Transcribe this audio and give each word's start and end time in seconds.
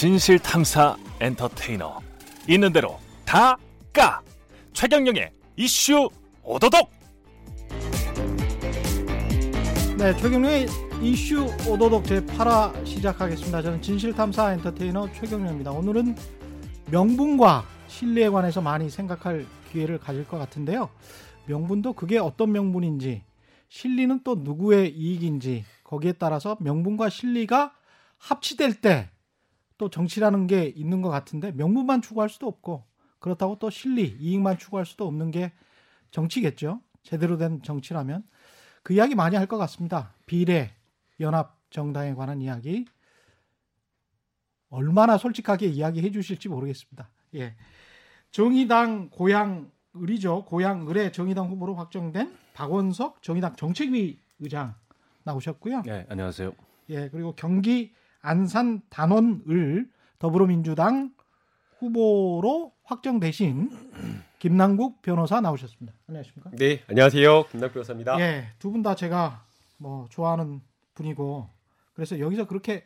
진실 0.00 0.38
탐사 0.38 0.96
엔터테이너 1.20 2.00
있는 2.48 2.72
대로 2.72 2.98
다 3.26 3.58
까 3.92 4.22
최경영의 4.72 5.30
이슈 5.56 6.08
오도독 6.42 6.90
네, 9.98 10.16
최경영의 10.16 10.68
이슈 11.02 11.44
오도독 11.68 12.06
제 12.06 12.24
8화 12.24 12.86
시작하겠습니다. 12.86 13.60
저는 13.60 13.82
진실 13.82 14.14
탐사 14.14 14.54
엔터테이너 14.54 15.12
최경영입니다. 15.12 15.70
오늘은 15.70 16.16
명분과 16.90 17.66
신뢰에 17.88 18.30
관해서 18.30 18.62
많이 18.62 18.88
생각할 18.88 19.44
기회를 19.70 19.98
가질 19.98 20.26
것 20.26 20.38
같은데요. 20.38 20.88
명분도 21.44 21.92
그게 21.92 22.16
어떤 22.16 22.52
명분인지, 22.52 23.22
실리는 23.68 24.20
또 24.24 24.36
누구의 24.36 24.96
이익인지, 24.96 25.66
거기에 25.84 26.12
따라서 26.12 26.56
명분과 26.60 27.10
실리가 27.10 27.74
합치될 28.16 28.80
때 28.80 29.10
또 29.80 29.88
정치라는 29.88 30.46
게 30.46 30.66
있는 30.66 31.00
것 31.00 31.08
같은데 31.08 31.52
명분만 31.52 32.02
추구할 32.02 32.28
수도 32.28 32.46
없고 32.46 32.84
그렇다고 33.18 33.58
또 33.58 33.70
실리, 33.70 34.14
이익만 34.20 34.58
추구할 34.58 34.84
수도 34.84 35.06
없는 35.06 35.30
게 35.30 35.52
정치겠죠. 36.10 36.82
제대로 37.02 37.38
된 37.38 37.62
정치라면 37.62 38.22
그 38.82 38.92
이야기 38.92 39.14
많이 39.14 39.36
할 39.36 39.46
것 39.46 39.56
같습니다. 39.56 40.12
비례 40.26 40.70
연합 41.18 41.58
정당에 41.70 42.12
관한 42.12 42.42
이야기 42.42 42.84
얼마나 44.68 45.16
솔직하게 45.16 45.68
이야기해 45.68 46.10
주실지 46.10 46.50
모르겠습니다. 46.50 47.08
예. 47.36 47.54
정의당 48.32 49.08
고향 49.08 49.70
을이죠. 49.96 50.44
고향 50.44 50.90
을의 50.90 51.10
정의당 51.10 51.48
후보로 51.48 51.74
확정된 51.74 52.36
박원석 52.52 53.22
정의당 53.22 53.56
정책위 53.56 54.18
의장 54.40 54.74
나오셨고요. 55.24 55.82
네, 55.86 56.04
안녕하세요. 56.10 56.52
예, 56.90 57.08
그리고 57.08 57.32
경기 57.34 57.94
안산 58.22 58.82
단원을 58.90 59.88
더불어민주당 60.18 61.12
후보로 61.78 62.72
확정되신 62.84 63.70
김남국 64.38 65.02
변호사 65.02 65.40
나오셨습니다. 65.40 65.96
안녕하십니까? 66.08 66.50
네, 66.56 66.82
안녕하세요. 66.88 67.44
김남국 67.46 67.74
변호사입니다. 67.74 68.20
예, 68.20 68.48
두 68.58 68.70
분 68.70 68.82
다 68.82 68.94
제가 68.94 69.44
뭐 69.78 70.06
좋아하는 70.10 70.60
분이고 70.94 71.48
그래서 71.94 72.18
여기서 72.18 72.46
그렇게 72.46 72.84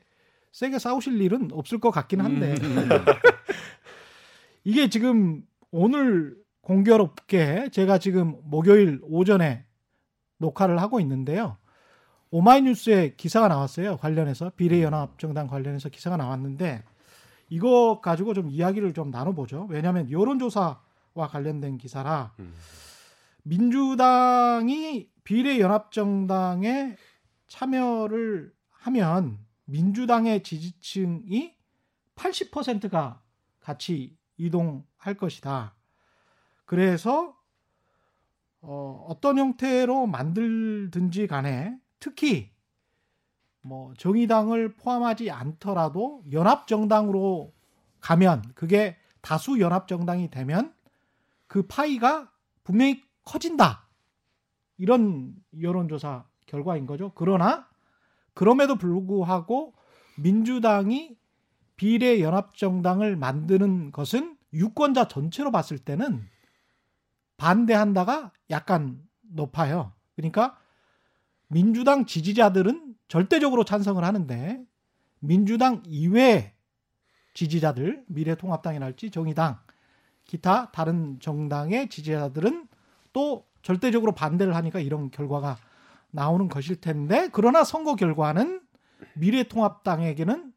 세게 0.53 0.79
싸우실 0.79 1.21
일은 1.21 1.49
없을 1.53 1.79
것 1.81 1.91
같긴 1.91 2.21
한데 2.21 2.55
음. 2.63 2.89
이게 4.63 4.89
지금 4.89 5.43
오늘 5.73 6.37
공교롭게 6.61 7.71
제가 7.71 7.99
지금 7.99 8.37
목요일 8.45 9.01
오전에 9.03 9.65
녹화를 10.39 10.81
하고 10.81 11.01
있는데요. 11.01 11.57
오마이뉴스에 12.35 13.15
기사가 13.15 13.47
나왔어요. 13.47 13.97
관련해서 13.97 14.51
비례연합정당 14.57 15.47
관련해서 15.47 15.89
기사가 15.89 16.17
나왔는데 16.17 16.83
이거 17.49 18.01
가지고 18.01 18.35
좀 18.35 18.51
이야기를 18.51 18.93
좀 18.93 19.13
나눠보죠. 19.13 19.69
왜냐하면 19.71 20.11
여론조사와 20.11 21.29
관련된 21.31 21.79
기사라 21.79 22.35
음. 22.41 22.53
민주당이 23.45 25.11
비례연합정당에 25.23 26.97
참여를 27.47 28.53
하면 28.69 29.39
민주당의 29.67 30.43
지지층이 30.43 31.55
80%가 32.17 33.23
같이 33.61 34.19
이동할 34.39 35.15
것이다. 35.17 35.77
그래서 36.65 37.37
어, 38.61 39.07
어떤 39.09 39.39
형태로 39.39 40.09
만들든지 40.09 41.29
간에 41.29 41.79
특히 42.05 42.51
뭐 43.63 43.95
정의당을 43.95 44.75
포함하지 44.75 45.31
않더라도 45.31 46.23
연합정당으로 46.31 47.55
가면 48.03 48.43
그게 48.55 48.99
다수 49.23 49.59
연합정당이 49.59 50.31
되면 50.31 50.75
그 51.47 51.67
파이가 51.67 52.31
분명히 52.63 53.03
커진다. 53.25 53.89
이런 54.77 55.35
여론조사 55.59 56.27
결과인 56.45 56.85
거죠. 56.85 57.13
그러나 57.15 57.71
그럼에도 58.35 58.77
불구하고 58.77 59.73
민주당이 60.19 61.17
비례 61.77 62.21
연합정당을 62.21 63.17
만드는 63.17 63.93
것은 63.93 64.37
유권자 64.53 65.09
전체로 65.09 65.51
봤을 65.51 65.79
때는 65.79 66.29
반대한다가 67.39 68.31
약간 68.51 69.03
높아요. 69.23 69.95
그러니까 70.17 70.59
민주당 71.55 72.05
지지자들은 72.05 72.97
절대적으로 73.07 73.63
찬성을 73.63 74.03
하는데 74.03 74.61
민주당 75.21 75.85
이외 75.87 76.53
지지자들 77.33 78.05
미래통합당이랄지 78.09 79.13
정의당 79.13 79.61
기타 80.25 80.73
다른 80.73 81.21
정당의 81.21 81.91
지지자들은 81.91 82.67
또 83.13 83.47
절대적으로 83.63 84.11
반대를 84.17 84.57
하니까 84.57 84.81
이런 84.81 85.13
결과가 85.13 85.57
나오는 86.11 86.49
것일 86.49 86.81
텐데 86.81 87.29
그러나 87.31 87.63
선거 87.63 87.95
결과는 87.95 88.61
미래통합당에게는 89.15 90.53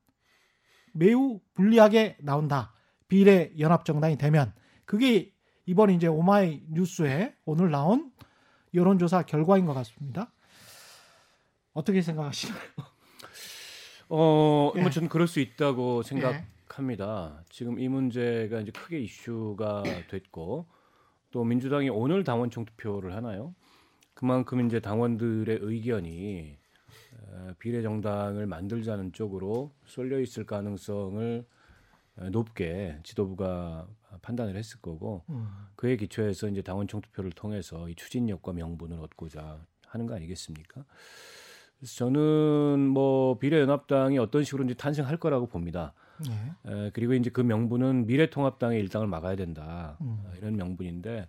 매우 0.94 1.40
불리하게 1.54 2.18
나온다. 2.22 2.74
비례 3.08 3.54
연합 3.60 3.86
정당이 3.86 4.18
되면 4.18 4.52
그게 4.86 5.32
이번 5.68 5.92
이제 5.92 6.08
오마이 6.08 6.64
뉴스에 6.72 7.36
오늘 7.46 7.70
나온 7.70 8.12
여론조사 8.74 9.28
결과인 9.28 9.68
것 9.68 9.76
같습니다. 9.76 10.32
어떻게 11.78 12.02
생각하시나요? 12.02 12.60
어, 14.10 14.72
예. 14.76 14.82
뭐 14.82 14.90
저는 14.90 15.10
그럴 15.10 15.28
수 15.28 15.40
있다고 15.40 16.02
생각합니다. 16.02 17.44
지금 17.50 17.80
이 17.80 17.88
문제가 17.88 18.62
이제 18.62 18.72
크게 18.72 19.00
이슈가 19.00 19.84
됐고 20.10 20.66
또 21.30 21.44
민주당이 21.44 21.90
오늘 21.90 22.24
당원 22.24 22.50
총 22.50 22.66
투표를 22.66 23.14
하나요? 23.14 23.54
그만큼 24.16 24.66
이제 24.66 24.80
당원들의 24.80 25.60
의견이 25.62 26.58
어, 27.22 27.52
비례 27.60 27.84
정당을 27.84 28.48
만들자는 28.48 29.14
쪽으로 29.14 29.72
쏠려 29.86 30.20
있을 30.20 30.48
가능성을 30.48 31.46
어, 32.16 32.30
높게 32.32 32.98
지도부가 33.04 33.88
판단을 34.24 34.56
했을 34.56 34.82
거고 34.82 35.26
음. 35.30 35.48
그에 35.76 35.96
기초해서 35.96 36.48
이제 36.48 36.64
당원 36.64 36.88
총 36.88 37.02
투표를 37.02 37.32
통해서 37.34 37.88
이 37.88 37.94
추진력과 37.94 38.54
명분을 38.54 39.00
얻고자 39.00 39.64
하는 39.86 40.08
거 40.08 40.16
아니겠습니까? 40.16 40.84
그래서 41.80 41.96
저는 41.96 42.88
뭐 42.88 43.38
비례연합당이 43.38 44.18
어떤 44.18 44.44
식으로 44.44 44.64
이제 44.66 44.74
탄생할 44.74 45.18
거라고 45.18 45.48
봅니다. 45.48 45.94
예. 46.28 46.72
에, 46.72 46.90
그리고 46.94 47.14
이제 47.14 47.30
그 47.30 47.42
명분은 47.42 48.08
미래통합당의 48.08 48.80
일당을 48.82 49.08
막아야 49.08 49.36
된다 49.36 49.98
음. 50.02 50.18
어, 50.26 50.32
이런 50.38 50.56
명분인데 50.56 51.28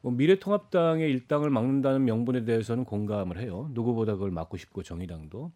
뭐 0.00 0.12
미래통합당의 0.12 1.10
일당을 1.10 1.50
막는다는 1.50 2.04
명분에 2.04 2.44
대해서는 2.44 2.84
공감을 2.84 3.38
해요. 3.38 3.68
누구보다 3.72 4.14
그걸 4.14 4.30
막고 4.30 4.56
싶고 4.56 4.82
정의당도. 4.82 5.52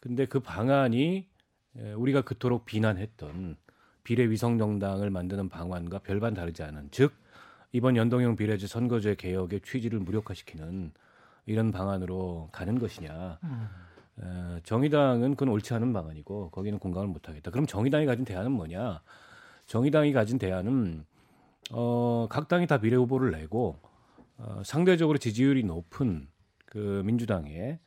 근데 0.00 0.24
그 0.24 0.40
방안이 0.40 1.26
에, 1.76 1.92
우리가 1.92 2.22
그토록 2.22 2.64
비난했던 2.64 3.56
비례 4.02 4.30
위성 4.30 4.56
정당을 4.56 5.10
만드는 5.10 5.48
방안과 5.48 5.98
별반 5.98 6.32
다르지 6.32 6.62
않은 6.62 6.88
즉 6.92 7.12
이번 7.72 7.96
연동형 7.96 8.36
비례제 8.36 8.66
선거제 8.66 9.16
개혁의 9.16 9.60
취지를 9.60 9.98
무력화시키는 9.98 10.92
이런 11.46 11.72
방안으로 11.72 12.48
가는 12.52 12.78
것이냐. 12.78 13.38
음. 13.42 13.68
에, 14.20 14.60
정의당은 14.64 15.30
그건 15.30 15.48
옳지 15.48 15.74
않은 15.74 15.92
방안이고 15.92 16.50
거기는 16.50 16.78
공감을 16.78 17.08
못하겠다. 17.08 17.50
그럼 17.50 17.66
정의당이 17.66 18.06
가진 18.06 18.24
대안은 18.24 18.52
뭐냐? 18.52 19.00
정의당이 19.66 20.12
가진 20.12 20.38
대안은 20.38 21.04
어, 21.72 22.26
각 22.30 22.48
당이 22.48 22.66
다 22.66 22.78
비례 22.78 22.96
후보를 22.96 23.32
내고 23.32 23.78
어, 24.38 24.62
상대적으로 24.64 25.18
지지율이 25.18 25.64
높은 25.64 26.28
그 26.66 27.02
민주당의 27.04 27.78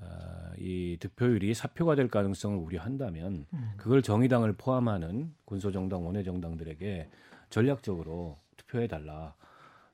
어, 0.00 0.52
이 0.58 0.96
득표율이 1.00 1.54
사표가 1.54 1.94
될 1.96 2.08
가능성을 2.08 2.56
우려한다면 2.56 3.46
음. 3.52 3.70
그걸 3.76 4.02
정의당을 4.02 4.54
포함하는 4.54 5.34
군소정당, 5.44 6.06
원외정당들에게 6.06 7.10
전략적으로 7.50 8.38
투표해 8.56 8.86
달라. 8.86 9.34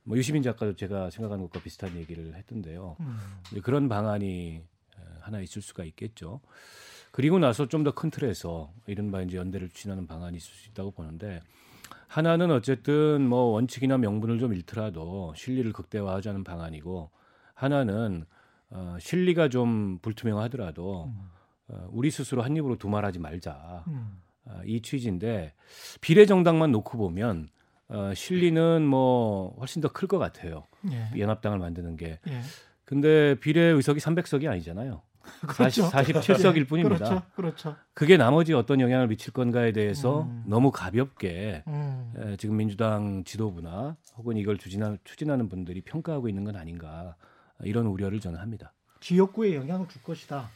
뭐 0.04 0.16
유시민 0.18 0.42
작가도 0.42 0.74
제가 0.76 1.10
생각하는 1.10 1.44
것과 1.44 1.60
비슷한 1.62 1.96
얘기를 1.96 2.34
했던데요. 2.34 2.96
음. 3.00 3.18
그런 3.62 3.88
방안이 3.88 4.56
에, 4.56 4.62
하나 5.20 5.40
있을 5.40 5.62
수가 5.62 5.84
있겠죠. 5.84 6.40
그리고 7.10 7.38
나서 7.38 7.66
좀 7.68 7.84
더 7.84 7.92
큰 7.92 8.10
틀에서 8.10 8.72
이른바 8.86 9.22
이제 9.22 9.36
연대를 9.36 9.68
추진하는 9.70 10.06
방안이 10.06 10.36
있을 10.36 10.52
수 10.54 10.68
있다고 10.70 10.90
보는데 10.90 11.40
하나는 12.08 12.50
어쨌든 12.50 13.26
뭐 13.26 13.44
원칙이나 13.52 13.98
명분을 13.98 14.38
좀 14.38 14.52
잃더라도 14.52 15.32
실리를 15.36 15.72
극대화하자는 15.72 16.44
방안이고 16.44 17.10
하나는 17.54 18.24
어, 18.70 18.96
실리가 19.00 19.48
좀 19.48 19.98
불투명하더라도 20.00 21.12
어, 21.68 21.88
우리 21.90 22.10
스스로 22.10 22.42
한 22.42 22.56
입으로 22.56 22.76
두말하지 22.76 23.20
말자 23.20 23.84
음. 23.86 24.20
어, 24.46 24.60
이 24.66 24.82
취지인데 24.82 25.54
비례 26.00 26.26
정당만 26.26 26.72
놓고 26.72 26.98
보면 26.98 27.48
어, 27.88 28.12
실리는 28.14 28.82
뭐 28.84 29.54
훨씬 29.58 29.82
더 29.82 29.88
클 29.88 30.08
것 30.08 30.18
같아요. 30.18 30.66
예. 30.90 31.10
연합당을 31.20 31.58
만드는 31.58 31.96
게. 31.96 32.18
예. 32.28 32.40
근데 32.84 33.34
비례 33.40 33.60
의석이 33.62 34.00
300석이 34.00 34.48
아니잖아요. 34.50 35.02
그렇죠. 35.48 35.84
40, 35.84 36.16
47석일 36.16 36.68
뿐입니다. 36.68 36.96
그렇죠. 37.08 37.22
그렇죠. 37.34 37.76
그게 37.94 38.16
나머지 38.18 38.52
어떤 38.52 38.80
영향을 38.80 39.08
미칠 39.08 39.32
건가에 39.32 39.72
대해서 39.72 40.22
음. 40.22 40.44
너무 40.46 40.70
가볍게 40.70 41.62
음. 41.66 42.12
에, 42.18 42.36
지금 42.36 42.56
민주당 42.58 43.24
지도부나 43.24 43.96
혹은 44.16 44.36
이걸 44.36 44.58
추진하, 44.58 44.96
추진하는 45.04 45.48
분들이 45.48 45.80
평가하고 45.80 46.28
있는 46.28 46.44
건 46.44 46.56
아닌가 46.56 47.16
이런 47.62 47.86
우려를 47.86 48.20
저는 48.20 48.38
합니다. 48.38 48.74
지역구에 49.00 49.54
영향을 49.54 49.88
줄 49.88 50.02
것이다. 50.02 50.50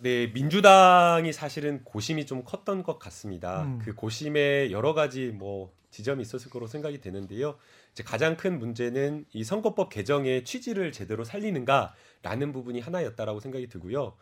네, 0.00 0.28
민주당이 0.28 1.34
사실은 1.34 1.84
고심이 1.84 2.24
좀 2.24 2.44
컸던 2.44 2.82
것 2.84 2.98
같습니다. 2.98 3.64
음. 3.64 3.78
그 3.82 3.94
고심에 3.94 4.70
여러 4.70 4.94
가지 4.94 5.28
뭐 5.28 5.70
지점이 5.92 6.22
있었을 6.22 6.50
거로 6.50 6.66
생각이 6.66 7.00
되는데요. 7.00 7.56
이제 7.92 8.02
가장 8.02 8.36
큰 8.36 8.58
문제는 8.58 9.26
이 9.32 9.44
선거법 9.44 9.90
개정의 9.90 10.44
취지를 10.44 10.90
제대로 10.90 11.22
살리는가라는 11.22 12.52
부분이 12.52 12.80
하나였다라고 12.80 13.38
생각이 13.38 13.68
들고요. 13.68 14.14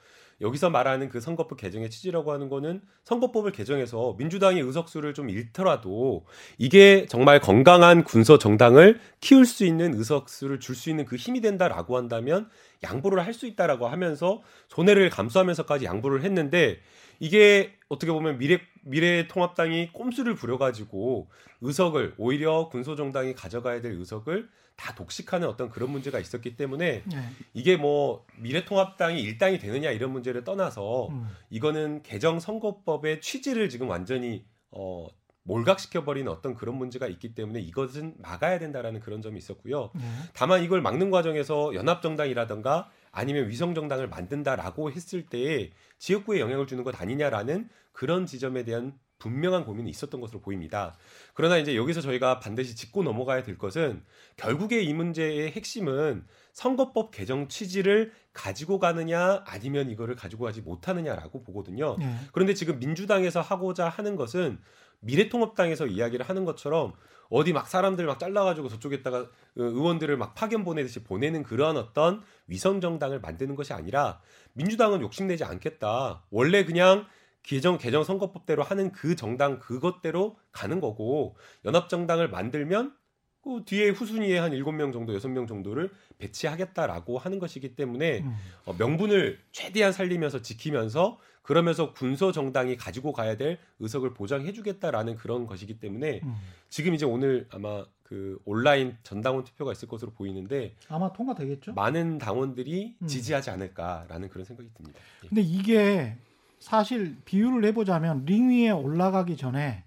여기서 0.43 0.71
말하는 0.71 1.11
그 1.11 1.21
선거법 1.21 1.59
개정의 1.59 1.91
취지라고 1.91 2.33
하는 2.33 2.49
거는 2.49 2.81
선거법을 3.05 3.53
개정해서 3.53 4.15
민주당의 4.19 4.63
의석수를 4.63 5.13
좀 5.13 5.29
잃더라도 5.29 6.25
이게 6.59 7.07
정말 7.07 7.41
건강한 7.41 8.05
군소 8.05 8.39
정당을 8.39 9.01
키울 9.21 9.45
수 9.45 9.67
있는 9.67 9.95
의석수를 9.95 10.59
줄 10.61 10.75
수 10.75 10.89
있는 10.89 11.05
그 11.05 11.17
힘이 11.17 11.43
된다라고 11.43 11.97
한다면 11.99 12.49
양보를 12.83 13.25
할 13.25 13.35
수 13.35 13.47
있다라고 13.47 13.87
하면서 13.89 14.43
손해를 14.69 15.11
감수하면서까지 15.11 15.85
양보를 15.85 16.23
했는데 16.25 16.81
이게 17.19 17.75
어떻게 17.89 18.11
보면 18.11 18.39
미래 18.39 18.61
미래통합당이 18.83 19.93
꼼수를 19.93 20.35
부려가지고 20.35 21.29
의석을 21.61 22.15
오히려 22.19 22.69
군소정당이 22.69 23.35
가져가야 23.35 23.81
될 23.81 23.93
의석을 23.93 24.49
다 24.77 24.95
독식하는 24.95 25.47
어떤 25.47 25.69
그런 25.69 25.91
문제가 25.91 26.19
있었기 26.19 26.57
때문에 26.57 27.03
네. 27.05 27.29
이게 27.53 27.77
뭐 27.77 28.25
미래통합당이 28.39 29.21
일당이 29.21 29.59
되느냐 29.59 29.91
이런 29.91 30.11
문제를 30.11 30.43
떠나서 30.43 31.09
음. 31.09 31.29
이거는 31.51 32.03
개정 32.03 32.41
선거법의 32.41 33.21
취지를 33.21 33.69
지금 33.69 33.91
완전히 33.91 34.47
어 34.71 35.07
몰각시켜 35.43 36.05
버리는 36.05 36.31
어떤 36.31 36.55
그런 36.55 36.77
문제가 36.77 37.09
있기 37.09 37.35
때문에 37.35 37.61
이것은 37.61 38.15
막아야 38.19 38.59
된다라는 38.59 39.01
그런 39.01 39.21
점이 39.21 39.37
있었고요. 39.39 39.91
네. 39.95 40.03
다만 40.33 40.63
이걸 40.63 40.81
막는 40.81 41.11
과정에서 41.11 41.75
연합정당이라든가 41.75 42.91
아니면 43.13 43.49
위성 43.49 43.75
정당을 43.75 44.09
만든다라고 44.09 44.93
했을 44.93 45.27
때에 45.27 45.71
지역구에 45.99 46.41
영향을 46.41 46.67
주는 46.67 46.85
것 46.85 47.01
아니냐라는 47.01 47.69
그런 47.93 48.27
지점에 48.27 48.65
대한 48.65 48.99
분명한 49.19 49.65
고민이 49.65 49.91
있었던 49.91 50.21
것으로 50.21 50.41
보입니다. 50.41 50.97
그러나 51.35 51.59
이제 51.59 51.77
여기서 51.77 52.01
저희가 52.01 52.41
반드시 52.41 52.75
짚고 52.75 53.03
넘어가야 53.03 53.43
될 53.43 53.59
것은 53.59 54.03
결국에 54.37 54.81
이 54.81 54.93
문제의 54.95 55.53
핵심은 55.53 56.25
선거법 56.53 57.11
개정 57.11 57.49
취지를 57.49 58.13
가지고 58.33 58.79
가느냐 58.79 59.43
아니면 59.47 59.91
이거를 59.91 60.15
가지고 60.15 60.45
가지 60.45 60.61
못하느냐라고 60.61 61.43
보거든요. 61.43 61.97
네. 61.99 62.15
그런데 62.33 62.55
지금 62.55 62.79
민주당에서 62.79 63.41
하고자 63.41 63.89
하는 63.89 64.17
것은 64.17 64.59
미래통합당에서 65.01 65.87
이야기를 65.87 66.29
하는 66.29 66.45
것처럼 66.45 66.93
어디 67.31 67.53
막 67.53 67.69
사람들 67.69 68.05
막 68.07 68.19
잘라가지고 68.19 68.69
저쪽에다가 68.69 69.29
의원들을 69.55 70.17
막 70.17 70.35
파견 70.35 70.65
보내듯이 70.65 71.05
보내는 71.05 71.45
그러한 71.45 71.77
어떤 71.77 72.23
위성 72.47 72.81
정당을 72.81 73.21
만드는 73.21 73.55
것이 73.55 73.73
아니라 73.73 74.21
민주당은 74.55 75.01
욕심내지 75.01 75.45
않겠다. 75.45 76.25
원래 76.31 76.65
그냥 76.65 77.07
개정 77.43 77.79
개정 77.79 78.05
선거법대로 78.05 78.63
하는 78.63 78.93
그 78.93 79.17
정당 79.17 79.61
그것대로 79.61 80.37
가는 80.53 80.81
거고 80.81 81.37
연합 81.65 81.89
정당을 81.89 82.29
만들면 82.29 82.95
그 83.43 83.63
뒤에 83.65 83.91
후순위에 83.91 84.39
한 84.39 84.53
일곱 84.53 84.73
명 84.73 84.93
정도 84.93 85.15
여섯 85.15 85.29
명 85.29 85.47
정도를 85.47 85.91
배치하겠다라고 86.19 87.19
하는 87.19 87.39
것이기 87.39 87.75
때문에 87.75 88.21
음. 88.21 88.37
어, 88.67 88.75
명분을 88.79 89.39
최대한 89.53 89.93
살리면서 89.93 90.43
지키면서 90.43 91.19
그러면서 91.43 91.93
군소 91.93 92.33
정당이 92.33 92.77
가지고 92.77 93.13
가야 93.13 93.37
될 93.37 93.59
의석을 93.79 94.15
보장해 94.15 94.53
주겠다라는 94.53 95.17
그런 95.17 95.47
것이기 95.47 95.81
때문에 95.81 96.21
음. 96.23 96.35
지금 96.69 96.95
이제 96.95 97.07
오늘 97.07 97.47
아마 97.51 97.85
그 98.03 98.39
온라인 98.45 98.97
전당원 99.03 99.45
투표가 99.45 99.73
있을 99.73 99.89
것으로 99.89 100.11
보이는데 100.13 100.75
아마 100.89 101.13
통과되겠죠. 101.13 101.73
많은 101.73 102.19
당원들이 102.19 102.97
음. 103.01 103.07
지지하지 103.07 103.51
않을까라는 103.51 104.29
그런 104.29 104.45
생각이 104.45 104.69
듭니다. 104.75 104.99
예. 105.25 105.29
근데 105.29 105.41
이게 105.41 106.17
사실 106.59 107.17
비유를 107.25 107.65
해 107.65 107.73
보자면 107.73 108.25
링 108.27 108.51
위에 108.51 108.71
올라가기 108.71 109.37
전에 109.37 109.85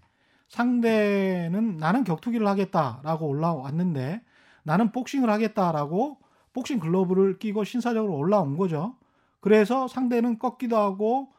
상대는 0.53 1.77
나는 1.77 2.03
격투기를 2.03 2.45
하겠다라고 2.45 3.27
올라왔는데 3.27 4.21
나는 4.61 4.91
복싱을 4.91 5.27
하겠다라고 5.31 6.19
복싱 6.53 6.79
글러브를 6.79 7.39
끼고 7.39 7.63
신사적으로 7.63 8.15
올라온 8.15 8.55
거죠. 8.55 8.95
그래서 9.39 9.87
상대는 9.87 10.37
꺾기도 10.37 10.77
하고 10.77 11.33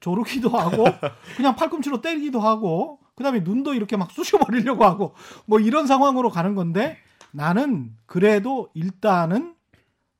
조르기도 0.00 0.48
하고 0.48 0.84
그냥 1.36 1.56
팔꿈치로 1.56 2.00
때리기도 2.00 2.40
하고 2.40 3.00
그다음에 3.16 3.40
눈도 3.40 3.74
이렇게 3.74 3.98
막 3.98 4.10
쑤셔버리려고 4.12 4.82
하고 4.82 5.14
뭐 5.44 5.60
이런 5.60 5.86
상황으로 5.86 6.30
가는 6.30 6.54
건데 6.54 6.96
나는 7.32 7.94
그래도 8.06 8.70
일단은 8.72 9.56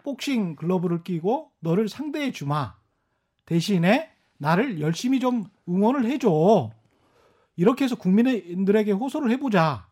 복싱 0.04 0.54
글러브를 0.56 1.02
끼고 1.02 1.50
너를 1.60 1.88
상대해 1.88 2.30
주마 2.30 2.74
대신에 3.46 4.10
나를 4.36 4.82
열심히 4.82 5.18
좀 5.18 5.44
응원을 5.66 6.04
해줘 6.04 6.72
이렇게 7.58 7.84
해서 7.84 7.96
국민들에게 7.96 8.92
호소를 8.92 9.30
해보자 9.32 9.86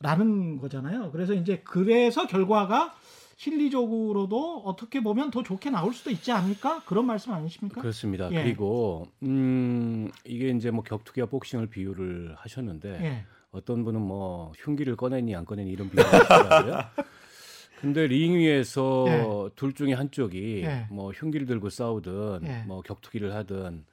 라는 0.00 0.58
거잖아요 0.58 1.12
그래서 1.12 1.32
이제 1.32 1.62
그래서 1.64 2.26
결과가 2.26 2.94
실리적으로도 3.36 4.62
어떻게 4.64 5.00
보면 5.02 5.30
더 5.30 5.42
좋게 5.42 5.70
나올 5.70 5.92
수도 5.94 6.10
있지 6.10 6.32
않을까 6.32 6.82
그런 6.84 7.06
말씀 7.06 7.32
아니십니까? 7.32 7.80
그렇습니다. 7.80 8.30
예. 8.30 8.42
그리고 8.42 9.08
음 9.22 10.08
이게 10.24 10.50
이제 10.50 10.70
뭐 10.70 10.84
격투기와 10.84 11.26
복싱을 11.26 11.66
비유를 11.66 12.34
하셨는데 12.38 12.88
예. 13.02 13.24
어떤 13.50 13.84
분은 13.84 14.00
뭐 14.00 14.52
흉기를 14.56 14.96
꺼내니 14.96 15.34
안 15.34 15.44
꺼내니 15.44 15.70
이런 15.70 15.90
비유를 15.90 16.12
하시더라고요. 16.12 16.78
근데 17.80 18.06
링 18.06 18.34
위에서 18.34 19.04
예. 19.08 19.50
둘 19.56 19.74
중에 19.74 19.94
한쪽이 19.94 20.62
예. 20.64 20.86
뭐 20.90 21.10
흉기를 21.10 21.46
들고 21.46 21.70
싸우든 21.70 22.40
예. 22.44 22.62
뭐 22.66 22.82
격투기를 22.82 23.34
하든 23.34 23.84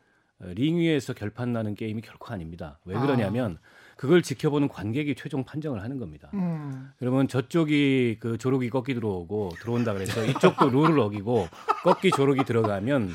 링 0.44 0.78
위에서 0.78 1.14
결판 1.14 1.54
나는 1.54 1.76
게임이 1.76 2.02
결코 2.02 2.34
아닙니다. 2.34 2.80
왜 2.86 3.00
그러냐면 3.00 3.58
아. 3.62 3.82
그걸 4.02 4.24
지켜보는 4.24 4.68
관객이 4.68 5.14
최종 5.14 5.44
판정을 5.44 5.84
하는 5.84 6.00
겁니다. 6.00 6.32
음. 6.34 6.90
그러면 6.98 7.28
저쪽이 7.28 8.18
그 8.20 8.38
조록이 8.40 8.72
꺾기 8.72 8.96
들어오고 8.96 9.52
들어온다 9.60 9.94
그래서 9.94 10.26
이쪽도 10.26 10.70
룰을 10.70 11.00
어기고 11.00 11.48
꺾기 11.84 12.10
조록이 12.10 12.44
들어가면 12.44 13.12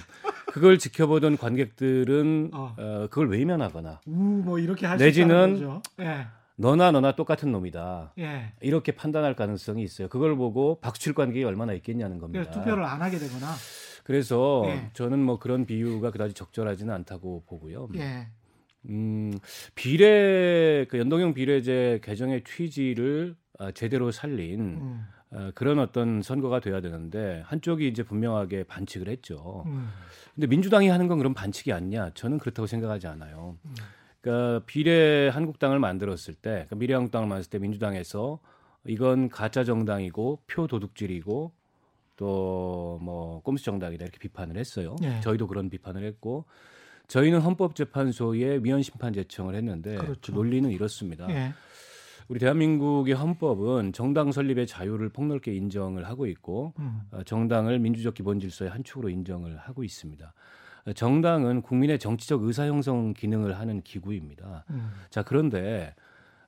그걸 0.53 0.79
지켜보던 0.79 1.39
관객들은 1.39 2.51
어. 2.55 2.75
어 2.79 3.07
그걸 3.11 3.31
외면하거나 3.31 4.01
우, 4.07 4.11
뭐 4.11 4.61
이렇게 4.61 4.87
내지는 4.97 5.81
예. 5.99 6.29
너나 6.55 6.91
너나 6.93 7.17
똑같은 7.17 7.51
놈이다. 7.53 8.13
예. 8.19 8.53
이렇게 8.61 8.93
판단할 8.93 9.35
가능성이 9.35 9.83
있어요. 9.83 10.09
그걸 10.09 10.37
보고 10.37 10.79
박수칠 10.81 11.15
관객이 11.15 11.45
얼마나 11.45 11.73
있겠냐는 11.75 12.19
겁니다. 12.19 12.51
투표를 12.51 12.85
안 12.85 13.03
하게 13.03 13.19
되거나. 13.19 13.49
그래서 14.07 14.63
예. 14.67 14.89
저는 14.93 15.19
뭐 15.19 15.41
그런 15.41 15.67
비유가 15.67 16.13
그다지 16.13 16.33
적절하지는 16.33 16.95
않다고 16.95 17.43
보고요. 17.45 17.89
예. 17.97 18.29
음, 18.89 19.33
비례 19.75 20.87
그 20.89 20.97
연동형 21.01 21.35
비례제 21.35 22.03
개정의 22.05 22.45
취지를 22.45 23.35
아, 23.59 23.73
제대로 23.73 24.13
살린 24.13 24.61
음. 24.61 25.05
아, 25.33 25.51
그런 25.57 25.81
어떤 25.81 26.23
선거가 26.23 26.61
돼야 26.61 26.81
되는데 26.81 27.43
한쪽이 27.47 27.89
이제 27.89 28.05
분명하게 28.05 28.63
반칙을 28.63 29.09
했죠. 29.09 29.65
음. 29.67 29.89
근데 30.37 30.47
민주당이 30.47 30.89
하는 30.89 31.09
건 31.09 31.19
그런 31.19 31.35
반칙이 31.35 31.73
아니냐? 31.73 32.11
저는 32.15 32.39
그렇다고 32.39 32.69
생각하지 32.69 33.09
않아요. 33.09 33.59
음. 33.65 33.75
그러니까 34.21 34.65
비례 34.67 35.29
한국당을 35.31 35.81
만들었을 35.81 36.35
때, 36.35 36.51
그러니까 36.51 36.77
미래한국당을 36.77 37.27
만들었을 37.27 37.51
때 37.51 37.59
민주당에서 37.59 38.39
이건 38.87 39.31
가짜 39.31 39.65
정당이고 39.65 40.43
표 40.47 40.69
도둑질이고 40.69 41.53
또 42.17 42.99
뭐 43.01 43.41
꼼수 43.43 43.65
정당이다 43.65 44.05
이렇게 44.05 44.19
비판을 44.19 44.57
했어요. 44.57 44.97
네. 45.01 45.21
저희도 45.21 45.47
그런 45.47 45.71
비판을 45.71 46.03
했고 46.05 46.47
저희는 47.09 47.41
헌법재판소에 47.41 48.61
위헌 48.63 48.83
심판 48.83 49.13
제청을 49.13 49.55
했는데 49.55 49.97
그렇죠. 49.97 50.21
그 50.21 50.31
논리는 50.33 50.69
이렇습니다. 50.71 51.29
예. 51.31 51.53
우리 52.29 52.41
대한민국의 52.41 53.15
헌법은 53.15 53.93
정당 53.93 54.33
설립의 54.33 54.67
자유를 54.67 55.11
폭넓게 55.11 55.55
인정을 55.55 56.09
하고 56.09 56.27
있고 56.27 56.73
음. 56.81 57.03
어, 57.13 57.23
정당을 57.23 57.79
민주적 57.79 58.15
기본 58.15 58.41
질서의 58.41 58.71
한 58.71 58.83
축으로 58.83 59.09
인정을 59.11 59.57
하고 59.59 59.85
있습니다. 59.85 60.33
정당은 60.95 61.63
국민의 61.63 61.99
정치적 61.99 62.43
의사 62.45 62.67
형성 62.67 63.13
기능을 63.13 63.59
하는 63.59 63.83
기구입니다. 63.83 64.65
음. 64.71 64.91
자 65.11 65.23
그런데 65.23 65.95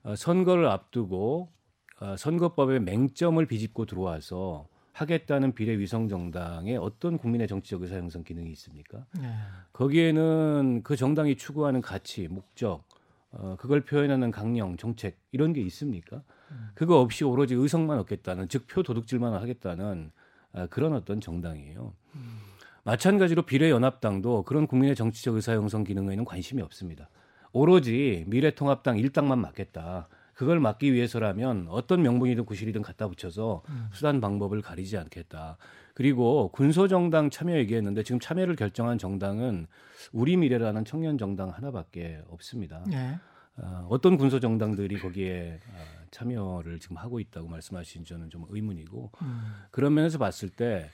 어, 0.03 0.17
선거를 0.17 0.67
앞두고 0.67 1.53
어, 2.01 2.17
선거법의 2.17 2.81
맹점을 2.81 3.45
비집고 3.47 3.87
들어와서 3.87 4.67
하겠다는 5.01 5.53
비례위성 5.55 6.09
정당에 6.09 6.77
어떤 6.77 7.19
국민의 7.19 7.47
정치적 7.49 7.83
의사 7.83 7.97
형성 7.97 8.25
기능이 8.25 8.51
있습니까? 8.53 9.05
네. 9.21 9.33
거기에는 9.73 10.83
그 10.83 10.97
정당이 10.97 11.37
추구하는 11.37 11.81
가치, 11.81 12.29
목적, 12.29 12.85
어, 13.31 13.57
그걸 13.59 13.83
표현하는 13.83 14.31
강령, 14.31 14.77
정책 14.77 15.19
이런 15.33 15.53
게 15.53 15.61
있습니까? 15.63 16.23
음. 16.51 16.69
그거 16.75 17.01
없이 17.01 17.25
오로지 17.25 17.55
의석만 17.55 17.99
얻겠다는 18.01 18.49
즉 18.49 18.67
표 18.67 18.83
도둑질만 18.83 19.35
하겠다는 19.35 20.11
어, 20.53 20.67
그런 20.71 20.95
어떤 20.95 21.21
정당이에요. 21.21 21.93
음. 22.17 22.39
마찬가지로 22.85 23.43
비례연합당도 23.43 24.45
그런 24.45 24.67
국민의 24.67 24.97
정치적 24.97 25.35
의사 25.35 25.53
형성 25.53 25.85
기능에는 25.85 26.25
관심이 26.25 26.63
없습니다. 26.63 27.11
오로지 27.53 28.25
미래통합당 28.29 28.99
일당만 28.99 29.39
맡겠다. 29.41 30.09
그걸 30.39 30.61
막기 30.61 30.93
위해서라면 30.93 31.67
어떤 31.69 32.01
명분이든 32.01 32.45
구실이든 32.45 32.81
갖다 32.83 33.09
붙여서 33.09 33.65
음. 33.71 33.89
수단 33.93 34.21
방법을 34.21 34.63
가리지 34.63 34.97
않겠다. 34.97 35.57
그리고 35.95 36.53
군소정당 36.53 37.31
참여 37.31 37.57
얘기했는데 37.57 38.05
지금 38.05 38.21
참여를 38.21 38.55
결정한 38.55 38.99
정당은 38.99 39.67
우리 40.13 40.37
미래라는 40.37 40.85
청년 40.85 41.19
정당 41.19 41.49
하나밖에 41.49 42.23
없습니다. 42.29 42.85
네. 42.87 43.19
어, 43.57 43.89
어떤 43.91 44.17
군소 44.17 44.39
정당들이 44.39 45.01
거기에 45.01 45.59
어, 45.73 46.05
참여를 46.13 46.79
지금 46.79 46.99
하고 46.99 47.19
있다고 47.19 47.49
말씀하신 47.49 48.05
저는 48.05 48.31
좀 48.31 48.45
의문이고 48.49 49.11
음. 49.21 49.43
그런 49.73 49.93
면에서 49.93 50.19
봤을 50.19 50.51
때 50.51 50.89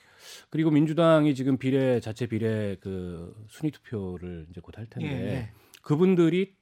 그리고 0.49 0.71
민주당이 0.71 1.35
지금 1.35 1.59
비례 1.59 2.01
자체 2.01 2.25
비례 2.27 2.79
그 2.81 3.37
순위 3.51 3.71
투표를 3.71 4.47
이제 4.49 4.63
곧 4.63 4.79
할 4.79 4.87
텐데 4.87 5.11
예, 5.11 5.35
예. 5.35 5.51
그분들이 5.83 6.57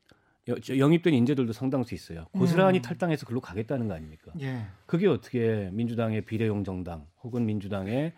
영입된 0.49 1.15
인재들도 1.15 1.53
상당수 1.53 1.95
있어요. 1.95 2.27
고스란히 2.33 2.81
음. 2.81 2.83
탈당해서 2.83 3.27
글로 3.27 3.41
가겠다는 3.41 3.87
거 3.87 3.95
아닙니까? 3.95 4.33
예. 4.41 4.67
그게 4.87 5.07
어떻게 5.07 5.71
민주당의 5.73 6.23
비례용 6.25 6.65
정당 6.65 7.07
혹은 7.23 7.47
민주당의 7.47 8.13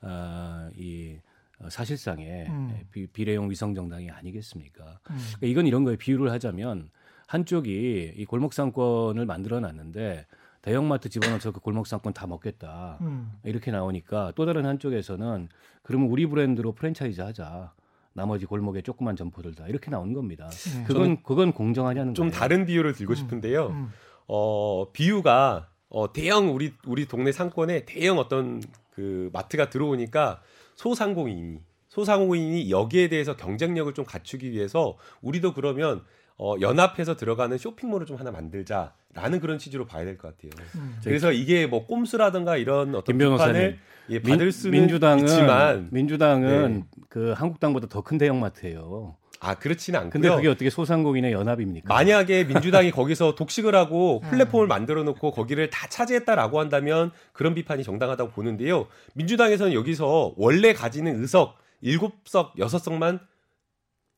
어, 0.00 0.70
이 0.76 1.18
어, 1.60 1.68
사실상의 1.68 2.46
음. 2.48 2.80
비, 2.90 3.06
비례용 3.06 3.50
위성 3.50 3.74
정당이 3.74 4.10
아니겠습니까? 4.10 4.84
음. 5.10 5.16
그러니까 5.16 5.46
이건 5.46 5.66
이런 5.66 5.84
거에 5.84 5.96
비유를 5.96 6.30
하자면 6.32 6.90
한쪽이 7.26 8.14
이 8.16 8.24
골목 8.24 8.54
상권을 8.54 9.26
만들어 9.26 9.60
놨는데 9.60 10.26
대형마트 10.62 11.10
집어넣어서 11.10 11.50
그 11.52 11.60
골목 11.60 11.86
상권 11.86 12.12
다 12.14 12.26
먹겠다 12.26 12.98
음. 13.02 13.32
이렇게 13.44 13.70
나오니까 13.70 14.32
또 14.34 14.46
다른 14.46 14.64
한쪽에서는 14.64 15.48
그러면 15.82 16.08
우리 16.08 16.26
브랜드로 16.26 16.72
프랜차이즈 16.72 17.20
하자. 17.20 17.72
나머지 18.18 18.44
골목에 18.44 18.82
조그만 18.82 19.16
점포들 19.16 19.54
다 19.54 19.66
이렇게 19.68 19.90
나온 19.90 20.12
겁니다. 20.12 20.50
네. 20.50 20.84
그건 20.84 21.22
그건 21.22 21.52
공정하냐는 21.52 22.14
좀 22.14 22.28
거예요. 22.28 22.38
다른 22.38 22.66
비유를 22.66 22.92
들고 22.92 23.12
음, 23.12 23.16
싶은데요. 23.16 23.68
음. 23.68 23.88
어, 24.26 24.90
비유가 24.92 25.70
어, 25.88 26.12
대형 26.12 26.54
우리 26.54 26.74
우리 26.86 27.06
동네 27.06 27.32
상권에 27.32 27.86
대형 27.86 28.18
어떤 28.18 28.60
그 28.90 29.30
마트가 29.32 29.70
들어오니까 29.70 30.42
소상공인이 30.74 31.60
소상공인이 31.88 32.70
여기에 32.70 33.08
대해서 33.08 33.36
경쟁력을 33.36 33.92
좀 33.94 34.04
갖추기 34.04 34.50
위해서 34.50 34.98
우리도 35.22 35.54
그러면 35.54 36.04
어, 36.38 36.54
연합해서 36.60 37.16
들어가는 37.16 37.58
쇼핑몰을 37.58 38.06
좀 38.06 38.16
하나 38.16 38.30
만들자라는 38.30 39.40
그런 39.40 39.58
취지로 39.58 39.86
봐야 39.86 40.04
될 40.04 40.16
것 40.16 40.36
같아요. 40.36 40.50
음. 40.76 40.98
그래서 41.02 41.32
이게 41.32 41.66
뭐 41.66 41.86
꼼수라든가 41.86 42.56
이런 42.56 42.94
어떤 42.94 43.18
비판을 43.18 43.78
예, 44.10 44.22
받을 44.22 44.52
수는 44.52 44.78
민주당은, 44.78 45.24
있지만 45.24 45.88
민주당은 45.90 46.74
네. 46.74 46.84
그 47.08 47.32
한국당보다 47.36 47.88
더 47.88 48.02
큰 48.02 48.18
대형마트예요. 48.18 49.16
아 49.40 49.54
그렇지는 49.54 50.00
않고요. 50.00 50.10
근데 50.10 50.28
그게 50.34 50.48
어떻게 50.48 50.70
소상공인의 50.70 51.32
연합입니까? 51.32 51.92
만약에 51.92 52.44
민주당이 52.44 52.90
거기서 52.90 53.34
독식을 53.36 53.74
하고 53.74 54.20
음. 54.24 54.30
플랫폼을 54.30 54.66
만들어 54.66 55.02
놓고 55.04 55.32
거기를 55.32 55.70
다 55.70 55.88
차지했다라고 55.88 56.58
한다면 56.58 57.10
그런 57.32 57.54
비판이 57.54 57.84
정당하다고 57.84 58.30
보는데요. 58.30 58.86
민주당에서는 59.14 59.74
여기서 59.74 60.34
원래 60.36 60.72
가지는 60.72 61.20
의석 61.20 61.56
7석, 61.84 62.54
6석만 62.56 63.20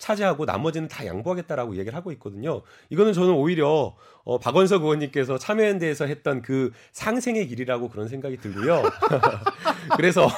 차지하고 0.00 0.46
나머지는 0.46 0.88
다 0.88 1.06
양보하겠다라고 1.06 1.76
얘기를 1.76 1.94
하고 1.94 2.10
있거든요. 2.12 2.62
이거는 2.88 3.12
저는 3.12 3.34
오히려 3.34 3.94
어, 4.24 4.38
박원석 4.38 4.82
의원님께서 4.82 5.38
참여연대에서 5.38 6.06
했던 6.06 6.42
그 6.42 6.72
상생의 6.92 7.48
길이라고 7.48 7.88
그런 7.88 8.08
생각이 8.08 8.38
들고요. 8.38 8.82
그래서 9.96 10.28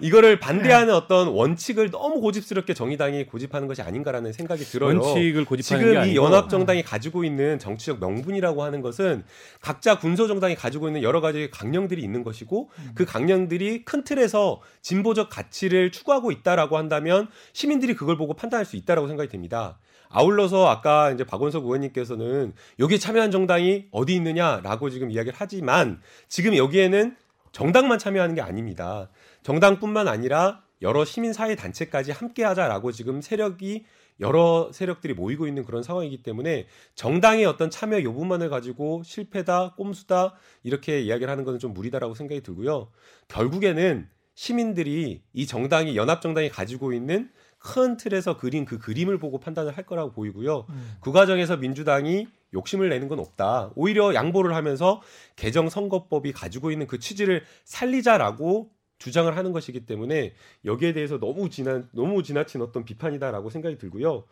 이거를 0.00 0.38
반대하는 0.38 0.88
네. 0.88 0.92
어떤 0.92 1.28
원칙을 1.28 1.90
너무 1.90 2.20
고집스럽게 2.20 2.74
정의당이 2.74 3.26
고집하는 3.26 3.68
것이 3.68 3.82
아닌가라는 3.82 4.32
생각이 4.32 4.64
들어요. 4.64 5.00
원칙을 5.00 5.44
고집하는 5.44 5.92
지금 5.92 6.06
이 6.06 6.16
연합정당이 6.16 6.82
가지고 6.82 7.24
있는 7.24 7.58
정치적 7.58 8.00
명분이라고 8.00 8.62
하는 8.62 8.80
것은 8.80 9.24
각자 9.60 9.98
군소정당이 9.98 10.54
가지고 10.54 10.88
있는 10.88 11.02
여러 11.02 11.20
가지 11.20 11.50
강령들이 11.50 12.02
있는 12.02 12.22
것이고 12.22 12.70
음. 12.78 12.90
그 12.94 13.04
강령들이 13.04 13.84
큰 13.84 14.04
틀에서 14.04 14.60
진보적 14.82 15.30
가치를 15.30 15.90
추구하고 15.90 16.30
있다라고 16.30 16.76
한다면 16.76 17.28
시민들이 17.52 17.94
그걸 17.94 18.16
보고 18.16 18.34
판단할 18.34 18.64
수 18.70 18.76
있다라고 18.76 19.08
생각이 19.08 19.28
됩니다. 19.28 19.78
아울러서 20.08 20.68
아까 20.68 21.10
이제 21.10 21.24
박원석 21.24 21.64
의원님께서는 21.64 22.52
여기에 22.78 22.98
참여한 22.98 23.30
정당이 23.30 23.88
어디 23.90 24.14
있느냐라고 24.14 24.90
지금 24.90 25.10
이야기를 25.10 25.34
하지만 25.36 26.00
지금 26.28 26.56
여기에는 26.56 27.16
정당만 27.52 27.98
참여하는 27.98 28.34
게 28.34 28.40
아닙니다. 28.40 29.10
정당뿐만 29.42 30.08
아니라 30.08 30.62
여러 30.82 31.04
시민사회 31.04 31.56
단체까지 31.56 32.12
함께 32.12 32.44
하자라고 32.44 32.92
지금 32.92 33.20
세력이 33.20 33.84
여러 34.20 34.70
세력들이 34.72 35.14
모이고 35.14 35.46
있는 35.46 35.64
그런 35.64 35.82
상황이기 35.82 36.22
때문에 36.22 36.66
정당의 36.94 37.46
어떤 37.46 37.70
참여 37.70 38.02
여부만을 38.02 38.50
가지고 38.50 39.02
실패다, 39.04 39.74
꼼수다 39.76 40.34
이렇게 40.62 41.00
이야기를 41.00 41.30
하는 41.30 41.44
것은 41.44 41.58
좀 41.58 41.72
무리다라고 41.72 42.14
생각이 42.14 42.42
들고요. 42.42 42.90
결국에는 43.28 44.08
시민들이 44.34 45.22
이 45.32 45.46
정당이 45.46 45.96
연합정당이 45.96 46.50
가지고 46.50 46.92
있는 46.92 47.30
큰 47.60 47.98
틀에서 47.98 48.38
그린 48.38 48.64
그 48.64 48.78
그림을 48.78 49.18
보고 49.18 49.38
판단을 49.38 49.76
할 49.76 49.84
거라고 49.84 50.12
보이고요. 50.12 50.66
음. 50.68 50.96
그 51.00 51.12
과정에서 51.12 51.58
민주당이 51.58 52.26
욕심을 52.54 52.88
내는 52.88 53.06
건 53.06 53.20
없다. 53.20 53.70
오히려 53.76 54.14
양보를 54.14 54.54
하면서 54.54 55.02
개정 55.36 55.68
선거법이 55.68 56.32
가지고 56.32 56.72
있는 56.72 56.86
그 56.86 56.98
취지를 56.98 57.44
살리자라고 57.64 58.70
주장을 58.98 59.34
하는 59.36 59.52
것이기 59.52 59.86
때문에 59.86 60.34
여기에 60.64 60.94
대해서 60.94 61.18
너무 61.18 61.50
지난 61.50 61.88
너무 61.92 62.22
지나친 62.22 62.62
어떤 62.62 62.84
비판이다라고 62.84 63.50
생각이 63.50 63.76
들고요. 63.76 64.24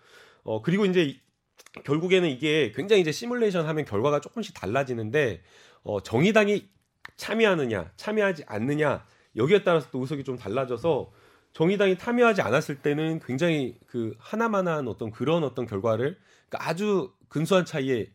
어 0.43 0.63
그리고 0.63 0.87
이제 0.87 1.17
결국에는 1.85 2.29
이게 2.31 2.73
굉장히 2.75 3.03
이제 3.03 3.13
시뮬레이션 3.13 3.67
하면 3.67 3.85
결과가 3.85 4.21
조금씩 4.21 4.55
달라지는데 4.55 5.43
어 5.83 6.01
정의당이 6.01 6.69
참여하느냐 7.17 7.93
참여하지 7.97 8.45
않느냐 8.47 9.05
여기에 9.37 9.65
따라서 9.65 9.91
또 9.91 10.01
의석이 10.01 10.25
좀 10.25 10.37
달라져서 10.37 11.11
정의당이 11.59 11.99
참여하지 11.99 12.41
않았을 12.41 12.77
때는 12.83 13.19
굉장히 13.19 13.77
그 13.89 14.15
하나만한 14.21 14.87
어떤 14.87 15.11
그런 15.11 15.43
어떤 15.43 15.67
결과를 15.67 16.17
그러니까 16.49 16.71
아주 16.71 17.13
근소한 17.29 17.65
차이에 17.65 18.13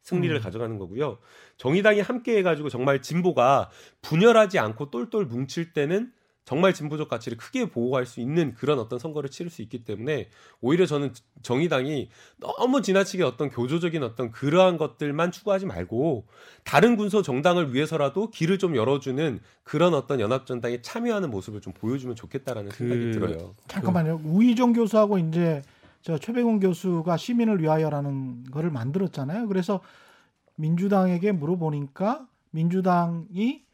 승리를 0.00 0.34
음. 0.34 0.40
가져가는 0.40 0.78
거고요. 0.78 1.18
정의당이 1.58 2.00
함께 2.00 2.38
해가지고 2.38 2.70
정말 2.70 3.02
진보가 3.02 3.68
분열하지 4.00 4.58
않고 4.58 4.90
똘똘 4.90 5.26
뭉칠 5.26 5.74
때는 5.74 6.10
정말 6.46 6.72
진보적 6.72 7.08
가치를 7.08 7.36
크게 7.36 7.68
보호할 7.68 8.06
수 8.06 8.20
있는 8.20 8.54
그런 8.54 8.78
어떤 8.78 9.00
선거를 9.00 9.28
치를 9.30 9.50
수 9.50 9.62
있기 9.62 9.84
때문에 9.84 10.28
오히려 10.60 10.86
저는 10.86 11.12
정의당이 11.42 12.08
너무 12.38 12.82
지나치게 12.82 13.24
어떤 13.24 13.50
교조적인 13.50 14.04
어떤 14.04 14.30
그러한 14.30 14.78
것들만 14.78 15.32
추구하지 15.32 15.66
말고 15.66 16.24
다른 16.62 16.96
군소 16.96 17.22
정당을 17.22 17.74
위해서라도 17.74 18.30
길을 18.30 18.58
좀 18.58 18.76
열어주는 18.76 19.40
그런 19.64 19.92
어떤 19.92 20.20
연합정당에 20.20 20.82
참여하는 20.82 21.30
모습을 21.32 21.60
좀 21.60 21.72
보여주면 21.72 22.14
좋겠다라는 22.14 22.70
그... 22.70 22.76
생각이 22.76 23.10
들어요. 23.10 23.56
잠깐만요. 23.66 24.20
우희정 24.24 24.72
교수하고 24.72 25.18
이제 25.18 25.62
저 26.02 26.16
최백운 26.16 26.60
교수가 26.60 27.16
시민을 27.16 27.60
위하여라는 27.60 28.44
거를 28.52 28.70
만들었잖아요. 28.70 29.48
그래서 29.48 29.80
민주당에게 30.54 31.32
물어보니까 31.32 32.28
민주당이 32.52 33.65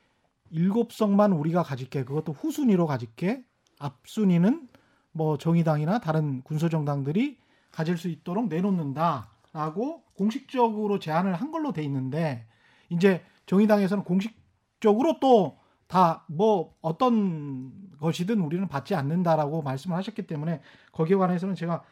일곱 0.52 0.92
석만 0.92 1.32
우리가 1.32 1.62
가질게. 1.62 2.04
그것도 2.04 2.32
후순위로 2.32 2.87
가질게. 2.87 3.42
앞순위는 3.80 4.68
뭐 5.11 5.37
정의당이나 5.37 5.99
다른 5.99 6.42
군소정당들이 6.42 7.38
가질 7.73 7.99
수 7.99 8.09
있도록 8.09 8.49
내놓는다라고 8.49 10.04
공식적으로 10.14 10.99
제안을 10.99 11.35
한 11.35 11.50
걸로 11.50 11.73
돼 11.73 11.82
있는데 11.82 12.47
이제 12.90 13.25
정의당에서는 13.47 14.04
공식적으로 14.04 15.18
또 15.21 15.62
다 15.92 16.25
뭐 16.26 16.75
어떤 16.80 17.71
것이든 18.00 18.40
우리는 18.40 18.66
받지 18.66 18.94
않는다라고 18.94 19.61
말씀을 19.61 19.94
하셨기 19.99 20.26
때문에 20.26 20.62
거기에 20.90 21.16
관해서는 21.16 21.54
제가 21.54 21.85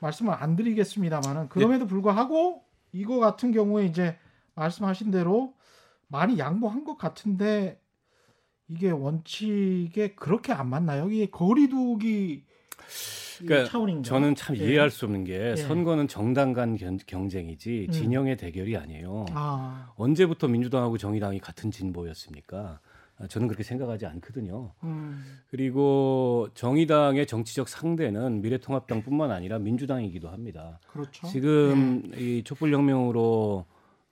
말씀을 0.00 0.32
안 0.34 0.54
드리겠습니다만은 0.54 1.48
그럼에도 1.48 1.88
불구하고 1.88 2.62
이거 2.92 3.18
같은 3.18 3.50
경우에 3.50 3.86
이제 3.86 4.16
말씀하신 4.54 5.10
대로 5.10 5.52
많이 6.06 6.38
양보한 6.38 6.84
것 6.84 6.96
같은데 6.96 7.80
이게 8.68 8.90
원칙에 8.90 10.14
그렇게 10.16 10.52
안 10.52 10.68
맞나요? 10.68 11.10
이게 11.10 11.26
거리두기 11.26 12.44
그러니까 13.38 13.70
차원인가? 13.70 14.02
저는 14.02 14.34
참 14.34 14.56
예. 14.56 14.64
이해할 14.64 14.90
수 14.90 15.04
없는 15.06 15.24
게 15.24 15.50
예. 15.50 15.56
선거는 15.56 16.08
정당 16.08 16.52
간 16.52 16.76
경쟁이지 17.06 17.86
음. 17.88 17.92
진영의 17.92 18.36
대결이 18.36 18.76
아니에요. 18.76 19.26
아. 19.32 19.92
언제부터 19.96 20.48
민주당하고 20.48 20.98
정의당이 20.98 21.40
같은 21.40 21.70
진보였습니까? 21.70 22.80
아, 23.16 23.26
저는 23.28 23.46
그렇게 23.46 23.62
생각하지 23.62 24.06
않거든요. 24.06 24.72
음. 24.82 25.24
그리고 25.48 26.48
정의당의 26.54 27.26
정치적 27.26 27.68
상대는 27.68 28.42
미래통합당뿐만 28.42 29.30
아니라 29.30 29.58
민주당이기도 29.58 30.28
합니다. 30.30 30.80
그렇죠. 30.88 31.26
지금 31.28 32.02
네. 32.10 32.20
이 32.20 32.44
촛불혁명으로 32.44 33.66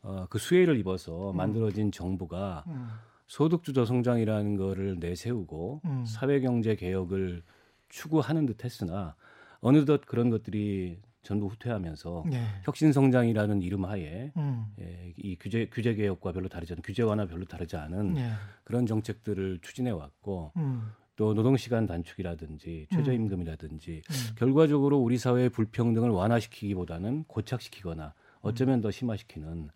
어, 0.04 0.26
그 0.28 0.38
수혜를 0.38 0.78
입어서 0.78 1.30
음. 1.30 1.36
만들어진 1.36 1.90
정부가 1.90 2.64
음. 2.68 2.88
소득주도 3.32 3.86
성장이라는 3.86 4.56
거를 4.56 4.98
내세우고 5.00 5.80
음. 5.86 6.04
사회경제 6.04 6.76
개혁을 6.76 7.42
추구하는 7.88 8.44
듯 8.44 8.62
했으나 8.62 9.16
어느덧 9.60 10.02
그런 10.04 10.28
것들이 10.28 11.00
전부 11.22 11.46
후퇴하면서 11.46 12.24
네. 12.30 12.44
혁신 12.64 12.92
성장이라는 12.92 13.62
이름 13.62 13.86
하에 13.86 14.32
음. 14.36 14.66
예, 14.78 15.14
이 15.16 15.36
규제 15.36 15.66
규제 15.72 15.94
개혁과 15.94 16.32
별로 16.32 16.50
다르지 16.50 16.74
않은 16.74 16.82
규제 16.82 17.02
완화 17.04 17.24
별로 17.24 17.46
다르지 17.46 17.76
않은 17.76 18.12
네. 18.12 18.32
그런 18.64 18.84
정책들을 18.84 19.60
추진해 19.62 19.92
왔고 19.92 20.52
음. 20.58 20.90
또 21.16 21.32
노동 21.32 21.56
시간 21.56 21.86
단축이라든지 21.86 22.88
최저 22.92 23.14
임금이라든지 23.14 24.02
음. 24.10 24.34
결과적으로 24.36 24.98
우리 24.98 25.16
사회의 25.16 25.48
불평등을 25.48 26.10
완화시키기보다는 26.10 27.24
고착시키거나 27.24 28.12
어쩌면 28.42 28.82
더 28.82 28.90
심화시키는 28.90 29.70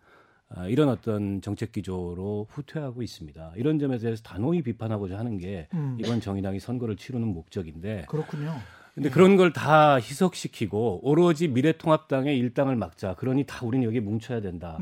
아, 0.49 0.67
이런 0.67 0.87
어떤 0.89 1.41
정책 1.41 1.71
기조로 1.73 2.47
후퇴하고 2.49 3.01
있습니다. 3.01 3.53
이런 3.57 3.79
점에 3.79 3.97
대해서 3.97 4.23
단호히 4.23 4.61
비판하고자 4.61 5.17
하는 5.17 5.37
게 5.37 5.67
음. 5.73 5.97
이번 5.99 6.21
정의당이 6.21 6.59
선거를 6.59 6.95
치르는 6.95 7.27
목적인데 7.27 8.05
그렇군요. 8.07 8.55
근데 8.95 9.09
그런 9.11 9.35
걸 9.37 9.53
다 9.53 9.97
희석시키고 9.97 11.01
오로지 11.03 11.47
미래통합당의 11.49 12.35
일당을 12.39 12.75
막자. 12.75 13.13
그러니 13.15 13.43
다 13.45 13.63
우리는 13.65 13.85
여기 13.85 13.99
뭉쳐야 13.99 14.41
된다라는 14.41 14.79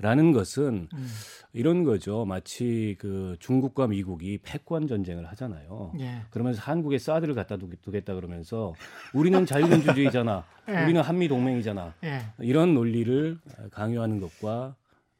음. 0.00 0.32
것은 0.32 0.88
음. 0.92 1.08
이런 1.52 1.84
거죠. 1.84 2.24
마치 2.24 2.96
그 2.98 3.36
중국과 3.38 3.86
미국이 3.88 4.38
패권 4.42 4.88
전쟁을 4.88 5.26
하잖아요. 5.26 5.92
예. 6.00 6.22
그러면서 6.30 6.60
한국에 6.62 6.98
사드를 6.98 7.34
갖다 7.34 7.56
두- 7.58 7.68
두겠다 7.82 8.14
그러면서 8.14 8.74
우리는 9.14 9.44
자유민주주의잖아. 9.46 10.44
예. 10.70 10.82
우리는 10.84 11.00
한미 11.02 11.28
동맹이잖아. 11.28 11.94
예. 12.04 12.20
이런 12.40 12.74
논리를 12.74 13.38
강요하는 13.70 14.18
것과 14.20 14.74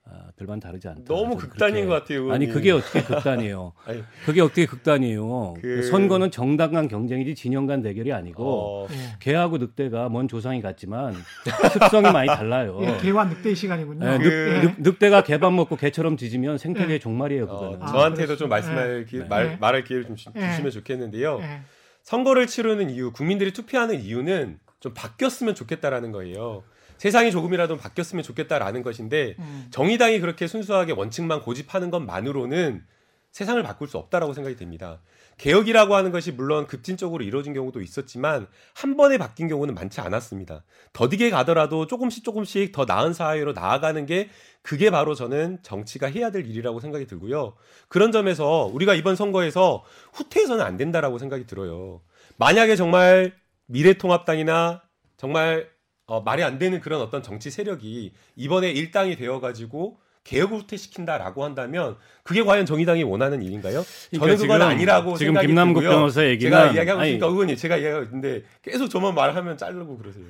아, 0.05 0.31
별반 0.37 0.59
다르지 0.59 0.89
않다. 0.89 1.05
너무 1.05 1.37
극단인 1.37 1.87
그렇게- 1.87 1.87
것 1.87 1.93
같아요. 1.95 2.19
아니 2.33 2.45
의원님. 2.47 2.53
그게 2.53 2.73
어떻게 2.73 3.03
극단이에요? 3.05 3.73
아니, 3.87 4.03
그게 4.27 4.41
어떻게 4.41 4.67
극단이에요? 4.67 5.55
그- 5.63 5.83
선거는 5.85 6.33
정당 6.33 6.73
간 6.73 6.89
경쟁이지 6.89 7.37
진영 7.37 7.67
간 7.67 7.83
대결이 7.83 8.13
아니고 8.13 8.45
어, 8.45 8.89
예. 8.91 8.97
개하고 9.21 9.59
늑대가 9.59 10.09
먼 10.09 10.27
조상이 10.27 10.61
같지만 10.61 11.15
특성이 11.73 12.11
많이 12.11 12.27
달라요. 12.27 12.79
예, 12.83 12.97
개와 13.01 13.27
늑대의 13.27 13.55
시간이군요. 13.55 14.05
예, 14.15 14.19
그- 14.19 14.61
늑, 14.65 14.75
늑, 14.83 14.99
대가 14.99 15.23
개밥 15.23 15.53
먹고 15.53 15.77
개처럼 15.77 16.17
뒤지면 16.17 16.59
생태계의 16.59 16.99
종말이에요. 16.99 17.45
어, 17.45 17.47
그거는. 17.61 17.83
아, 17.83 17.87
저한테도 17.87 18.37
좀 18.37 18.49
그렇습니다. 18.49 18.75
말씀할 18.83 19.05
기, 19.07 19.19
네. 19.19 19.25
말, 19.27 19.49
네. 19.51 19.57
말할 19.61 19.85
기회를 19.85 20.07
좀 20.07 20.17
주, 20.17 20.31
네. 20.35 20.57
시면 20.57 20.73
좋겠는데요. 20.73 21.39
예. 21.43 21.61
선거를 22.03 22.49
치르는 22.49 22.91
이유, 22.91 23.13
국민들이 23.13 23.53
투표하는 23.53 24.01
이유는 24.01 24.59
좀 24.81 24.95
바뀌었으면 24.95 25.55
좋겠다라는 25.55 26.11
거예요. 26.11 26.65
세상이 27.03 27.33
조금이라도 27.33 27.79
바뀌었으면 27.79 28.23
좋겠다라는 28.23 28.85
것인데 28.85 29.35
음. 29.41 29.67
정의당이 29.73 30.21
그렇게 30.21 30.47
순수하게 30.47 30.93
원칙만 30.93 31.41
고집하는 31.41 31.91
것만으로는 31.91 32.85
세상을 33.33 33.61
바꿀 33.65 33.89
수 33.89 33.99
없다라고 33.99 34.35
생각이 34.35 34.55
됩니다. 34.55 35.01
개혁이라고 35.37 35.97
하는 35.97 36.13
것이 36.13 36.31
물론 36.31 36.69
급진적으로 36.69 37.25
이루어진 37.25 37.55
경우도 37.55 37.81
있었지만 37.81 38.47
한 38.73 38.97
번에 38.97 39.19
바뀐 39.19 39.49
경우는 39.49 39.75
많지 39.75 40.01
않았습니다. 40.01 40.63
더디게 40.93 41.31
가더라도 41.31 41.89
조금씩 41.89 42.23
조금씩 42.23 42.71
더 42.71 42.85
나은 42.85 43.15
사회로 43.15 43.53
나아가는 43.53 44.07
게 44.07 44.29
그게 44.63 44.91
바로 44.93 45.17
저는 45.17 45.59
정치가 45.65 46.07
해야 46.07 46.31
될 46.31 46.47
일이라고 46.47 46.79
생각이 46.79 47.09
들고요. 47.09 47.57
그런 47.89 48.13
점에서 48.13 48.71
우리가 48.73 48.95
이번 48.95 49.17
선거에서 49.17 49.83
후퇴해서는 50.13 50.65
안 50.65 50.77
된다라고 50.77 51.19
생각이 51.19 51.49
들어요. 51.49 52.01
만약에 52.37 52.77
정말 52.77 53.35
미래통합당이나 53.67 54.83
정말 55.17 55.73
어, 56.07 56.21
말이 56.21 56.43
안 56.43 56.59
되는 56.59 56.81
그런 56.81 57.01
어떤 57.01 57.23
정치 57.23 57.51
세력이 57.51 58.13
이번에 58.37 58.71
일당이 58.71 59.17
되어가지고 59.17 59.99
개혁을 60.25 60.59
후퇴시킨다라고 60.61 61.43
한다면 61.45 61.97
그게 62.23 62.43
과연 62.45 62.65
정의당이 62.67 63.03
원하는 63.03 63.43
일인가요? 63.43 63.83
저는 63.83 64.21
그러니까 64.21 64.43
그건 64.43 64.59
지금- 64.61 64.63
아니라고 64.63 65.17
지금 65.17 65.31
생각이 65.33 65.47
김남국. 65.49 65.83
변호사 65.83 66.25
얘기는 66.25 66.51
제가 66.51 66.73
이야기하고 66.73 67.05
있으니까 67.05 67.27
의원님 67.27 67.57
제가 67.57 67.77
이야기하고 67.77 68.05
있는데 68.05 68.43
계속 68.63 68.89
저만 68.89 69.15
말하면 69.15 69.57
자르고 69.57 69.99
그러세요. 69.99 70.25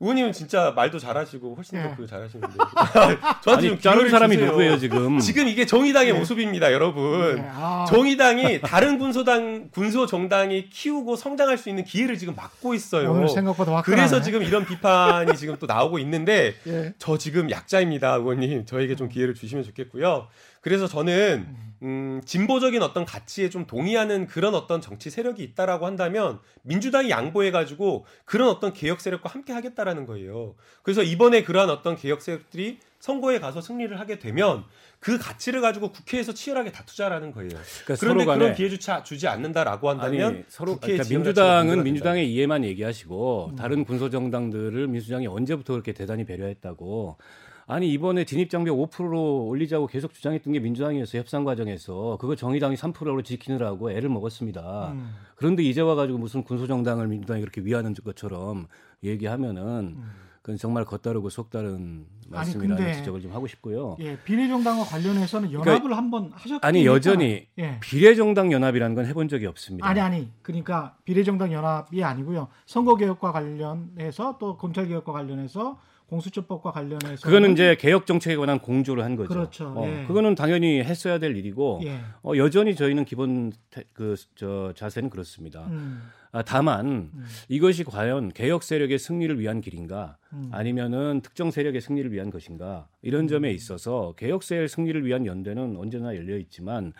의원님은 0.00 0.32
진짜 0.32 0.72
말도 0.74 0.98
잘하시고 0.98 1.54
훨씬 1.54 1.80
더 1.80 1.88
예. 1.88 1.94
그 1.96 2.06
잘하시는데 2.06 2.54
저한테 3.42 3.68
좀 3.68 3.72
아니 3.72 3.78
기회를 3.78 4.10
사람이 4.10 4.34
주세요. 4.34 4.50
누구예요 4.50 4.78
지금? 4.78 5.18
지금 5.20 5.46
이게 5.46 5.64
정의당의 5.64 6.08
예. 6.14 6.18
모습입니다, 6.18 6.72
여러분. 6.72 7.38
예. 7.38 7.44
아, 7.54 7.86
정의당이 7.88 8.60
다른 8.62 8.98
군소당 8.98 9.68
군소 9.70 10.06
정당이 10.06 10.68
키우고 10.68 11.14
성장할 11.16 11.56
수 11.58 11.68
있는 11.68 11.84
기회를 11.84 12.18
지금 12.18 12.34
막고 12.34 12.74
있어요. 12.74 13.12
오늘 13.12 13.28
생각보다 13.28 13.72
화끈하네. 13.76 14.02
그래서 14.02 14.20
지금 14.20 14.42
이런 14.42 14.66
비판이 14.66 15.36
지금 15.36 15.56
또 15.60 15.66
나오고 15.66 15.98
있는데 16.00 16.54
예. 16.66 16.92
저 16.98 17.16
지금 17.16 17.48
약자입니다, 17.50 18.14
의원님. 18.16 18.66
저에게 18.66 18.96
좀 18.96 19.08
기회를 19.08 19.34
주시면 19.34 19.64
좋겠고요. 19.64 20.26
그래서 20.64 20.88
저는 20.88 21.46
음, 21.82 22.22
진보적인 22.24 22.80
어떤 22.80 23.04
가치에 23.04 23.50
좀 23.50 23.66
동의하는 23.66 24.26
그런 24.26 24.54
어떤 24.54 24.80
정치 24.80 25.10
세력이 25.10 25.42
있다라고 25.42 25.84
한다면 25.84 26.38
민주당이 26.62 27.10
양보해가지고 27.10 28.06
그런 28.24 28.48
어떤 28.48 28.72
개혁 28.72 29.02
세력과 29.02 29.28
함께 29.28 29.52
하겠다라는 29.52 30.06
거예요. 30.06 30.54
그래서 30.82 31.02
이번에 31.02 31.42
그러한 31.42 31.68
어떤 31.68 31.96
개혁 31.96 32.22
세력들이 32.22 32.78
선거에 32.98 33.40
가서 33.40 33.60
승리를 33.60 34.00
하게 34.00 34.18
되면 34.18 34.64
그 35.00 35.18
가치를 35.18 35.60
가지고 35.60 35.92
국회에서 35.92 36.32
치열하게 36.32 36.72
다투자라는 36.72 37.32
거예요. 37.32 37.50
그러니까 37.84 37.96
그런데 38.00 38.24
그런 38.24 38.54
기회 38.54 38.70
주차 38.70 39.02
주지 39.02 39.28
않는다라고 39.28 39.90
한다면 39.90 40.34
아니, 40.36 40.44
서로 40.48 40.76
국회에 40.76 40.96
그러니까 40.96 41.14
민주당은 41.14 41.82
민주당의 41.84 42.32
이해만 42.32 42.64
얘기하시고 42.64 43.50
음. 43.50 43.56
다른 43.56 43.84
군소 43.84 44.08
정당들을 44.08 44.88
민주당이 44.88 45.26
언제부터 45.26 45.74
그렇게 45.74 45.92
대단히 45.92 46.24
배려했다고 46.24 47.18
아니 47.66 47.90
이번에 47.92 48.24
진입 48.24 48.50
장벽 48.50 48.76
5%로 48.76 49.46
올리자고 49.46 49.86
계속 49.86 50.12
주장했던 50.12 50.52
게 50.52 50.60
민주당이었어요 50.60 51.20
협상 51.20 51.44
과정에서 51.44 52.18
그거 52.20 52.36
정의당이 52.36 52.76
3%로 52.76 53.22
지키느라고 53.22 53.90
애를 53.90 54.10
먹었습니다. 54.10 54.92
음. 54.92 55.14
그런데 55.36 55.62
이제 55.62 55.80
와 55.80 55.94
가지고 55.94 56.18
무슨 56.18 56.42
군소 56.44 56.66
정당을 56.66 57.08
민주당이 57.08 57.40
그렇게 57.40 57.62
위하는 57.62 57.94
것처럼 57.94 58.66
얘기하면은 59.02 59.96
그건 60.42 60.58
정말 60.58 60.84
겉다르고 60.84 61.30
속다른 61.30 62.04
말씀이라는 62.28 62.76
근데- 62.76 62.92
지적을 62.98 63.22
좀 63.22 63.32
하고 63.32 63.46
싶고요. 63.46 63.96
예, 64.00 64.18
비례정당과 64.24 64.84
관련해서는 64.84 65.50
연합을 65.52 65.96
한번 65.96 66.24
하셨 66.32 66.44
그러니까 66.60 66.68
아니 66.68 66.84
여전히 66.84 67.46
예. 67.58 67.80
비례정당 67.80 68.52
연합이라는 68.52 68.94
건 68.94 69.06
해본 69.06 69.28
적이 69.28 69.46
없습니다. 69.46 69.86
아니 69.88 70.00
아니 70.00 70.28
그러니까 70.42 70.98
비례정당 71.06 71.50
연합이 71.50 72.04
아니고요 72.04 72.48
선거개혁과 72.66 73.32
관련해서 73.32 74.36
또 74.38 74.58
검찰개혁과 74.58 75.12
관련해서 75.12 75.78
공수처법과 76.08 76.70
관련해서 76.72 77.26
그거는 77.26 77.52
이제 77.52 77.76
개혁 77.76 78.06
정책에 78.06 78.36
관한 78.36 78.58
공조를 78.58 79.02
한 79.02 79.16
거죠. 79.16 79.28
그렇죠. 79.28 79.72
어, 79.76 79.86
예. 79.86 80.04
그거는 80.06 80.34
당연히 80.34 80.82
했어야 80.82 81.18
될 81.18 81.36
일이고 81.36 81.80
예. 81.84 81.98
어, 82.22 82.36
여전히 82.36 82.74
저희는 82.76 83.04
기본 83.04 83.52
그 83.92 84.14
저 84.36 84.72
자세는 84.76 85.10
그렇습니다. 85.10 85.66
음, 85.66 86.02
아, 86.32 86.42
다만 86.42 86.86
음. 86.86 87.24
이것이 87.48 87.84
과연 87.84 88.32
개혁 88.32 88.62
세력의 88.62 88.98
승리를 88.98 89.38
위한 89.40 89.60
길인가 89.60 90.18
음. 90.32 90.50
아니면은 90.52 91.20
특정 91.22 91.50
세력의 91.50 91.80
승리를 91.80 92.12
위한 92.12 92.30
것인가 92.30 92.88
이런 93.02 93.28
점에 93.28 93.50
있어서 93.50 94.14
개혁 94.16 94.42
세력 94.42 94.68
승리를 94.68 95.04
위한 95.06 95.26
연대는 95.26 95.76
언제나 95.78 96.14
열려 96.14 96.36
있지만 96.36 96.92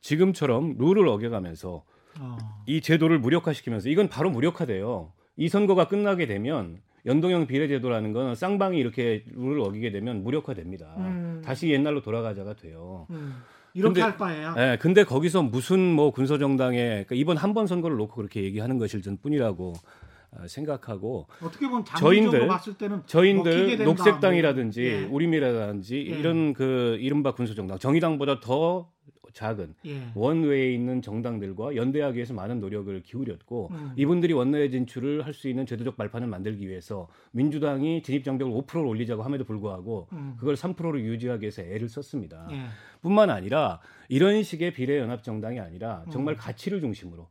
지금처럼 0.00 0.76
룰을 0.78 1.08
어겨가면서 1.08 1.84
어. 2.20 2.36
이 2.66 2.80
제도를 2.80 3.18
무력화시키면서 3.18 3.88
이건 3.88 4.08
바로 4.08 4.30
무력화돼요. 4.30 5.12
이 5.36 5.48
선거가 5.48 5.88
끝나게 5.88 6.26
되면 6.26 6.78
연동형 7.06 7.46
비례제도라는 7.46 8.12
건 8.12 8.34
쌍방이 8.34 8.78
이렇게 8.78 9.24
룰을 9.32 9.60
어기게 9.60 9.90
되면 9.90 10.22
무력화됩니다. 10.22 10.94
음. 10.98 11.42
다시 11.44 11.68
옛날로 11.70 12.00
돌아가자가 12.00 12.54
돼요. 12.54 13.06
음. 13.10 13.34
이렇게 13.74 13.88
근데- 13.94 14.00
할 14.02 14.16
바에야 14.18 14.54
예, 14.58 14.76
근데 14.78 15.02
거기서 15.02 15.42
무슨 15.42 15.80
뭐 15.80 16.10
군소정당에 16.10 16.88
그러니까 17.06 17.14
이번 17.14 17.38
한 17.38 17.54
번 17.54 17.66
선거를 17.66 17.96
놓고 17.96 18.14
그렇게 18.16 18.42
얘기하는 18.44 18.76
것일 18.78 19.00
뿐이라고 19.16 19.72
어, 19.72 20.01
생각하고 20.46 21.26
어떻게 21.42 21.66
보면 21.68 21.84
저희들- 21.84 22.48
봤을 22.48 22.74
때는 22.74 23.02
저희들 23.06 23.76
된 23.76 23.84
녹색당이라든지 23.84 24.82
예. 24.84 25.04
우리미래라든지 25.04 25.96
예. 25.96 26.18
이런 26.18 26.52
그 26.54 26.96
이른바 27.00 27.34
군소정당 27.34 27.78
정의당보다 27.78 28.40
더 28.40 28.90
작은 29.34 29.74
예. 29.86 30.08
원외에 30.14 30.74
있는 30.74 31.00
정당들과 31.00 31.74
연대하기 31.74 32.16
위해서 32.16 32.34
많은 32.34 32.60
노력을 32.60 33.02
기울였고 33.02 33.68
음. 33.72 33.92
이분들이 33.96 34.34
원내에 34.34 34.68
진출을 34.68 35.24
할 35.24 35.32
수 35.32 35.48
있는 35.48 35.64
제도적 35.64 35.96
발판을 35.96 36.28
만들기 36.28 36.68
위해서 36.68 37.08
민주당이 37.30 38.02
진입 38.02 38.24
장벽을 38.24 38.52
5%로 38.52 38.86
올리자고 38.90 39.22
함에도 39.22 39.44
불구하고 39.44 40.08
음. 40.12 40.34
그걸 40.38 40.54
3%로 40.54 41.00
유지하기 41.00 41.42
위해서 41.42 41.62
애를 41.62 41.88
썼습니다. 41.88 42.46
예. 42.50 42.64
뿐만 43.00 43.30
아니라 43.30 43.80
이런 44.10 44.42
식의 44.42 44.74
비례 44.74 44.98
연합 44.98 45.22
정당이 45.22 45.58
아니라 45.60 46.04
정말 46.12 46.34
음. 46.34 46.36
가치를 46.38 46.80
중심으로 46.82 47.26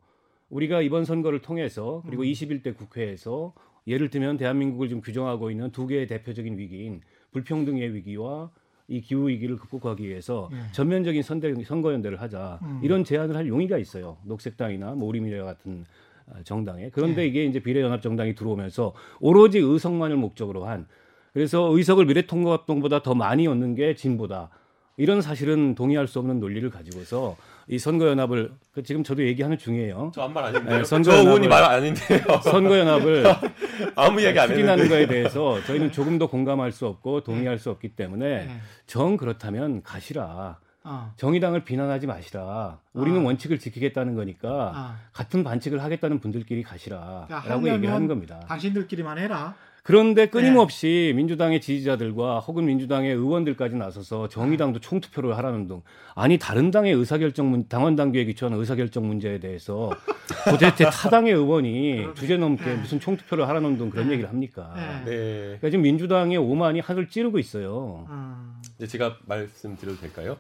우리가 0.52 0.82
이번 0.82 1.06
선거를 1.06 1.42
통해서 1.42 2.04
그리고 2.06 2.24
음. 2.24 2.28
21대 2.28 2.78
국회에서 2.78 3.54
예를 3.88 4.10
들면 4.10 4.38
대한민국을 4.38 4.90
지금 4.90 5.02
규정하고 5.02 5.50
있는 5.50 5.72
두 5.72 5.88
개의 5.88 6.06
대표적인 6.08 6.58
위기인 6.58 7.02
불평등의 7.32 7.96
위기와 7.96 8.52
이 8.88 9.02
기후 9.02 9.30
위기를 9.30 9.56
극복하기 9.56 10.08
위해서 10.08 10.50
예. 10.52 10.72
전면적인 10.74 11.24
선대, 11.24 11.54
선거연대를 11.64 12.22
하자 12.22 12.60
음. 12.62 12.82
이런 12.84 13.06
제안을 13.06 13.36
할 13.36 13.48
용의가 13.48 13.78
있어요. 13.78 14.18
녹색당이나 14.26 14.92
뭐 14.96 15.08
우리미래 15.08 15.42
같은 15.42 15.86
아, 16.30 16.44
정당에 16.44 16.90
그런데 16.90 17.24
예. 17.24 17.28
이게 17.28 17.46
이제 17.46 17.60
비례연합 17.60 18.02
정당이 18.02 18.36
들어오면서 18.36 18.94
오로지 19.22 19.60
의석만을 19.60 20.18
목적으로 20.18 20.66
한 20.66 20.86
그래서 21.34 21.70
의석을 21.72 22.06
미래통합당보다 22.06 23.02
더 23.02 23.16
많이 23.16 23.48
얻는 23.48 23.76
게 23.76 23.96
진보다. 23.96 24.50
이런 24.98 25.22
사실은 25.22 25.74
동의할 25.74 26.08
수 26.08 26.20
없는 26.20 26.40
논리를 26.40 26.70
가지고서 26.70 27.38
이 27.72 27.80
선거연합을 27.80 28.52
그 28.74 28.84
지금 28.84 29.02
저도 29.02 29.24
얘기하는 29.26 29.58
중이에요. 29.58 30.12
저한말 30.14 30.44
아닌데요. 30.44 30.78
네, 30.80 30.84
저 30.84 30.98
선거연합을- 30.98 31.26
의원이 31.26 31.48
말 31.48 31.64
아닌데요. 31.64 32.20
선거연합을 32.44 33.24
아무 33.96 34.20
이야기 34.20 34.40
안 34.40 34.50
추진하는. 34.50 34.90
거에 34.90 35.08
대해서 35.08 35.64
저희는 35.64 35.94
조금 35.94 36.18
더 36.18 36.28
공감할 36.28 36.74
수 36.74 36.86
없고 36.86 37.24
동의할 37.24 37.58
수 37.60 37.70
없기 37.70 37.96
때문에 37.96 38.46
네. 38.46 38.62
정 38.88 39.16
그렇다면 39.16 39.84
가시라. 39.84 40.60
아, 40.84 41.14
정의당을 41.16 41.64
비난하지 41.64 42.08
마시라. 42.08 42.80
우리는 42.92 43.22
아. 43.22 43.24
원칙을 43.24 43.58
지키겠다는 43.60 44.16
거니까 44.16 44.72
아. 44.76 44.98
같은 45.14 45.44
반칙을 45.46 45.82
하겠다는 45.82 46.20
분들끼리 46.20 46.64
가시라라고 46.64 47.28
그러니까 47.44 47.74
얘기하는 47.76 48.08
겁니다. 48.08 48.42
당신들끼리만 48.50 49.18
해라. 49.18 49.56
그런데 49.84 50.26
네. 50.26 50.30
끊임없이 50.30 51.12
민주당의 51.16 51.60
지지자들과 51.60 52.40
혹은 52.40 52.66
민주당의 52.66 53.14
의원들까지 53.16 53.76
나서서 53.76 54.28
정의당도 54.30 54.80
총투표를 54.80 55.36
하라는 55.38 55.68
등 55.68 55.82
아니 56.14 56.38
다른 56.38 56.70
당의 56.70 56.94
의사결정 56.94 57.50
문 57.50 57.68
당원 57.68 57.96
당규에 57.96 58.26
기초한 58.26 58.58
의사결정 58.58 59.08
문제에 59.08 59.40
대해서 59.40 59.90
도대체 60.50 60.86
타당의 60.86 61.34
의원이 61.34 62.14
주제 62.16 62.38
넘게 62.38 62.64
네. 62.64 62.76
무슨 62.76 63.00
총투표를 63.00 63.48
하라는 63.48 63.78
등 63.78 63.90
그런 63.90 64.08
네. 64.08 64.14
얘기를 64.14 64.30
합니까? 64.30 64.74
네. 64.76 65.12
네. 65.12 65.44
그러니까 65.46 65.70
지금 65.72 65.82
민주당의 65.84 66.38
오만이 66.38 66.80
하늘 66.80 67.10
찌르고 67.10 67.40
있어요. 67.40 68.06
음, 68.10 68.62
이제 68.78 68.86
제가 68.86 69.18
말씀드려도 69.26 70.00
될까요? 70.00 70.38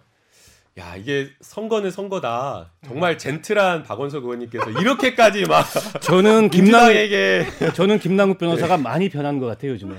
야 0.77 0.95
이게 0.95 1.27
선거는 1.41 1.91
선거다. 1.91 2.71
정말 2.87 3.17
젠틀한 3.17 3.83
박원석 3.83 4.23
의원님께서 4.23 4.71
이렇게까지 4.71 5.43
막 5.45 5.65
저는 6.01 6.49
김남 6.49 6.87
민주당에게 6.87 7.45
저는 7.75 7.99
김남국 7.99 8.37
변호사가 8.37 8.77
많이 8.77 9.09
변한 9.09 9.37
것 9.39 9.47
같아요 9.47 9.71
요즘에. 9.73 9.95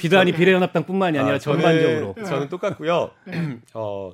비단이 0.00 0.32
비례연합당뿐만이 0.32 1.18
아니라 1.18 1.36
아, 1.36 1.38
저는- 1.38 1.42
전반적으로. 1.42 2.14
저는 2.26 2.48
똑같고요. 2.48 3.10
어 3.74 4.12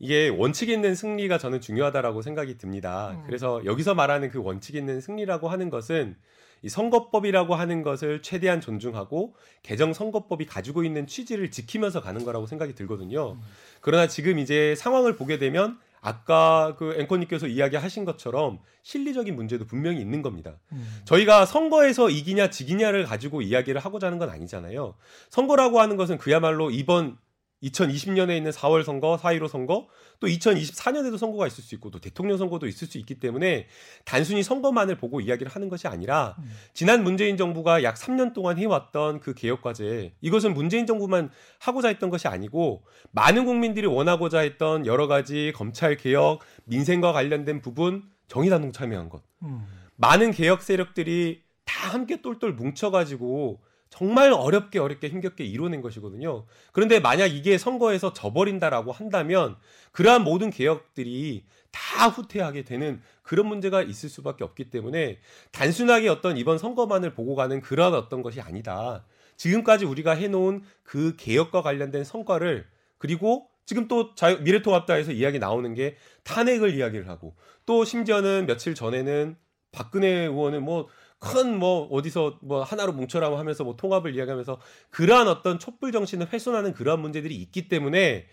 이게 0.00 0.28
원칙 0.28 0.68
있는 0.70 0.96
승리가 0.96 1.38
저는 1.38 1.60
중요하다라고 1.60 2.20
생각이 2.20 2.58
듭니다. 2.58 3.12
음. 3.12 3.22
그래서 3.26 3.62
여기서 3.64 3.94
말하는 3.94 4.28
그 4.28 4.42
원칙 4.42 4.74
있는 4.74 5.00
승리라고 5.00 5.48
하는 5.48 5.70
것은 5.70 6.16
이 6.64 6.68
선거법이라고 6.70 7.54
하는 7.54 7.82
것을 7.82 8.22
최대한 8.22 8.62
존중하고 8.62 9.34
개정 9.62 9.92
선거법이 9.92 10.46
가지고 10.46 10.82
있는 10.82 11.06
취지를 11.06 11.50
지키면서 11.50 12.00
가는 12.00 12.24
거라고 12.24 12.46
생각이 12.46 12.74
들거든요. 12.74 13.36
그러나 13.82 14.08
지금 14.08 14.38
이제 14.38 14.74
상황을 14.74 15.14
보게 15.14 15.38
되면 15.38 15.78
아까 16.00 16.74
그 16.78 16.96
앵커님께서 16.98 17.48
이야기하신 17.48 18.06
것처럼 18.06 18.60
실리적인 18.82 19.36
문제도 19.36 19.66
분명히 19.66 20.00
있는 20.00 20.22
겁니다. 20.22 20.58
음. 20.72 20.86
저희가 21.04 21.44
선거에서 21.44 22.08
이기냐 22.08 22.48
지기냐를 22.48 23.04
가지고 23.04 23.42
이야기를 23.42 23.78
하고자 23.80 24.06
하는 24.06 24.18
건 24.18 24.30
아니잖아요. 24.30 24.94
선거라고 25.28 25.80
하는 25.80 25.96
것은 25.96 26.16
그야말로 26.16 26.70
이번 26.70 27.18
2020년에 27.64 28.36
있는 28.36 28.50
4월 28.50 28.84
선거, 28.84 29.16
4.15 29.16 29.48
선거, 29.48 29.88
또 30.20 30.26
2024년에도 30.26 31.18
선거가 31.18 31.46
있을 31.46 31.64
수 31.64 31.74
있고 31.74 31.90
또 31.90 31.98
대통령 31.98 32.36
선거도 32.36 32.66
있을 32.66 32.86
수 32.86 32.98
있기 32.98 33.18
때문에 33.20 33.66
단순히 34.04 34.42
선거만을 34.42 34.96
보고 34.96 35.20
이야기를 35.20 35.50
하는 35.50 35.68
것이 35.68 35.88
아니라 35.88 36.36
지난 36.72 37.02
문재인 37.02 37.36
정부가 37.36 37.82
약 37.82 37.96
3년 37.96 38.32
동안 38.32 38.58
해왔던 38.58 39.20
그 39.20 39.34
개혁 39.34 39.62
과제 39.62 40.14
이것은 40.20 40.54
문재인 40.54 40.86
정부만 40.86 41.30
하고자 41.58 41.88
했던 41.88 42.10
것이 42.10 42.28
아니고 42.28 42.84
많은 43.10 43.44
국민들이 43.44 43.86
원하고자 43.86 44.40
했던 44.40 44.86
여러 44.86 45.06
가지 45.06 45.52
검찰 45.54 45.96
개혁, 45.96 46.40
민생과 46.64 47.12
관련된 47.12 47.60
부분 47.60 48.02
정의당동 48.28 48.72
참여한 48.72 49.08
것. 49.08 49.22
음. 49.42 49.66
많은 49.96 50.32
개혁 50.32 50.62
세력들이 50.62 51.42
다 51.64 51.90
함께 51.90 52.20
똘똘 52.20 52.52
뭉쳐가지고 52.52 53.60
정말 53.94 54.32
어렵게 54.32 54.80
어렵게 54.80 55.08
힘겹게 55.08 55.44
이뤄낸 55.44 55.80
것이거든요. 55.80 56.46
그런데 56.72 56.98
만약 56.98 57.26
이게 57.26 57.58
선거에서 57.58 58.12
져버린다라고 58.12 58.90
한다면 58.90 59.54
그러한 59.92 60.24
모든 60.24 60.50
개혁들이 60.50 61.44
다 61.70 62.08
후퇴하게 62.08 62.64
되는 62.64 63.00
그런 63.22 63.46
문제가 63.46 63.82
있을 63.82 64.08
수밖에 64.08 64.42
없기 64.42 64.70
때문에 64.70 65.20
단순하게 65.52 66.08
어떤 66.08 66.36
이번 66.36 66.58
선거만을 66.58 67.14
보고 67.14 67.36
가는 67.36 67.60
그런 67.60 67.94
어떤 67.94 68.22
것이 68.22 68.40
아니다. 68.40 69.04
지금까지 69.36 69.84
우리가 69.84 70.16
해놓은 70.16 70.64
그 70.82 71.14
개혁과 71.16 71.62
관련된 71.62 72.02
성과를 72.02 72.66
그리고 72.98 73.46
지금 73.64 73.86
또 73.86 74.16
자유, 74.16 74.40
미래통합당에서 74.40 75.12
이야기 75.12 75.38
나오는 75.38 75.72
게 75.72 75.94
탄핵을 76.24 76.74
이야기를 76.74 77.08
하고 77.08 77.36
또 77.64 77.84
심지어는 77.84 78.46
며칠 78.46 78.74
전에는 78.74 79.36
박근혜 79.70 80.08
의원은 80.08 80.64
뭐 80.64 80.88
큰 81.32 81.58
뭐 81.58 81.86
어디서 81.90 82.38
뭐 82.42 82.62
하나로 82.62 82.92
뭉쳐라고 82.92 83.36
하면서 83.36 83.64
뭐 83.64 83.76
통합을 83.76 84.14
이야기하면서 84.14 84.58
그러한 84.90 85.28
어떤 85.28 85.58
촛불 85.58 85.92
정신을 85.92 86.32
훼손하는 86.32 86.72
그러한 86.72 87.00
문제들이 87.00 87.34
있기 87.36 87.68
때문에 87.68 88.26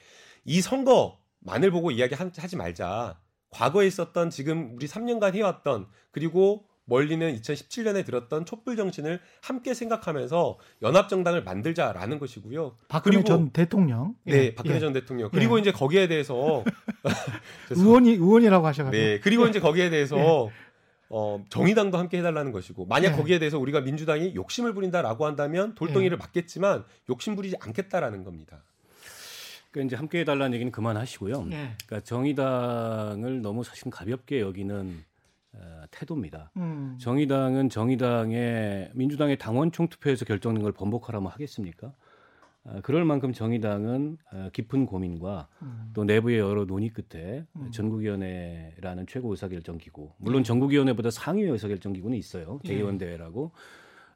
이 0.46 0.62
선거만을 0.62 1.72
보고 1.72 1.92
이야기하지 1.92 2.56
말자. 2.58 3.20
과거에 3.50 3.86
있었던 3.88 4.30
지금 4.30 4.74
우리 4.76 4.88
3년간 4.88 5.34
해왔던 5.36 5.88
그리고 6.12 6.66
멀리는 6.86 7.36
2017년에 7.40 8.06
들었던 8.06 8.46
촛불 8.46 8.76
정신을 8.76 9.20
함께 9.42 9.74
생각하면서 9.74 10.58
연합 10.82 11.10
정당을 11.10 11.44
만들자라는 11.44 12.18
것이고요. 12.20 12.78
박근혜 12.88 13.18
그리고- 13.18 13.28
전 13.28 13.50
대통령. 13.52 14.16
네, 14.26 14.34
예, 14.46 14.56
박근혜 14.56 14.76
예. 14.78 14.80
전 14.80 14.92
대통령. 14.94 15.30
그리고 15.32 15.58
이제 15.58 15.72
거기에 15.72 16.08
대해서 16.08 16.64
의원이 17.70 18.12
의원이라고 18.12 18.66
하셔가지고. 18.68 19.04
네, 19.04 19.20
그리고 19.20 19.48
이제 19.48 19.60
거기에 19.60 19.90
대해서 19.90 20.16
어, 21.14 21.44
정의당도 21.50 21.98
함께 21.98 22.20
해달라는 22.20 22.52
것이고 22.52 22.86
만약 22.86 23.12
네. 23.12 23.18
거기에 23.18 23.38
대해서 23.38 23.60
우리가 23.60 23.82
민주당이 23.82 24.34
욕심을 24.34 24.74
부린다라고 24.74 25.26
한다면 25.26 25.76
돌덩이를 25.76 26.18
맞겠지만 26.18 26.86
욕심 27.10 27.36
부리지 27.36 27.58
않겠다라는 27.60 28.24
겁니다. 28.24 28.64
그러니까 29.72 29.88
이제 29.88 29.96
함께 29.98 30.22
해달라는 30.22 30.54
얘기는 30.54 30.72
그만하시고요. 30.72 31.48
예. 31.52 31.76
그러니까 31.86 32.00
정의당을 32.04 33.42
너무 33.42 33.64
사실 33.64 33.90
가볍게 33.90 34.40
여기는 34.40 35.04
어, 35.54 35.84
태도입니다. 35.92 36.52
음. 36.56 36.98
정의당은 37.00 37.70
정의당의 37.70 38.92
민주당의 38.94 39.38
당원 39.38 39.72
총투표에서 39.72 40.24
결정된 40.24 40.64
걸 40.64 40.72
번복하라면 40.72 41.30
하겠습니까? 41.30 41.94
아, 42.64 42.80
그럴 42.82 43.06
만큼 43.06 43.34
정의당은 43.34 44.18
어, 44.32 44.50
깊은 44.54 44.86
고민과 44.86 45.48
음. 45.64 45.92
또 45.94 46.04
내부의 46.04 46.40
여러 46.40 46.66
논의 46.66 46.90
끝에 46.90 47.46
음. 47.56 47.72
전국위원회라는 47.72 49.08
최고 49.08 49.32
의사결정기구, 49.32 50.12
물론 50.18 50.44
전국위원회보다 50.44 51.10
상위 51.10 51.44
의사결정기구는 51.44 52.18
있어요. 52.18 52.60
예. 52.66 52.70
대의원 52.70 52.98
대회라고. 52.98 53.52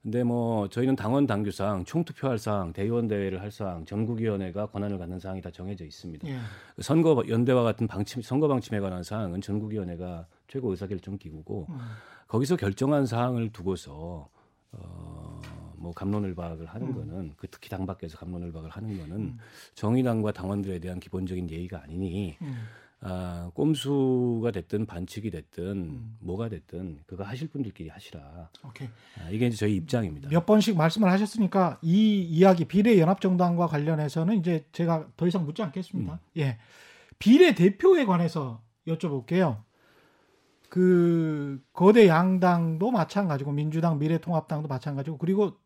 근데 0.03 0.23
뭐 0.23 0.67
저희는 0.69 0.95
당원 0.95 1.25
당규상 1.25 1.83
총투표할 1.85 2.37
사항, 2.37 2.71
대의원 2.73 3.07
대회를 3.07 3.41
할 3.41 3.49
사항, 3.49 3.85
전국위원회가 3.85 4.67
권한을 4.67 4.99
갖는 4.99 5.17
사항이 5.17 5.41
다 5.41 5.49
정해져 5.49 5.83
있습니다. 5.83 6.27
예. 6.27 6.37
선거 6.79 7.23
연대와 7.27 7.63
같은 7.63 7.87
방침, 7.87 8.21
선거 8.21 8.47
방침에 8.47 8.79
관한 8.79 9.01
사항은 9.01 9.41
전국위원회가 9.41 10.27
최고 10.47 10.69
의사결정 10.69 11.17
기구고 11.17 11.65
음. 11.69 11.79
거기서 12.27 12.55
결정한 12.55 13.07
사항을 13.07 13.49
두고서 13.49 14.29
어, 14.73 15.41
뭐 15.85 15.93
감론을박을 15.93 16.65
하는 16.65 16.87
음. 16.87 16.93
거는 16.95 17.33
그 17.37 17.47
특히 17.47 17.69
당 17.69 17.85
밖에서 17.85 18.17
감론을박을 18.17 18.71
하는 18.71 18.97
거는 18.97 19.15
음. 19.15 19.37
정의당과 19.75 20.31
당원들에 20.31 20.79
대한 20.79 20.99
기본적인 20.99 21.51
예의가 21.51 21.83
아니니 21.83 22.37
음. 22.41 22.55
아, 23.01 23.51
꼼수가 23.53 24.49
됐든 24.49 24.87
반칙이 24.87 25.29
됐든 25.29 25.63
음. 25.63 26.17
뭐가 26.21 26.49
됐든 26.49 27.01
그거 27.05 27.23
하실 27.23 27.49
분들끼리 27.49 27.89
하시라. 27.89 28.49
오케이. 28.65 28.87
아, 29.21 29.29
이게 29.29 29.45
이제 29.45 29.57
저희 29.57 29.75
입장입니다. 29.75 30.29
몇 30.29 30.47
번씩 30.47 30.75
말씀을 30.75 31.11
하셨으니까 31.11 31.77
이 31.83 32.19
이야기 32.23 32.65
비례 32.65 32.97
연합 32.99 33.21
정당과 33.21 33.67
관련해서는 33.67 34.39
이제 34.39 34.65
제가 34.71 35.09
더 35.15 35.27
이상 35.27 35.45
묻지 35.45 35.61
않겠습니다. 35.61 36.13
음. 36.13 36.17
예. 36.37 36.57
비례 37.19 37.53
대표에 37.53 38.05
관해서 38.05 38.63
여쭤볼게요. 38.87 39.61
그 40.67 41.63
거대 41.73 42.07
양당도 42.07 42.89
마찬가지고 42.89 43.51
민주당 43.51 43.99
미래통합당도 43.99 44.67
마찬가지고 44.67 45.19
그리고 45.19 45.59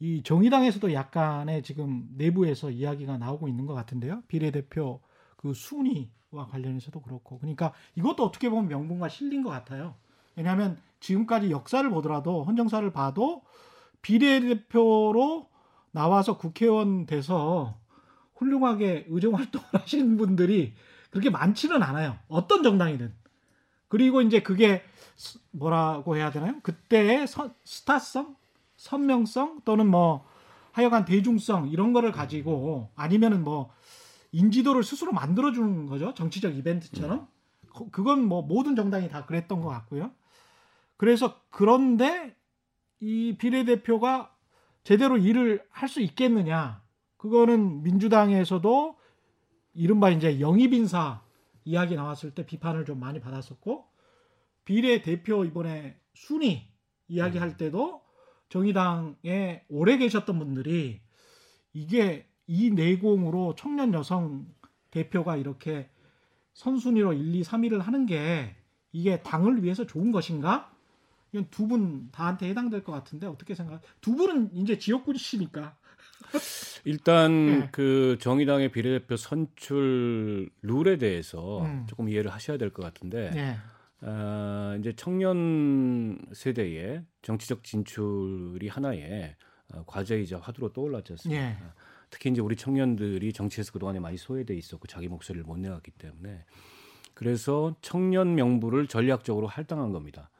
이 0.00 0.22
정의당에서도 0.22 0.92
약간의 0.92 1.62
지금 1.62 2.08
내부에서 2.16 2.70
이야기가 2.70 3.18
나오고 3.18 3.48
있는 3.48 3.66
것 3.66 3.74
같은데요. 3.74 4.22
비례대표 4.28 5.00
그 5.36 5.52
순위와 5.54 6.46
관련해서도 6.50 7.00
그렇고 7.02 7.38
그러니까 7.38 7.72
이것도 7.96 8.24
어떻게 8.24 8.48
보면 8.48 8.68
명분과 8.68 9.08
실린 9.08 9.42
것 9.42 9.50
같아요. 9.50 9.94
왜냐하면 10.36 10.78
지금까지 11.00 11.50
역사를 11.50 11.88
보더라도 11.90 12.44
헌정사를 12.44 12.88
봐도 12.92 13.42
비례대표로 14.02 15.48
나와서 15.90 16.36
국회의원 16.38 17.06
돼서 17.06 17.78
훌륭하게 18.36 19.06
의정 19.08 19.34
활동을 19.34 19.66
하시는 19.82 20.16
분들이 20.16 20.74
그렇게 21.10 21.30
많지는 21.30 21.82
않아요. 21.82 22.16
어떤 22.28 22.62
정당이든. 22.62 23.12
그리고 23.88 24.20
이제 24.22 24.42
그게 24.42 24.82
스- 25.16 25.40
뭐라고 25.50 26.16
해야 26.16 26.30
되나요? 26.30 26.60
그때의 26.62 27.26
서- 27.26 27.50
스타성, 27.64 28.36
선명성 28.78 29.60
또는 29.66 29.86
뭐 29.88 30.24
하여간 30.72 31.04
대중성 31.04 31.68
이런 31.68 31.92
거를 31.92 32.12
가지고 32.12 32.90
아니면은 32.94 33.44
뭐 33.44 33.70
인지도를 34.32 34.82
스스로 34.82 35.12
만들어 35.12 35.52
주는 35.52 35.86
거죠. 35.86 36.14
정치적 36.14 36.56
이벤트처럼. 36.56 37.28
그- 37.74 37.90
그건 37.90 38.24
뭐 38.26 38.42
모든 38.42 38.76
정당이 38.76 39.08
다 39.08 39.26
그랬던 39.26 39.60
것 39.60 39.68
같고요. 39.68 40.10
그래서 40.96 41.40
그런데 41.50 42.36
이 43.00 43.36
비례대표가 43.38 44.34
제대로 44.84 45.16
일을 45.18 45.64
할 45.70 45.88
수 45.88 46.00
있겠느냐 46.00 46.82
그거는 47.16 47.82
민주당에서도 47.82 48.96
이른바 49.74 50.10
이제 50.10 50.40
영입인사 50.40 51.22
이야기 51.64 51.94
나왔을 51.94 52.34
때 52.34 52.46
비판을 52.46 52.84
좀 52.84 52.98
많이 53.00 53.20
받았었고 53.20 53.86
비례 54.64 55.02
대표 55.02 55.44
이번에 55.44 55.98
순위 56.14 56.62
이야기할 57.08 57.56
때도 57.56 58.02
정의당에 58.48 59.62
오래 59.68 59.98
계셨던 59.98 60.38
분들이 60.38 61.00
이게 61.72 62.26
이 62.46 62.70
내공으로 62.70 63.54
청년 63.56 63.92
여성 63.94 64.46
대표가 64.90 65.36
이렇게 65.36 65.90
선순위로 66.54 67.12
1, 67.12 67.34
2, 67.36 67.42
3위를 67.42 67.78
하는 67.80 68.06
게 68.06 68.56
이게 68.92 69.22
당을 69.22 69.62
위해서 69.62 69.86
좋은 69.86 70.12
것인가? 70.12 70.72
이건 71.32 71.46
두 71.50 71.66
분 71.68 72.08
다한테 72.10 72.48
해당될 72.48 72.82
것 72.82 72.92
같은데 72.92 73.26
어떻게 73.26 73.54
생각? 73.54 73.82
두 74.00 74.16
분은 74.16 74.54
이제 74.54 74.78
지역구시니까. 74.78 75.76
일단 76.84 77.46
네. 77.60 77.68
그 77.70 78.16
정의당의 78.20 78.72
비례대표 78.72 79.16
선출 79.16 80.48
룰에 80.62 80.96
대해서 80.96 81.60
음. 81.62 81.86
조금 81.86 82.08
이해를 82.08 82.32
하셔야 82.32 82.56
될 82.56 82.70
것 82.70 82.82
같은데 82.82 83.30
네. 83.30 83.56
아, 84.00 84.76
이제 84.78 84.92
청년 84.92 86.18
세대의 86.32 87.04
정치적 87.22 87.64
진출이 87.64 88.68
하나의 88.68 89.34
어, 89.74 89.84
과제이자 89.86 90.38
화두로 90.38 90.72
떠올랐지 90.72 91.12
않습니까? 91.14 91.44
예. 91.44 91.56
특히 92.10 92.30
이제 92.30 92.40
우리 92.40 92.56
청년들이 92.56 93.32
정치에서 93.32 93.72
그동안에 93.72 94.00
많이 94.00 94.16
소외돼 94.16 94.54
있었고 94.54 94.86
자기 94.86 95.08
목소리를 95.08 95.44
못 95.44 95.58
내왔기 95.58 95.90
때문에 95.92 96.44
그래서 97.12 97.74
청년 97.82 98.34
명부를 98.34 98.86
전략적으로 98.86 99.46
할당한 99.46 99.92
겁니다. 99.92 100.30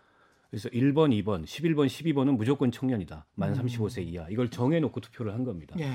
그래서 0.50 0.68
1번, 0.70 1.10
2번, 1.22 1.44
11번, 1.44 1.86
12번은 1.86 2.36
무조건 2.36 2.70
청년이다. 2.70 3.26
만 3.34 3.52
음. 3.52 3.66
35세 3.66 4.06
이하. 4.06 4.28
이걸 4.30 4.48
정해놓고 4.48 5.00
투표를 5.00 5.34
한 5.34 5.44
겁니다. 5.44 5.76
예. 5.78 5.90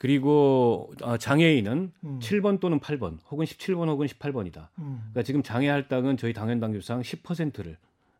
그리고 0.00 0.90
어, 1.02 1.18
장애인은 1.18 1.92
음. 2.04 2.18
7번 2.20 2.58
또는 2.58 2.80
8번, 2.80 3.18
혹은 3.30 3.44
17번 3.44 3.86
혹은 3.86 4.06
18번이다. 4.06 4.68
음. 4.78 5.00
그러니까 5.00 5.22
지금 5.22 5.42
장애 5.42 5.68
할당은 5.68 6.16
저희 6.16 6.32
당연 6.32 6.58
당규상 6.58 7.02
10%를 7.02 7.76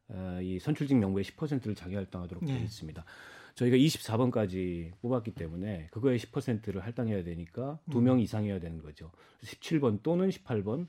어, 0.09 0.39
이 0.43 0.59
선출직 0.59 0.99
명부의 0.99 1.25
10%를 1.25 1.75
장애 1.75 1.97
할당하도록 1.97 2.45
되어 2.45 2.55
네. 2.55 2.63
있습니다. 2.65 3.03
저희가 3.55 3.79
24번까지 3.79 4.93
뽑았기 5.01 5.31
때문에 5.31 5.89
그거의 5.91 6.19
10%를 6.19 6.85
할당해야 6.85 7.25
되니까 7.25 7.79
두 7.91 8.01
음. 8.01 8.05
명 8.05 8.21
이상이어야 8.21 8.61
되는 8.61 8.83
거죠. 8.83 9.11
17번 9.43 10.03
또는 10.03 10.29
18번, 10.29 10.87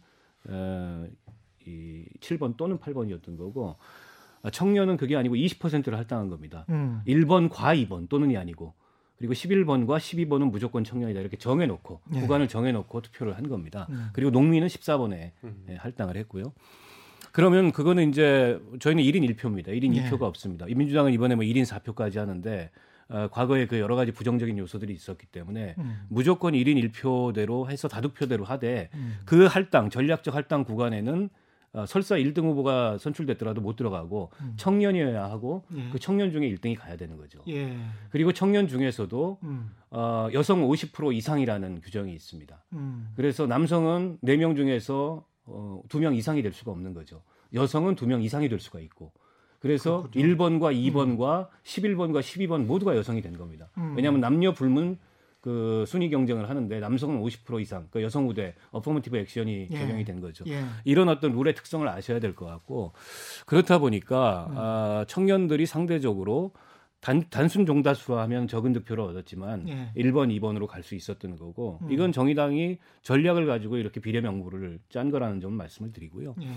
어, 0.49 1.07
이 1.65 2.03
7번 2.19 2.57
또는 2.57 2.77
8번이었던 2.79 3.37
거고 3.37 3.77
아, 4.41 4.49
청년은 4.49 4.97
그게 4.97 5.15
아니고 5.15 5.35
20%를 5.35 5.97
할당한 5.97 6.27
겁니다. 6.27 6.65
음. 6.67 7.01
1번과 7.07 7.87
2번 7.87 8.09
또는이 8.09 8.35
아니고 8.35 8.73
그리고 9.21 9.33
11번과 9.33 9.97
12번은 9.97 10.49
무조건 10.49 10.83
청년이다 10.83 11.19
이렇게 11.19 11.37
정해놓고 11.37 12.01
네. 12.09 12.21
구간을 12.21 12.47
정해놓고 12.47 13.01
투표를 13.01 13.37
한 13.37 13.47
겁니다. 13.47 13.85
음. 13.91 14.09
그리고 14.13 14.31
농민은 14.31 14.67
14번에 14.67 15.31
음. 15.43 15.65
예, 15.69 15.75
할당을 15.75 16.17
했고요. 16.17 16.51
그러면 17.31 17.71
그거는 17.71 18.09
이제 18.09 18.59
저희는 18.79 19.03
1인 19.03 19.29
1표입니다. 19.29 19.67
1인 19.67 19.91
네. 19.93 20.09
2표가 20.09 20.23
없습니다. 20.23 20.65
이 20.67 20.73
민주당은 20.73 21.13
이번에 21.13 21.35
뭐 21.35 21.45
1인 21.45 21.65
4표까지 21.65 22.17
하는데 22.17 22.71
어, 23.09 23.27
과거에 23.31 23.67
그 23.67 23.79
여러 23.79 23.95
가지 23.95 24.11
부정적인 24.11 24.57
요소들이 24.57 24.91
있었기 24.93 25.27
때문에 25.27 25.75
음. 25.77 26.01
무조건 26.09 26.53
1인 26.53 26.91
1표대로 26.91 27.69
해서 27.69 27.87
다득표대로 27.87 28.43
하되 28.43 28.89
음. 28.95 29.19
그 29.25 29.45
할당 29.45 29.91
전략적 29.91 30.33
할당 30.33 30.63
구간에는 30.63 31.29
어, 31.73 31.85
설사 31.85 32.15
1등 32.15 32.43
후보가 32.43 32.97
선출됐더라도 32.97 33.61
못 33.61 33.77
들어가고 33.77 34.29
음. 34.41 34.53
청년이어야 34.57 35.23
하고 35.23 35.63
예. 35.73 35.89
그 35.89 35.99
청년 35.99 36.31
중에 36.31 36.49
1등이 36.53 36.77
가야 36.77 36.97
되는 36.97 37.15
거죠. 37.15 37.39
예. 37.47 37.77
그리고 38.09 38.33
청년 38.33 38.67
중에서도 38.67 39.39
음. 39.43 39.71
어, 39.89 40.27
여성 40.33 40.67
50% 40.67 41.15
이상이라는 41.15 41.81
규정이 41.81 42.13
있습니다. 42.13 42.63
음. 42.73 43.09
그래서 43.15 43.47
남성은 43.47 44.19
4명 44.21 44.55
중에서 44.57 45.25
어, 45.45 45.81
2명 45.87 46.15
이상이 46.17 46.41
될 46.41 46.51
수가 46.51 46.71
없는 46.71 46.93
거죠. 46.93 47.23
여성은 47.53 47.95
2명 47.95 48.21
이상이 48.23 48.49
될 48.49 48.59
수가 48.59 48.79
있고. 48.81 49.13
그래서 49.59 50.09
그렇군요. 50.11 50.35
1번과 50.35 50.75
2번과 50.91 51.47
11번과 51.63 52.19
12번 52.19 52.65
모두가 52.65 52.97
여성이 52.97 53.21
된 53.21 53.37
겁니다. 53.37 53.69
음. 53.77 53.93
왜냐하면 53.95 54.19
남녀 54.19 54.53
불문 54.53 54.97
그 55.41 55.83
순위 55.87 56.09
경쟁을 56.09 56.49
하는데 56.49 56.79
남성은 56.79 57.19
50% 57.21 57.59
이상, 57.61 57.87
그 57.89 58.01
여성 58.03 58.27
후대 58.27 58.53
어퍼머티브 58.71 59.17
액션이 59.17 59.67
예. 59.71 59.77
적용이 59.77 60.05
된 60.05 60.21
거죠. 60.21 60.45
예. 60.47 60.63
이런 60.85 61.09
어떤 61.09 61.31
룰의 61.33 61.55
특성을 61.55 61.87
아셔야 61.87 62.19
될 62.19 62.35
것 62.35 62.45
같고 62.45 62.93
그렇다 63.47 63.79
보니까 63.79 64.47
음. 64.51 64.55
아, 64.57 65.05
청년들이 65.07 65.65
상대적으로 65.65 66.51
단, 67.01 67.23
단순 67.31 67.65
종다수로 67.65 68.19
하면 68.19 68.47
적은 68.47 68.71
득표를 68.73 69.03
얻었지만 69.03 69.67
예. 69.67 69.91
1번, 69.97 70.29
2번으로 70.39 70.67
갈 70.67 70.83
수 70.83 70.93
있었던 70.93 71.35
거고 71.35 71.79
음. 71.81 71.91
이건 71.91 72.11
정의당이 72.11 72.77
전략을 73.01 73.47
가지고 73.47 73.77
이렇게 73.77 73.99
비례 73.99 74.21
명부를 74.21 74.79
짠 74.89 75.09
거라는 75.09 75.41
점 75.41 75.53
말씀을 75.53 75.91
드리고요. 75.91 76.35
예. 76.43 76.47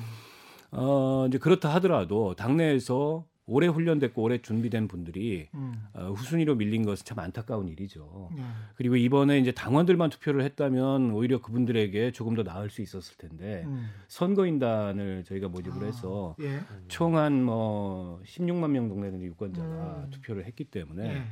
어, 0.73 1.25
이제 1.29 1.39
그렇다 1.39 1.73
하더라도 1.77 2.35
당내에서 2.35 3.25
오래 3.47 3.67
훈련됐고 3.67 4.23
오래 4.23 4.39
준비된 4.39 4.89
분들이 4.89 5.49
음. 5.55 5.75
어, 5.93 6.13
후순위로 6.13 6.55
밀린 6.55 6.85
것은 6.85 7.05
참 7.05 7.19
안타까운 7.19 7.69
일이죠. 7.69 8.31
예. 8.39 8.43
그리고 8.75 8.97
이번에 8.97 9.39
이제 9.39 9.53
당원들만 9.53 10.11
투표를 10.11 10.43
했다면 10.45 11.11
오히려 11.11 11.41
그분들에게 11.43 12.13
조금 12.13 12.35
더 12.35 12.43
나을 12.43 12.71
수 12.71 12.81
있었을 12.81 13.17
텐데 13.19 13.65
음. 13.67 13.89
선거인단을 14.09 15.25
저희가 15.25 15.49
모집을 15.49 15.83
아, 15.83 15.87
해서 15.87 16.37
예. 16.41 16.61
총한 16.89 17.45
뭐 17.45 18.21
16만 18.25 18.71
명 18.71 18.89
정도 18.89 19.05
되는 19.05 19.23
유권자가 19.23 20.05
음. 20.05 20.11
투표를 20.11 20.47
했기 20.47 20.65
때문에 20.65 21.15
예. 21.17 21.23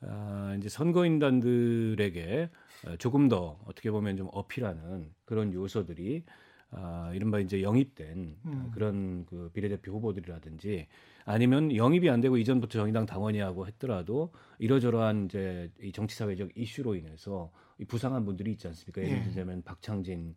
아, 0.00 0.54
이제 0.58 0.70
선거인단들에게 0.70 2.50
어, 2.86 2.96
조금 2.96 3.28
더 3.28 3.58
어떻게 3.66 3.90
보면 3.90 4.16
좀 4.16 4.28
어필하는 4.32 5.10
그런 5.26 5.52
요소들이 5.52 6.24
아, 6.70 7.10
이른바 7.14 7.38
이제 7.40 7.62
영입된 7.62 8.36
어, 8.44 8.48
음. 8.48 8.70
그런 8.72 9.24
그 9.26 9.50
비례대표 9.54 9.92
후보들이라든지 9.92 10.86
아니면 11.24 11.74
영입이 11.74 12.10
안 12.10 12.20
되고 12.20 12.36
이전부터 12.36 12.78
정의당 12.78 13.06
당원이하고 13.06 13.66
했더라도 13.66 14.32
이러저러한 14.58 15.26
이제 15.26 15.70
이 15.82 15.92
정치사회적 15.92 16.50
이슈로 16.56 16.94
인해서 16.94 17.50
이 17.78 17.84
부상한 17.84 18.24
분들이 18.24 18.52
있지 18.52 18.66
않습니까? 18.68 19.02
예를 19.02 19.18
예. 19.18 19.22
들자면 19.22 19.62
박창진 19.62 20.34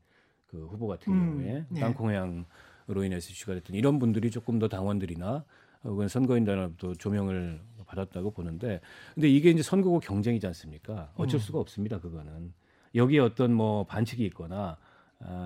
그 0.47 0.67
후보 0.67 0.87
같은 0.87 1.13
음, 1.13 1.19
경우에 1.19 1.65
예. 1.75 1.79
땅콩회항으로 1.79 3.03
인해서 3.03 3.29
이슈가 3.31 3.53
됐던 3.55 3.75
이런 3.75 3.99
분들이 3.99 4.31
조금 4.31 4.59
더 4.59 4.67
당원들이나 4.67 5.43
혹은 5.83 6.07
선거인단으로부터 6.07 6.93
조명을 6.93 7.59
받았다고 7.87 8.31
보는데 8.31 8.79
근데 9.15 9.27
이게 9.27 9.49
이제 9.49 9.61
선거구 9.61 9.99
경쟁이지 9.99 10.45
않습니까? 10.47 11.11
어쩔 11.15 11.39
음. 11.39 11.41
수가 11.41 11.59
없습니다. 11.59 11.99
그거는 11.99 12.53
여기에 12.95 13.19
어떤 13.19 13.53
뭐 13.53 13.85
반칙이 13.85 14.23
있거나 14.27 14.55
아, 14.57 14.77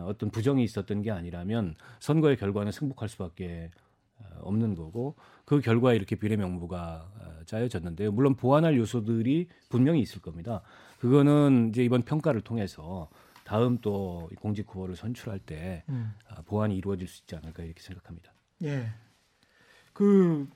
어떤 0.06 0.30
부정이 0.30 0.64
있었던 0.64 1.02
게 1.02 1.12
아니라면 1.12 1.76
선거의 2.00 2.38
결과는 2.38 2.72
승복할 2.72 3.10
수밖에 3.10 3.72
어, 4.18 4.24
없는 4.42 4.76
거고 4.76 5.16
그 5.44 5.60
결과에 5.60 5.96
이렇게 5.96 6.16
비례 6.16 6.38
명부가 6.38 7.12
어, 7.20 7.44
짜여졌는데요. 7.46 8.12
물론 8.12 8.36
보완할 8.36 8.78
요소들이 8.78 9.50
분명히 9.70 10.00
있을 10.02 10.22
겁니다. 10.22 10.62
그거는 11.00 11.70
이제 11.70 11.84
이번 11.84 12.02
평가를 12.04 12.42
통해서 12.42 13.10
다음 13.44 13.78
또 13.80 14.30
공직 14.40 14.68
후보를 14.68 14.96
선출할 14.96 15.40
때 15.40 15.84
음. 15.90 16.14
아, 16.30 16.42
보완이 16.42 16.76
이루어질 16.76 17.08
수 17.08 17.22
있지 17.24 17.36
않을까 17.36 17.64
이렇게 17.64 17.82
생각합니다. 17.82 18.34
예. 18.64 18.88
그 19.94 20.50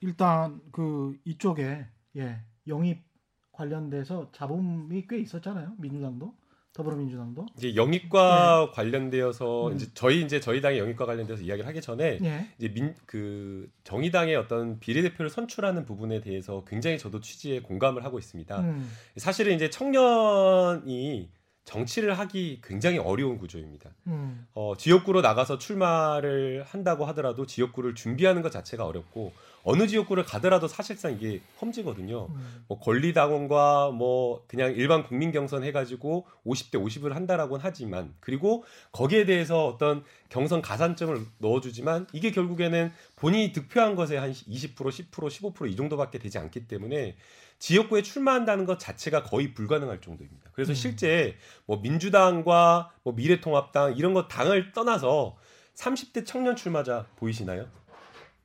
일단 0.00 0.60
그 0.72 1.16
이쪽에 1.24 1.86
예 2.16 2.40
영입 2.66 3.04
관련돼서 3.52 4.30
잡음이 4.32 5.06
꽤 5.06 5.18
있었잖아요. 5.18 5.74
민주당도 5.78 6.34
더불어민주당도. 6.72 7.46
이제 7.58 7.76
영입과 7.76 8.70
관련되어서 8.72 9.68
음. 9.68 9.74
이제 9.76 9.88
저희 9.94 10.22
이제 10.22 10.40
저희 10.40 10.60
당의 10.60 10.78
영입과 10.78 11.04
관련돼서 11.06 11.42
이야기를 11.42 11.66
하기 11.68 11.80
전에 11.80 12.18
예. 12.22 12.46
이제 12.58 12.68
민 12.72 12.94
그 13.06 13.68
정의당의 13.84 14.36
어떤 14.36 14.80
비례대표를 14.80 15.28
선출하는 15.30 15.84
부분에 15.84 16.20
대해서 16.20 16.64
굉장히 16.66 16.98
저도 16.98 17.20
취지에 17.20 17.60
공감을 17.60 18.04
하고 18.04 18.18
있습니다. 18.18 18.60
음. 18.60 18.90
사실은 19.18 19.54
이제 19.54 19.68
청년이 19.68 21.30
정치를 21.64 22.18
하기 22.18 22.60
굉장히 22.64 22.98
어려운 22.98 23.38
구조입니다. 23.38 23.90
음. 24.06 24.46
어, 24.54 24.74
지역구로 24.76 25.20
나가서 25.20 25.58
출마를 25.58 26.64
한다고 26.66 27.04
하더라도 27.06 27.46
지역구를 27.46 27.94
준비하는 27.94 28.42
것 28.42 28.50
자체가 28.50 28.84
어렵고 28.86 29.32
어느 29.64 29.86
지역구를 29.86 30.24
가더라도 30.24 30.66
사실상 30.66 31.12
이게 31.12 31.40
험지거든요. 31.60 32.26
음. 32.30 32.64
뭐 32.68 32.78
권리당원과 32.80 33.90
뭐 33.90 34.44
그냥 34.48 34.72
일반 34.72 35.04
국민 35.04 35.30
경선 35.30 35.62
해가지고 35.64 36.26
50대 36.44 36.82
50을 36.82 37.12
한다라고는 37.12 37.64
하지만 37.64 38.14
그리고 38.20 38.64
거기에 38.90 39.24
대해서 39.24 39.66
어떤 39.66 40.04
경선 40.30 40.62
가산점을 40.62 41.16
넣어주지만 41.38 42.06
이게 42.12 42.32
결국에는 42.32 42.92
본인이 43.16 43.52
득표한 43.52 43.94
것에 43.94 44.16
한 44.16 44.32
20% 44.32 44.74
10% 44.74 45.10
15%이 45.10 45.76
정도밖에 45.76 46.18
되지 46.18 46.38
않기 46.38 46.66
때문에 46.66 47.16
지역구에 47.58 48.02
출마한다는 48.02 48.66
것 48.66 48.80
자체가 48.80 49.22
거의 49.22 49.54
불가능할 49.54 50.00
정도입니다. 50.00 50.50
그래서 50.52 50.72
음. 50.72 50.74
실제 50.74 51.36
뭐 51.66 51.78
민주당과 51.78 52.90
뭐 53.04 53.14
미래통합당 53.14 53.96
이런 53.96 54.14
거 54.14 54.26
당을 54.26 54.72
떠나서 54.72 55.36
30대 55.76 56.26
청년 56.26 56.56
출마자 56.56 57.06
보이시나요? 57.16 57.68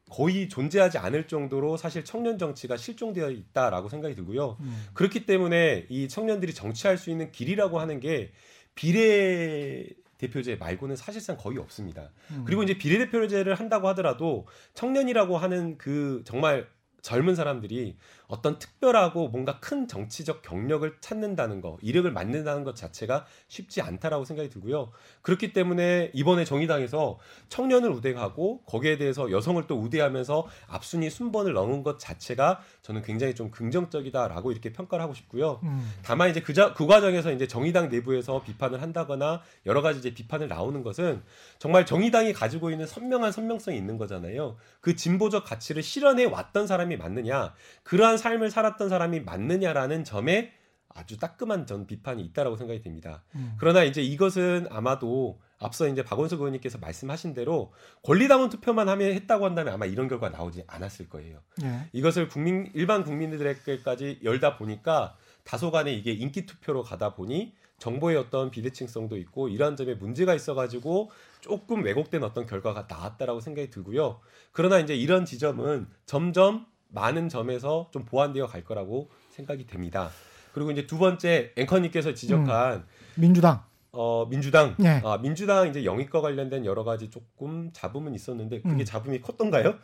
거의 0.09 0.47
존재하지 0.49 0.97
않을 0.97 1.27
정도로 1.27 1.77
사실 1.77 2.05
청년 2.05 2.37
정치가 2.37 2.77
실종되어 2.77 3.29
있다라고 3.29 3.89
생각이 3.89 4.15
들고요. 4.15 4.57
음. 4.59 4.85
그렇기 4.93 5.25
때문에 5.25 5.85
이 5.89 6.07
청년들이 6.07 6.53
정치할 6.53 6.97
수 6.97 7.09
있는 7.09 7.31
길이라고 7.31 7.79
하는 7.79 7.99
게 7.99 8.31
비례 8.75 9.85
대표제 10.17 10.55
말고는 10.55 10.95
사실상 10.95 11.37
거의 11.37 11.57
없습니다. 11.57 12.11
음. 12.31 12.43
그리고 12.45 12.63
이제 12.63 12.77
비례대표제를 12.77 13.55
한다고 13.55 13.87
하더라도 13.89 14.47
청년이라고 14.73 15.37
하는 15.37 15.77
그 15.77 16.23
정말 16.25 16.67
젊은 17.01 17.35
사람들이 17.35 17.97
어떤 18.27 18.59
특별하고 18.59 19.29
뭔가 19.29 19.59
큰 19.59 19.87
정치적 19.87 20.41
경력을 20.41 20.97
찾는다는 20.99 21.61
거, 21.61 21.77
이력을 21.81 22.11
만든다는 22.11 22.63
것 22.63 22.75
자체가 22.75 23.25
쉽지 23.47 23.81
않다라고 23.81 24.25
생각이 24.25 24.49
들고요. 24.49 24.91
그렇기 25.21 25.53
때문에 25.53 26.11
이번에 26.13 26.43
정의당에서 26.43 27.19
청년을 27.49 27.89
우대하고 27.91 28.61
거기에 28.63 28.97
대해서 28.97 29.31
여성을 29.31 29.65
또 29.67 29.79
우대하면서 29.79 30.47
앞순위 30.67 31.09
순번을 31.09 31.53
넣은 31.53 31.83
것 31.83 31.99
자체가 31.99 32.59
저는 32.81 33.01
굉장히 33.01 33.33
좀 33.33 33.49
긍정적이다라고 33.49 34.51
이렇게 34.51 34.73
평가를 34.73 35.01
하고 35.03 35.13
싶고요. 35.13 35.61
음. 35.63 35.89
다만 36.03 36.29
이제 36.29 36.41
그, 36.41 36.53
자, 36.53 36.73
그 36.73 36.85
과정에서 36.85 37.31
이제 37.31 37.47
정의당 37.47 37.89
내부에서 37.89 38.41
비판을 38.43 38.81
한다거나 38.81 39.41
여러 39.65 39.81
가지 39.81 39.99
이제 39.99 40.13
비판을 40.13 40.49
나오는 40.49 40.83
것은 40.83 41.23
정말 41.59 41.85
정의당이 41.85 42.33
가지고 42.33 42.71
있는 42.71 42.85
선명한 42.85 43.31
선명성이 43.31 43.77
있는 43.77 43.97
거잖아요. 43.97 44.57
그 44.81 44.95
진보적 44.95 45.45
가치를 45.45 45.81
실현해 45.81 46.25
왔던 46.25 46.67
사람이 46.67 46.97
맞느냐, 46.97 47.53
그러한 47.83 48.16
삶을 48.17 48.51
살았던 48.51 48.89
사람이 48.89 49.21
맞느냐라는 49.21 50.03
점에 50.03 50.53
아주 50.89 51.17
따끔한 51.17 51.67
전 51.67 51.85
비판이 51.85 52.23
있다라고 52.23 52.57
생각이 52.57 52.81
됩니다. 52.81 53.23
음. 53.35 53.53
그러나 53.59 53.83
이제 53.83 54.01
이것은 54.01 54.67
아마도 54.71 55.39
앞서 55.59 55.87
이제 55.87 56.03
박원석 56.03 56.39
의원님께서 56.39 56.77
말씀하신 56.79 57.33
대로 57.33 57.71
권리당원 58.03 58.49
투표만 58.49 58.89
하면 58.89 59.13
했다고 59.13 59.45
한다면 59.45 59.73
아마 59.73 59.85
이런 59.85 60.07
결과 60.07 60.29
나오지 60.29 60.63
않았을 60.67 61.09
거예요. 61.09 61.41
예. 61.63 61.89
이것을 61.93 62.27
국민 62.27 62.71
일반 62.73 63.03
국민들에게까지 63.03 64.21
열다 64.23 64.57
보니까 64.57 65.15
다소간에 65.43 65.93
이게 65.93 66.11
인기 66.11 66.45
투표로 66.45 66.83
가다 66.83 67.15
보니 67.15 67.55
정보의 67.79 68.17
어떤 68.17 68.49
비대칭성도 68.49 69.17
있고 69.17 69.49
이러한 69.49 69.75
점에 69.75 69.95
문제가 69.95 70.33
있어가지고 70.33 71.11
조금 71.41 71.83
왜곡된 71.83 72.23
어떤 72.23 72.45
결과가 72.45 72.87
나왔다라고 72.89 73.39
생각이 73.39 73.69
들고요. 73.69 74.19
그러나 74.51 74.79
이제 74.79 74.95
이런 74.95 75.25
지점은 75.25 75.87
점점 76.05 76.65
많은 76.89 77.29
점에서 77.29 77.89
좀 77.91 78.05
보완되어 78.05 78.47
갈 78.47 78.63
거라고 78.63 79.09
생각이 79.31 79.65
됩니다. 79.67 80.09
그리고 80.53 80.71
이제 80.71 80.87
두 80.87 80.97
번째 80.97 81.51
앵커님께서 81.55 82.13
지적한 82.13 82.85
민주당. 83.15 83.61
어 83.91 84.27
민주당 84.29 84.75
네. 84.77 85.01
아 85.03 85.17
민주당 85.17 85.67
이제 85.69 85.85
영입과 85.85 86.21
관련된 86.21 86.65
여러 86.65 86.83
가지 86.83 87.09
조금 87.09 87.71
잡음은 87.73 88.13
있었는데 88.13 88.61
그게 88.61 88.83
음. 88.83 88.85
잡음이 88.85 89.21
컸던가요? 89.21 89.75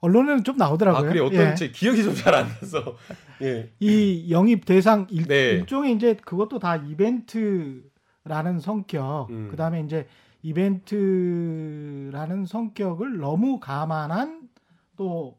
언론에는 0.00 0.44
좀 0.44 0.56
나오더라고요. 0.56 1.08
아 1.08 1.12
그래 1.12 1.20
어떤 1.20 1.50
예. 1.50 1.54
제 1.54 1.70
기억이 1.70 2.02
좀 2.02 2.14
잘 2.14 2.34
안 2.34 2.48
나서 2.48 2.96
예 3.40 3.70
이 3.80 4.28
영입 4.30 4.64
대상 4.64 5.06
일, 5.10 5.26
네. 5.26 5.50
일종의 5.52 5.94
이제 5.94 6.14
그것도 6.14 6.58
다 6.58 6.76
이벤트라는 6.76 8.60
성격, 8.60 9.28
음. 9.30 9.48
그 9.50 9.56
다음에 9.56 9.80
이제 9.80 10.06
이벤트라는 10.42 12.46
성격을 12.46 13.18
너무 13.18 13.60
감안한 13.60 14.48
또 14.96 15.38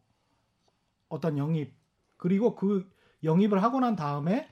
어떤 1.13 1.37
영입 1.37 1.73
그리고 2.17 2.55
그 2.55 2.89
영입을 3.23 3.61
하고 3.61 3.79
난 3.79 3.95
다음에 3.95 4.49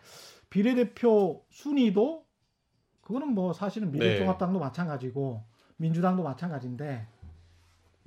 비례대표 0.49 1.43
순위도 1.49 2.25
그거는 3.01 3.29
뭐 3.29 3.51
사실은 3.51 3.91
미래통합당도 3.91 4.59
마찬가지고 4.59 5.43
민주당도 5.77 6.23
마찬가지인데 6.23 7.07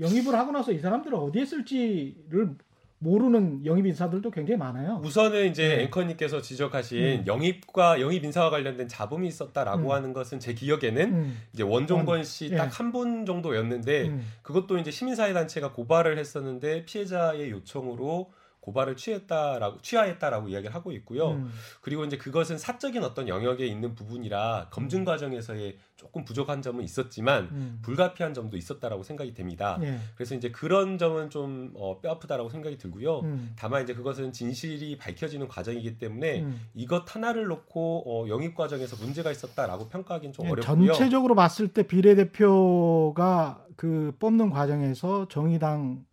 영입을 0.01 0.35
하고 0.35 0.53
나서 0.53 0.73
이 0.73 0.79
사람들을 0.79 1.17
어디에 1.17 1.45
쓸지를 1.45 2.57
모르는 2.99 3.67
영입 3.67 3.85
인사들도 3.87 4.31
굉장히 4.31 4.57
많아요. 4.59 5.01
우선은 5.05 5.51
이제 5.51 5.69
네. 5.69 5.83
앵커님께서 5.85 6.41
지적하신 6.41 6.99
음. 6.99 7.25
영입과 7.27 8.01
영입 8.01 8.25
인사와 8.25 8.51
관련된 8.51 8.89
잡음이 8.89 9.29
있었다라고 9.29 9.89
음. 9.89 9.91
하는 9.91 10.13
것은 10.15 10.41
제 10.41 10.55
기억에는 10.55 11.13
음, 11.13 11.39
이제 11.53 11.63
원종건 11.63 12.17
원, 12.17 12.25
씨 12.25 12.51
예. 12.51 12.57
딱한분 12.57 13.27
정도였는데 13.27 14.09
음. 14.09 14.27
그것도 14.43 14.79
이제 14.79 14.91
시민사회 14.91 15.35
단체가 15.35 15.73
고발을 15.73 16.19
했었는데 16.19 16.87
피해자의 16.87 17.51
요청으로 17.51 18.33
고발을 18.65 18.97
취했다라고 18.97 19.83
취하했다라고 19.83 20.49
이야기를 20.49 20.75
하고 20.75 20.91
있고요. 20.93 21.33
음. 21.33 21.53
그리고 21.83 22.05
이제 22.07 22.17
그것은 22.17 22.57
사적인 22.57 23.05
어떤 23.05 23.29
영역에 23.29 23.67
있는 23.67 23.95
부분이라 23.95 24.63
음. 24.63 24.67
검증 24.71 25.05
과정에서의 25.05 25.77
조금 25.97 26.25
부족한 26.25 26.63
점은 26.63 26.83
있었지만 26.83 27.49
음. 27.53 27.79
불가피한 27.83 28.33
점도 28.33 28.57
있었다라고 28.57 29.03
생각이 29.03 29.35
됩니다. 29.35 29.79
예. 29.83 29.99
그래서 30.15 30.35
이제 30.35 30.51
그런 30.51 30.97
점은 30.97 31.29
좀 31.29 31.73
어, 31.75 32.01
뼈아프다라고 32.01 32.49
생각이 32.49 32.79
들고요. 32.79 33.21
음. 33.21 33.53
다만 33.55 33.83
이제 33.83 33.93
그것은 33.93 34.33
진실이 34.33 34.97
밝혀지는 34.97 35.47
과정이기 35.47 35.99
때문에 35.99 36.41
음. 36.41 36.61
이것 36.75 37.15
하나를 37.15 37.45
놓고 37.45 38.05
어, 38.07 38.29
영입 38.29 38.55
과정에서 38.55 38.97
문제가 38.97 39.31
있었다라고 39.31 39.91
평가하기는 39.91 40.33
좀 40.33 40.47
예, 40.47 40.51
어렵고요. 40.51 40.87
전체적으로 40.87 41.35
봤을 41.35 41.69
때 41.69 41.83
비례대표가 41.83 43.63
그 43.77 44.17
뽑는 44.19 44.49
과정에서 44.49 45.29
정의당 45.29 46.05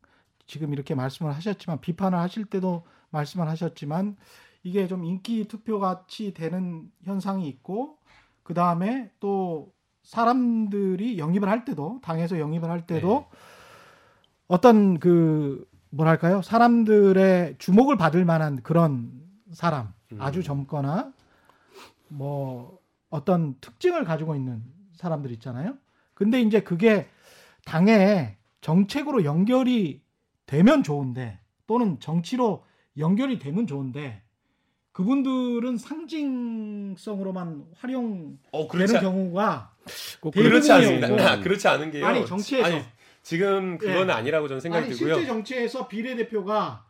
지금 0.52 0.74
이렇게 0.74 0.96
말씀을 0.96 1.34
하셨지만 1.34 1.80
비판을 1.80 2.20
하실 2.20 2.44
때도 2.44 2.84
말씀을 3.12 3.48
하셨지만 3.48 4.18
이게 4.64 4.86
좀 4.86 5.06
인기 5.06 5.46
투표 5.46 5.80
같이 5.80 6.34
되는 6.34 6.92
현상이 7.06 7.48
있고 7.48 7.98
그 8.44 8.54
다음에 8.54 9.10
또 9.22 9.72
사람들이 10.04 11.18
영입을 11.18 11.48
할 11.48 11.64
때도 11.64 12.02
당에서 12.04 12.38
영입을 12.38 12.70
할 12.70 12.86
때도 12.86 13.28
네. 13.32 13.38
어떤 14.50 15.00
그 15.00 15.66
뭐랄까요 15.90 16.42
사람들의 16.42 17.56
주목을 17.58 17.96
받을 17.96 18.26
만한 18.26 18.62
그런 18.62 19.10
사람 19.54 19.94
음. 20.12 20.22
아주 20.22 20.44
젊거나 20.44 21.14
뭐 22.10 22.78
어떤 23.10 23.56
특징을 23.62 24.04
가지고 24.04 24.36
있는 24.36 24.62
사람들 24.98 25.32
있잖아요. 25.32 25.78
근데 26.14 26.42
이제 26.42 26.60
그게 26.60 27.08
당에 27.64 28.36
정책으로 28.60 29.24
연결이 29.24 30.02
되면 30.52 30.84
좋은데 30.84 31.40
또는 31.66 31.98
정치로 32.02 32.66
연결이 32.98 33.40
되면 33.40 33.66
좋은데 33.66 34.22
그분들은 34.92 35.78
상징성으로만 35.78 37.68
활용되는 37.78 38.38
어, 38.52 38.68
그렇지, 38.68 38.98
않- 38.98 39.04
경우가 39.04 39.74
꼭 40.20 40.32
그렇지. 40.34 40.70
않습니다. 40.74 41.08
아, 41.32 41.40
그렇지 41.40 41.66
않은 41.70 41.92
게요. 41.92 42.06
아니, 42.06 42.26
정치에서. 42.26 42.66
아니, 42.68 42.84
지금 43.24 43.78
그건 43.78 44.10
예. 44.10 44.12
아니라고 44.12 44.50
저는 44.50 44.60
생각이 44.60 44.88
아니 44.88 44.94
들고요. 44.94 45.14
실제 45.16 45.28
정치에서 45.28 45.88
비례대표가 45.88 46.86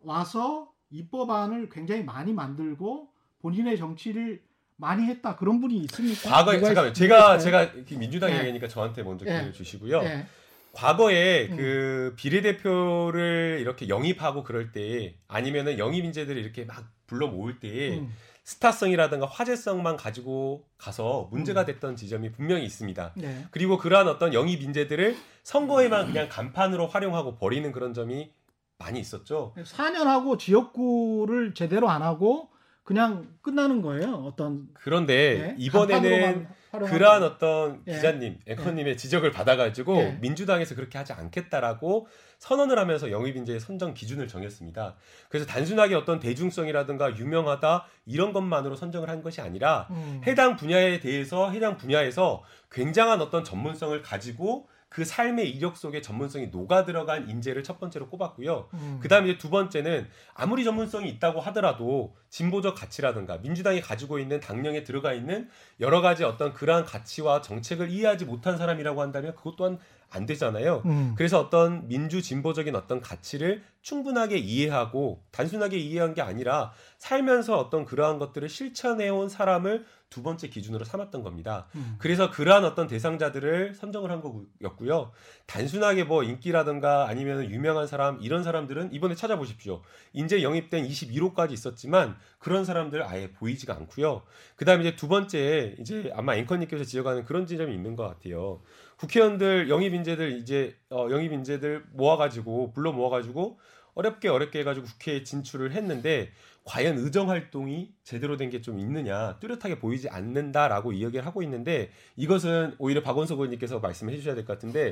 와서 0.00 0.72
입법안을 0.88 1.68
굉장히 1.68 2.02
많이 2.02 2.32
만들고 2.32 3.10
본인의 3.42 3.76
정치를 3.76 4.42
많이 4.76 5.04
했다 5.04 5.36
그런 5.36 5.60
분이 5.60 5.76
있습니까? 5.80 6.30
과거에 6.30 6.58
잠깐만 6.62 6.94
제가? 6.94 7.36
제가 7.36 7.72
민주당 7.98 8.30
예. 8.30 8.38
얘기니까 8.38 8.68
저한테 8.68 9.02
먼저 9.02 9.26
예. 9.26 9.32
기회를 9.32 9.52
주시고요. 9.52 9.98
예. 10.02 10.26
과거에 10.72 11.48
음. 11.50 11.56
그 11.56 12.14
비례대표를 12.16 13.58
이렇게 13.60 13.88
영입하고 13.88 14.44
그럴 14.44 14.72
때 14.72 15.16
아니면은 15.28 15.78
영입 15.78 16.04
인재들을 16.04 16.40
이렇게 16.40 16.64
막 16.64 16.84
불러 17.06 17.26
모을 17.26 17.58
때 17.58 17.98
음. 17.98 18.12
스타성이라든가 18.44 19.26
화제성만 19.26 19.96
가지고 19.96 20.66
가서 20.78 21.28
음. 21.32 21.36
문제가 21.36 21.64
됐던 21.64 21.96
지점이 21.96 22.32
분명히 22.32 22.64
있습니다. 22.64 23.12
네. 23.16 23.46
그리고 23.50 23.78
그러한 23.78 24.08
어떤 24.08 24.32
영입 24.34 24.62
인재들을 24.62 25.16
선거에만 25.42 26.06
그냥 26.06 26.28
간판으로 26.28 26.86
활용하고 26.86 27.36
버리는 27.36 27.70
그런 27.72 27.94
점이 27.94 28.32
많이 28.78 28.98
있었죠. 28.98 29.54
4년 29.56 30.04
하고 30.04 30.36
지역구를 30.36 31.54
제대로 31.54 31.90
안 31.90 32.02
하고 32.02 32.48
그냥 32.82 33.28
끝나는 33.42 33.82
거예요. 33.82 34.14
어떤 34.14 34.68
그런데 34.74 35.38
네, 35.38 35.54
이번에는 35.58 36.48
그러한 36.70 37.22
어떤 37.22 37.82
예. 37.88 37.94
기자님, 37.94 38.38
앵커님의 38.46 38.96
지적을 38.96 39.32
받아가지고 39.32 39.96
예. 39.96 40.18
민주당에서 40.20 40.74
그렇게 40.74 40.98
하지 40.98 41.12
않겠다라고 41.12 42.06
선언을 42.38 42.78
하면서 42.78 43.10
영입 43.10 43.36
인재의 43.36 43.60
선정 43.60 43.92
기준을 43.92 44.28
정했습니다. 44.28 44.94
그래서 45.28 45.46
단순하게 45.46 45.96
어떤 45.96 46.20
대중성이라든가 46.20 47.16
유명하다 47.16 47.86
이런 48.06 48.32
것만으로 48.32 48.76
선정을 48.76 49.08
한 49.08 49.22
것이 49.22 49.40
아니라 49.40 49.88
음. 49.90 50.20
해당 50.26 50.56
분야에 50.56 51.00
대해서 51.00 51.50
해당 51.50 51.76
분야에서 51.76 52.42
굉장한 52.70 53.20
어떤 53.20 53.42
전문성을 53.44 54.00
가지고 54.02 54.68
그 54.90 55.04
삶의 55.04 55.48
이력 55.48 55.76
속에 55.76 56.02
전문성이 56.02 56.48
녹아 56.48 56.84
들어간 56.84 57.30
인재를 57.30 57.62
첫 57.62 57.78
번째로 57.78 58.08
꼽았고요. 58.08 58.68
음. 58.74 58.98
그다음에 59.00 59.30
이제 59.30 59.38
두 59.38 59.48
번째는 59.48 60.08
아무리 60.34 60.64
전문성이 60.64 61.08
있다고 61.10 61.40
하더라도 61.40 62.16
진보적 62.28 62.74
가치라든가 62.74 63.38
민주당이 63.38 63.82
가지고 63.82 64.18
있는 64.18 64.40
당령에 64.40 64.82
들어가 64.82 65.12
있는 65.12 65.48
여러 65.78 66.00
가지 66.00 66.24
어떤 66.24 66.52
그러한 66.52 66.84
가치와 66.84 67.40
정책을 67.40 67.88
이해하지 67.88 68.24
못한 68.24 68.58
사람이라고 68.58 69.00
한다면 69.00 69.36
그것 69.36 69.54
또한 69.54 69.78
안 70.10 70.26
되잖아요. 70.26 70.82
음. 70.86 71.14
그래서 71.16 71.40
어떤 71.40 71.86
민주 71.88 72.20
진보적인 72.20 72.74
어떤 72.74 73.00
가치를 73.00 73.62
충분하게 73.82 74.36
이해하고 74.38 75.22
단순하게 75.30 75.78
이해한 75.78 76.14
게 76.14 76.20
아니라 76.20 76.72
살면서 76.98 77.58
어떤 77.58 77.84
그러한 77.84 78.18
것들을 78.18 78.48
실천해온 78.48 79.28
사람을 79.28 79.86
두 80.10 80.24
번째 80.24 80.48
기준으로 80.48 80.84
삼았던 80.84 81.22
겁니다. 81.22 81.68
음. 81.76 81.94
그래서 81.98 82.30
그러한 82.30 82.64
어떤 82.64 82.88
대상자들을 82.88 83.74
선정을 83.74 84.10
한 84.10 84.20
거였고요. 84.20 85.12
단순하게 85.46 86.04
뭐 86.04 86.24
인기라든가 86.24 87.08
아니면 87.08 87.48
유명한 87.48 87.86
사람 87.86 88.18
이런 88.20 88.42
사람들은 88.42 88.92
이번에 88.92 89.14
찾아보십시오. 89.14 89.82
인재 90.12 90.42
영입된 90.42 90.86
21호까지 90.86 91.52
있었지만 91.52 92.16
그런 92.38 92.64
사람들 92.64 93.04
아예 93.04 93.30
보이지가 93.30 93.72
않고요. 93.74 94.22
그다음에 94.56 94.82
이제 94.82 94.96
두 94.96 95.06
번째 95.06 95.76
이제 95.78 96.10
아마 96.14 96.34
앵커님께서 96.34 96.82
지적하는 96.82 97.24
그런 97.24 97.46
지점이 97.46 97.72
있는 97.72 97.94
것 97.94 98.02
같아요. 98.08 98.60
국회의원들 99.00 99.70
영입 99.70 99.94
인재들 99.94 100.32
이제 100.32 100.76
어, 100.90 101.08
영입 101.10 101.32
인재들 101.32 101.84
모아가지고 101.92 102.72
불러 102.72 102.92
모아가지고 102.92 103.58
어렵게 103.94 104.28
어렵게 104.28 104.60
해가지고 104.60 104.86
국회에 104.86 105.24
진출을 105.24 105.72
했는데 105.72 106.30
과연 106.64 106.98
의정 106.98 107.30
활동이 107.30 107.90
제대로 108.04 108.36
된 108.36 108.50
게 108.50 108.60
좀 108.60 108.78
있느냐 108.78 109.38
뚜렷하게 109.40 109.78
보이지 109.78 110.08
않는다라고 110.10 110.92
이야기를 110.92 111.24
하고 111.24 111.42
있는데 111.42 111.90
이것은 112.16 112.74
오히려 112.78 113.02
박원석 113.02 113.38
의원님께서 113.38 113.78
말씀해 113.80 114.16
주셔야 114.16 114.34
될 114.34 114.44
것 114.44 114.52
같은데 114.52 114.90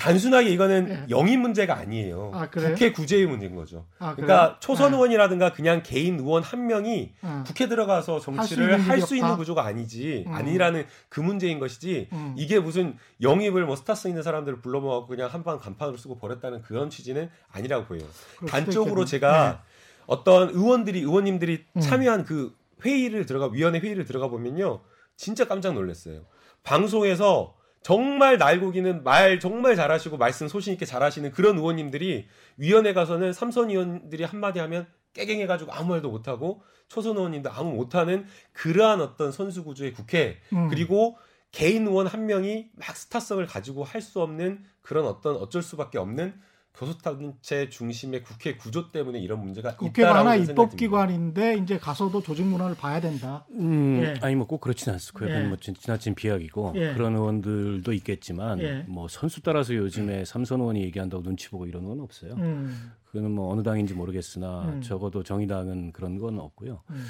단순하게 0.00 0.48
이거는 0.50 0.86
네. 0.86 1.06
영입 1.10 1.38
문제가 1.40 1.76
아니에요. 1.76 2.30
아, 2.34 2.48
국회 2.48 2.90
구제의 2.90 3.26
문제인 3.26 3.54
거죠. 3.54 3.86
아, 3.98 4.14
그러니까 4.14 4.56
초선 4.60 4.92
네. 4.92 4.96
의원이라든가 4.96 5.52
그냥 5.52 5.82
개인 5.84 6.18
의원 6.18 6.42
한 6.42 6.66
명이 6.66 7.12
음. 7.22 7.44
국회 7.46 7.68
들어가서 7.68 8.18
정치를 8.20 8.80
할 8.88 9.00
수 9.02 9.14
있는 9.16 9.36
구조가 9.36 9.64
아니지 9.64 10.24
음. 10.26 10.32
아니라는 10.32 10.86
그 11.08 11.20
문제인 11.20 11.58
것이지 11.58 12.08
음. 12.12 12.34
이게 12.36 12.58
무슨 12.58 12.96
영입을 13.20 13.64
뭐 13.66 13.76
스타성 13.76 14.10
있는 14.10 14.22
사람들을 14.22 14.60
불러 14.60 14.80
모아고 14.80 15.06
그냥 15.06 15.28
한 15.30 15.42
방 15.42 15.58
간판으로 15.58 15.96
쓰고 15.96 16.18
버렸다는 16.18 16.62
그런 16.62 16.90
취지는 16.90 17.30
아니라고 17.52 17.86
보여요. 17.86 18.04
단적으로 18.48 19.04
제가 19.04 19.50
네. 19.52 19.58
어떤 20.06 20.50
의원들이 20.50 21.00
의원님들이 21.00 21.64
음. 21.76 21.80
참여한 21.80 22.24
그 22.24 22.54
회의를 22.84 23.26
들어가 23.26 23.48
위원회 23.52 23.78
회의를 23.80 24.04
들어가 24.06 24.28
보면요 24.28 24.80
진짜 25.16 25.46
깜짝 25.46 25.74
놀랐어요. 25.74 26.22
방송에서 26.62 27.54
정말 27.82 28.36
날고기는 28.38 29.02
말 29.04 29.40
정말 29.40 29.74
잘하시고 29.74 30.18
말씀 30.18 30.48
소신 30.48 30.74
있게 30.74 30.84
잘하시는 30.84 31.30
그런 31.32 31.56
의원님들이 31.58 32.28
위원회 32.58 32.92
가서는 32.92 33.32
삼선 33.32 33.70
의원들이 33.70 34.24
한마디 34.24 34.58
하면 34.58 34.86
깨갱해가지고 35.14 35.72
아무 35.72 35.90
말도 35.90 36.10
못하고 36.10 36.62
초선 36.88 37.16
의원님도 37.16 37.50
아무 37.50 37.72
못하는 37.72 38.26
그러한 38.52 39.00
어떤 39.00 39.32
선수 39.32 39.64
구조의 39.64 39.92
국회 39.92 40.40
음. 40.52 40.68
그리고 40.68 41.16
개인 41.52 41.86
의원 41.86 42.06
한 42.06 42.26
명이 42.26 42.70
막 42.76 42.96
스타성을 42.96 43.44
가지고 43.46 43.82
할 43.84 44.02
수 44.02 44.20
없는 44.20 44.64
그런 44.82 45.06
어떤 45.06 45.36
어쩔 45.36 45.62
수밖에 45.62 45.98
없는 45.98 46.34
교섭단체 46.74 47.68
중심의 47.68 48.22
국회 48.22 48.56
구조 48.56 48.90
때문에 48.90 49.18
이런 49.18 49.40
문제가 49.44 49.76
국회가 49.76 50.18
하나 50.18 50.34
입법기관인데 50.36 51.58
이제 51.58 51.78
가서도 51.78 52.22
조직 52.22 52.46
문화를 52.46 52.74
봐야 52.76 53.00
된다. 53.00 53.44
음, 53.52 54.00
예. 54.02 54.14
아니 54.22 54.34
뭐 54.36 54.46
꼭 54.46 54.60
그렇지는. 54.60 54.98
그건 55.12 55.30
예. 55.30 55.46
뭐 55.46 55.56
지나친 55.58 56.14
비약이고 56.14 56.72
예. 56.76 56.94
그런 56.94 57.14
의원들도 57.16 57.92
있겠지만 57.92 58.60
예. 58.60 58.84
뭐 58.88 59.08
선수 59.08 59.42
따라서 59.42 59.74
요즘에 59.74 60.24
삼선 60.24 60.60
의원이 60.60 60.82
얘기한다고 60.84 61.22
눈치 61.22 61.50
보고 61.50 61.66
이런 61.66 61.84
건 61.84 62.00
없어요. 62.00 62.34
음. 62.38 62.92
그거는 63.04 63.30
뭐 63.32 63.52
어느 63.52 63.62
당인지 63.62 63.94
모르겠으나 63.94 64.62
음. 64.64 64.80
적어도 64.80 65.22
정의당은 65.22 65.92
그런 65.92 66.18
건 66.18 66.38
없고요. 66.38 66.82
음. 66.90 67.06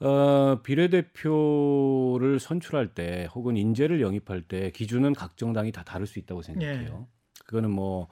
어, 0.00 0.60
비례대표를 0.62 2.40
선출할 2.40 2.94
때 2.94 3.28
혹은 3.34 3.56
인재를 3.56 4.00
영입할 4.00 4.42
때 4.42 4.70
기준은 4.70 5.12
각 5.14 5.36
정당이 5.36 5.72
다 5.72 5.84
다를 5.84 6.06
수 6.06 6.18
있다고 6.18 6.42
생각해요. 6.42 7.06
예. 7.08 7.44
그거는 7.46 7.70
뭐어 7.70 8.08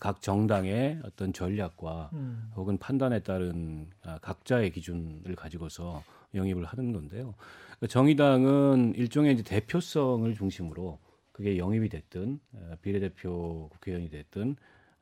각 0.00 0.22
정당의 0.22 1.00
어떤 1.04 1.32
전략과 1.32 2.10
음. 2.14 2.50
혹은 2.56 2.78
판단에 2.78 3.20
따른 3.20 3.90
아, 4.02 4.18
각자의 4.18 4.70
기준을 4.70 5.34
가지고서 5.36 6.02
영입을 6.34 6.64
하는 6.64 6.92
건데요. 6.92 7.34
그러니까 7.66 7.86
정의당은 7.88 8.94
일종의 8.96 9.34
이제 9.34 9.42
대표성을 9.42 10.32
중심으로 10.34 10.98
그게 11.32 11.58
영입이 11.58 11.88
됐든 11.90 12.40
어, 12.52 12.74
비례대표 12.80 13.68
국회의원이 13.72 14.08
됐든 14.08 14.56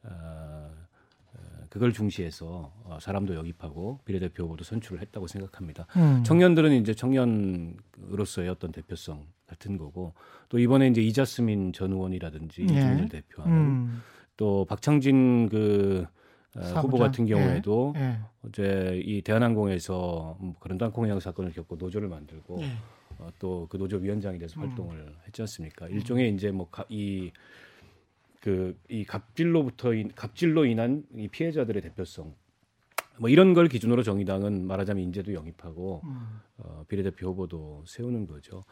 어, 0.04 0.70
그걸 1.72 1.92
중시해서 1.94 2.70
사람도 3.00 3.34
영입하고 3.34 4.00
비례대표 4.04 4.44
후보도 4.44 4.62
선출을 4.62 5.00
했다고 5.00 5.26
생각합니다. 5.26 5.86
음. 5.96 6.22
청년들은 6.22 6.72
이제 6.72 6.92
청년으로서의 6.92 8.50
어떤 8.50 8.72
대표성 8.72 9.26
같은 9.46 9.78
거고 9.78 10.12
또 10.50 10.58
이번에 10.58 10.88
이제 10.88 11.00
이자스민 11.00 11.72
전 11.72 11.92
의원이라든지 11.92 12.64
네. 12.64 12.74
이준을 12.74 13.08
대표하는 13.08 13.56
음. 13.56 14.02
또 14.36 14.64
박창진 14.64 15.48
그 15.48 16.06
어, 16.56 16.60
후보 16.60 16.98
같은 16.98 17.26
경우에도 17.26 17.94
예, 17.96 18.00
예. 18.00 18.18
어제 18.46 19.00
이 19.04 19.22
대한항공에서 19.22 20.36
뭐 20.38 20.54
그런 20.60 20.76
땅콩 20.76 21.06
해양 21.06 21.18
사건을 21.18 21.52
겪고 21.52 21.76
노조를 21.76 22.08
만들고 22.08 22.62
예. 22.62 22.72
어, 23.18 23.28
또그 23.38 23.78
노조 23.78 23.96
위원장이 23.96 24.38
돼서 24.38 24.60
음. 24.60 24.68
활동을 24.68 25.14
했지 25.26 25.42
않습니까? 25.42 25.86
음. 25.86 25.92
일종의 25.92 26.34
이제 26.34 26.50
뭐이 26.50 27.32
그이 28.40 29.04
갑질로부터 29.06 29.94
인, 29.94 30.12
갑질로 30.14 30.66
인한 30.66 31.04
이 31.16 31.28
피해자들의 31.28 31.80
대표성 31.82 32.34
뭐 33.18 33.28
이런 33.28 33.54
걸 33.54 33.68
기준으로 33.68 34.02
정의당은 34.02 34.66
말하자면 34.66 35.04
인재도 35.04 35.34
영입하고 35.34 36.02
음. 36.04 36.40
어, 36.58 36.84
비례대표 36.88 37.28
후보도 37.28 37.84
세우는 37.86 38.26
거죠. 38.26 38.62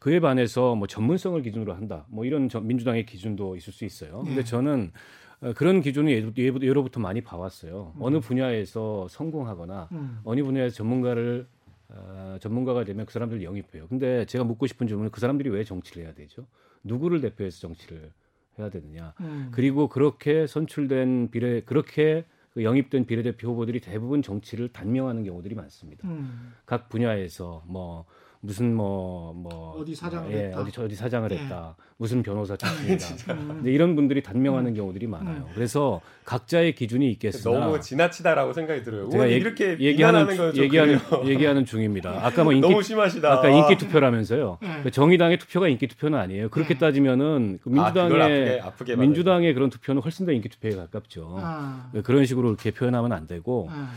그에 0.00 0.20
반해서 0.20 0.74
뭐 0.74 0.86
전문성을 0.86 1.40
기준으로 1.42 1.74
한다. 1.74 2.06
뭐 2.08 2.24
이런 2.24 2.48
저, 2.48 2.60
민주당의 2.60 3.06
기준도 3.06 3.56
있을 3.56 3.72
수 3.72 3.84
있어요. 3.84 4.22
근데 4.22 4.38
예. 4.38 4.44
저는 4.44 4.92
어, 5.40 5.52
그런 5.54 5.80
기준을 5.80 6.34
예, 6.38 6.42
예로 6.62 6.82
부터 6.82 7.00
많이 7.00 7.20
봐왔어요. 7.20 7.94
음. 7.96 8.02
어느 8.02 8.20
분야에서 8.20 9.08
성공하거나 9.08 9.88
음. 9.92 10.20
어느 10.24 10.42
분야에서 10.42 10.76
전문가를 10.76 11.46
어, 11.90 12.36
전문가가 12.40 12.84
되면 12.84 13.06
그 13.06 13.12
사람들 13.12 13.42
영입해요. 13.42 13.88
근데 13.88 14.24
제가 14.26 14.44
묻고 14.44 14.66
싶은 14.66 14.86
질문은 14.86 15.10
그 15.10 15.20
사람들이 15.20 15.48
왜 15.48 15.64
정치를 15.64 16.04
해야 16.04 16.12
되죠? 16.12 16.46
누구를 16.84 17.20
대표해서 17.20 17.60
정치를 17.60 18.12
해야 18.58 18.68
되느냐? 18.68 19.14
음. 19.20 19.48
그리고 19.52 19.88
그렇게 19.88 20.46
선출된 20.46 21.30
비례 21.30 21.62
그렇게 21.62 22.24
그 22.50 22.64
영입된 22.64 23.06
비례대표 23.06 23.48
후보들이 23.48 23.80
대부분 23.80 24.22
정치를 24.22 24.68
단명하는 24.68 25.24
경우들이 25.24 25.54
많습니다. 25.54 26.08
음. 26.08 26.54
각 26.66 26.88
분야에서 26.88 27.62
뭐 27.66 28.06
무슨 28.40 28.74
뭐뭐 28.74 29.32
뭐, 29.34 29.76
어디 29.80 29.94
사장을 29.94 30.32
예, 30.32 30.44
했다. 30.44 30.60
어디 30.60 30.80
어디 30.80 30.94
사장을 30.94 31.30
예. 31.32 31.36
했다. 31.38 31.74
무슨 31.96 32.22
변호사 32.22 32.54
출신이다. 32.56 33.32
음. 33.34 33.62
이런 33.66 33.96
분들이 33.96 34.22
단명하는 34.22 34.70
음. 34.70 34.74
경우들이 34.76 35.08
많아요. 35.08 35.38
음. 35.38 35.52
그래서 35.54 36.00
각자의 36.24 36.74
기준이 36.76 37.10
있겠으나 37.12 37.58
너무 37.58 37.80
지나치다라고 37.80 38.52
생각이 38.52 38.84
들어요. 38.84 39.08
제가 39.10 39.26
이렇게 39.26 39.76
얘기하는 39.80 40.56
얘기하는 40.56 41.00
얘기하는 41.26 41.64
중입니다. 41.64 42.24
아까 42.24 42.44
뭐 42.44 42.52
인기 42.54 42.68
너무 42.68 42.82
심하시다. 42.82 43.32
아까 43.32 43.48
인기 43.48 43.76
투표라면서요. 43.76 44.58
네. 44.62 44.80
그 44.84 44.90
정의당의 44.92 45.38
투표가 45.38 45.66
인기 45.66 45.88
투표는 45.88 46.16
아니에요. 46.18 46.48
그렇게 46.50 46.74
네. 46.74 46.78
따지면은 46.80 47.58
그 47.60 47.70
민주당의 47.70 48.60
아, 48.60 48.66
아프게, 48.66 48.92
아프게 48.92 48.96
민주당의 48.96 49.54
그런 49.54 49.70
투표는 49.70 50.00
훨씬 50.02 50.26
더 50.26 50.32
인기 50.32 50.48
투표에 50.48 50.76
가깝죠. 50.76 51.38
아. 51.40 51.90
그런 52.04 52.24
식으로 52.24 52.48
이렇게 52.48 52.70
표현하면 52.70 53.12
안 53.12 53.26
되고. 53.26 53.68
아. 53.70 53.92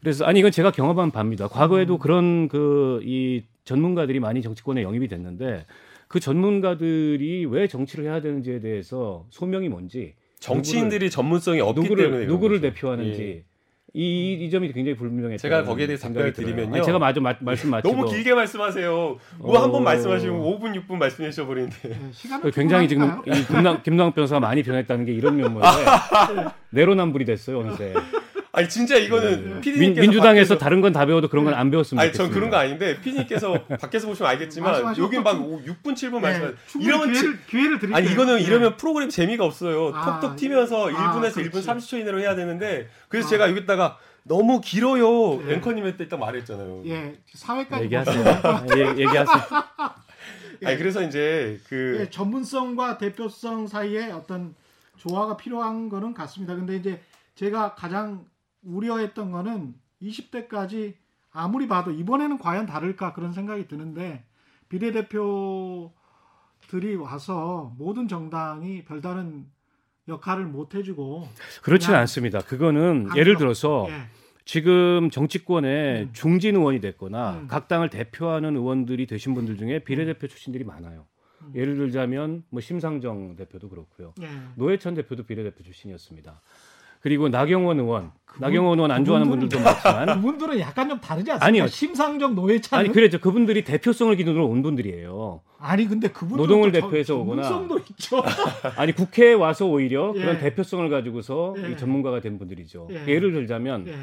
그래서 0.00 0.24
아니 0.24 0.40
이건 0.40 0.50
제가 0.50 0.70
경험한 0.70 1.10
바입니다. 1.10 1.48
과거에도 1.48 1.94
음. 1.94 1.98
그런 1.98 2.48
그이 2.48 3.44
전문가들이 3.70 4.18
많이 4.18 4.42
정치권에 4.42 4.82
영입이 4.82 5.06
됐는데 5.06 5.64
그 6.08 6.18
전문가들이 6.18 7.46
왜 7.46 7.68
정치를 7.68 8.04
해야 8.04 8.20
되는지에 8.20 8.60
대해서 8.60 9.26
소명이 9.30 9.68
뭔지 9.68 10.14
정치인들이 10.40 11.06
누구를, 11.06 11.10
전문성이 11.10 11.60
없기 11.60 11.82
누구를, 11.82 12.04
때문에 12.04 12.26
누구를 12.26 12.60
대표하는지 12.60 13.22
예. 13.22 13.44
이, 13.92 14.34
이 14.40 14.50
점이 14.50 14.72
굉장히 14.72 14.96
불분명했 14.96 15.38
제가 15.38 15.64
거기에 15.64 15.86
대해서 15.86 16.08
답변을 16.08 16.32
드리면요. 16.32 16.74
아니, 16.76 16.84
제가 16.84 16.98
마저 16.98 17.20
마, 17.20 17.34
말씀 17.40 17.70
마치고 17.70 17.94
너무 17.94 18.08
길게 18.08 18.34
말씀하세요. 18.34 19.18
뭐 19.38 19.62
한번 19.62 19.82
어... 19.82 19.84
말씀하시면 19.84 20.40
5분 20.40 20.86
6분 20.86 20.96
말씀해 20.96 21.30
주셔 21.30 21.46
버리는데. 21.46 21.76
네, 21.88 22.50
굉장히 22.52 22.88
지금 22.88 23.20
이 23.26 23.46
김남 23.46 23.82
김남 23.82 24.12
변호사가 24.12 24.40
많이 24.40 24.62
변했다는 24.62 25.04
게 25.04 25.12
이런 25.12 25.36
면모인데 25.36 25.66
내로남불이 26.70 27.24
됐어요 27.24 27.60
어느새. 27.60 27.94
아니 28.52 28.68
진짜 28.68 28.96
이거는 28.96 29.60
네. 29.60 29.72
민, 29.72 29.94
민주당에서 29.94 30.54
밖에서... 30.54 30.58
다른 30.58 30.80
건 30.80 30.92
다 30.92 31.06
배워도 31.06 31.28
그런 31.28 31.44
건 31.44 31.54
안 31.54 31.70
배웠으면 31.70 32.02
아니 32.02 32.12
전 32.12 32.30
그런 32.30 32.50
거 32.50 32.56
아닌데 32.56 33.00
피디님께서 33.00 33.64
밖에서 33.80 34.08
보시면 34.08 34.30
알겠지만 34.30 34.98
여기 34.98 35.18
막 35.20 35.36
6분 35.36 35.84
7분 35.94 36.14
네, 36.14 36.20
말씀 36.20 36.56
이러면 36.80 37.12
기회를, 37.12 37.38
기회를 37.46 37.78
드릴게요. 37.78 37.96
아니 37.96 38.10
이거는 38.10 38.36
네. 38.38 38.42
이러면 38.42 38.76
프로그램 38.76 39.08
재미가 39.08 39.44
없어요. 39.44 39.92
아, 39.94 40.18
톡톡 40.20 40.36
튀면서 40.36 40.88
아, 40.88 40.90
1분에서 40.90 41.34
그렇지. 41.34 41.50
1분 41.50 41.62
30초 41.64 42.00
이내로 42.00 42.20
해야 42.20 42.34
되는데 42.34 42.88
그래서 43.08 43.28
아. 43.28 43.30
제가 43.30 43.50
여기다가 43.50 43.98
너무 44.24 44.60
길어요. 44.60 45.40
네. 45.44 45.54
앵커님한테 45.54 46.08
딱 46.08 46.18
말했잖아요. 46.18 46.82
예, 46.86 47.14
사회까지 47.32 47.84
얘기하세요. 47.84 48.24
예, 48.76 48.80
얘기하세요. 48.90 49.44
예. 50.62 50.66
아니 50.66 50.76
그래서 50.76 51.02
이제 51.02 51.60
그 51.68 51.98
예, 52.00 52.10
전문성과 52.10 52.98
대표성 52.98 53.66
사이에 53.66 54.10
어떤 54.10 54.54
조화가 54.98 55.36
필요한 55.36 55.88
거는 55.88 56.14
같습니다. 56.14 56.54
근데 56.54 56.76
이제 56.76 57.00
제가 57.36 57.74
가장 57.74 58.24
우려했던 58.62 59.30
거는 59.30 59.74
20대까지 60.02 60.94
아무리 61.30 61.68
봐도 61.68 61.90
이번에는 61.90 62.38
과연 62.38 62.66
다를까 62.66 63.12
그런 63.12 63.32
생각이 63.32 63.68
드는데 63.68 64.24
비례대표 64.68 65.92
들이 66.68 66.94
와서 66.94 67.74
모든 67.78 68.08
정당이 68.08 68.84
별다른 68.84 69.46
역할을 70.08 70.46
못 70.46 70.74
해주고 70.74 71.28
그렇지는 71.62 71.98
않습니다. 72.00 72.40
그거는 72.40 73.08
안 73.10 73.16
예를 73.16 73.36
들어서 73.36 73.86
예. 73.90 74.08
지금 74.44 75.10
정치권에 75.10 76.02
음. 76.02 76.10
중진 76.12 76.56
의원이 76.56 76.80
됐거나 76.80 77.40
음. 77.42 77.46
각 77.48 77.68
당을 77.68 77.90
대표하는 77.90 78.56
의원들이 78.56 79.06
되신 79.06 79.34
분들 79.34 79.56
중에 79.56 79.80
비례대표 79.80 80.26
출신들이 80.26 80.64
많아요. 80.64 81.06
음. 81.42 81.52
예를 81.54 81.76
들자면 81.76 82.44
뭐 82.50 82.60
심상정 82.60 83.36
대표도 83.36 83.68
그렇고요. 83.68 84.14
예. 84.22 84.28
노회찬 84.56 84.94
대표도 84.94 85.24
비례대표 85.24 85.62
출신이었습니다. 85.62 86.40
그리고 87.00 87.28
나경원 87.28 87.80
의원, 87.80 88.10
그분- 88.26 88.40
나경원 88.46 88.78
의원 88.78 88.90
안 88.90 89.04
좋아하는 89.04 89.28
분들도 89.30 89.58
많지만 89.58 90.06
그분들은 90.20 90.60
약간 90.60 90.88
좀 90.88 91.00
다르지 91.00 91.30
않습니까? 91.32 91.46
아니요. 91.46 91.66
심상정 91.66 92.34
노회찬 92.34 92.78
아니 92.78 92.88
그래죠. 92.92 93.18
그분들이 93.20 93.64
대표성을 93.64 94.14
기준으로 94.16 94.46
온 94.46 94.62
분들이에요. 94.62 95.40
아니 95.58 95.86
근데 95.86 96.08
그분들 96.08 96.36
노동을 96.36 96.72
대표해서 96.72 97.16
오거나. 97.18 97.42
전문성도 97.42 97.78
있죠. 97.90 98.22
아니 98.76 98.92
국회에 98.92 99.32
와서 99.32 99.66
오히려 99.66 100.12
예. 100.16 100.20
그런 100.20 100.38
대표성을 100.38 100.88
가지고서 100.88 101.54
예. 101.58 101.72
이 101.72 101.76
전문가가 101.76 102.20
된 102.20 102.38
분들이죠. 102.38 102.88
예. 102.92 103.06
예를 103.08 103.32
들자면 103.32 103.86
예. 103.88 103.94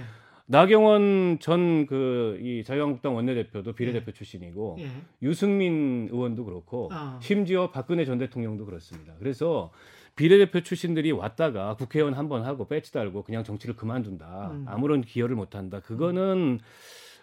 나경원 0.49 1.37
전 1.39 1.85
그 1.87 2.39
이 2.41 2.63
자유한국당 2.63 3.15
원내대표도 3.15 3.73
비례대표 3.73 4.11
출신이고 4.11 4.77
예. 4.79 4.87
유승민 5.21 6.07
의원도 6.11 6.45
그렇고 6.45 6.89
아. 6.91 7.19
심지어 7.21 7.69
박근혜 7.71 8.05
전 8.05 8.17
대통령도 8.17 8.65
그렇습니다. 8.65 9.13
그래서 9.19 9.71
비례대표 10.17 10.61
출신들이 10.61 11.11
왔다가 11.13 11.75
국회의원 11.75 12.13
한 12.13 12.27
번 12.27 12.43
하고 12.43 12.67
배지 12.67 12.91
달고 12.91 13.23
그냥 13.23 13.45
정치를 13.45 13.77
그만둔다. 13.77 14.51
음. 14.51 14.65
아무런 14.67 15.01
기여를 15.01 15.35
못 15.37 15.55
한다. 15.55 15.79
그거는 15.79 16.59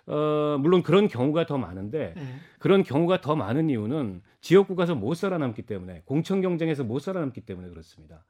어 0.07 0.57
물론 0.61 0.83
그런 0.83 1.09
경우가 1.09 1.47
더 1.47 1.57
많은데 1.59 2.15
예. 2.17 2.23
그런 2.59 2.83
경우가 2.83 3.21
더 3.21 3.37
많은 3.37 3.71
이유는 3.71 4.23
지역구 4.41 4.77
가서 4.77 4.95
못 4.95 5.15
살아남기 5.15 5.63
때문에 5.63 6.03
공천 6.05 6.41
경쟁에서 6.41 6.85
못 6.85 6.99
살아남기 7.01 7.41
때문에 7.43 7.69
그렇습니다. 7.69 8.25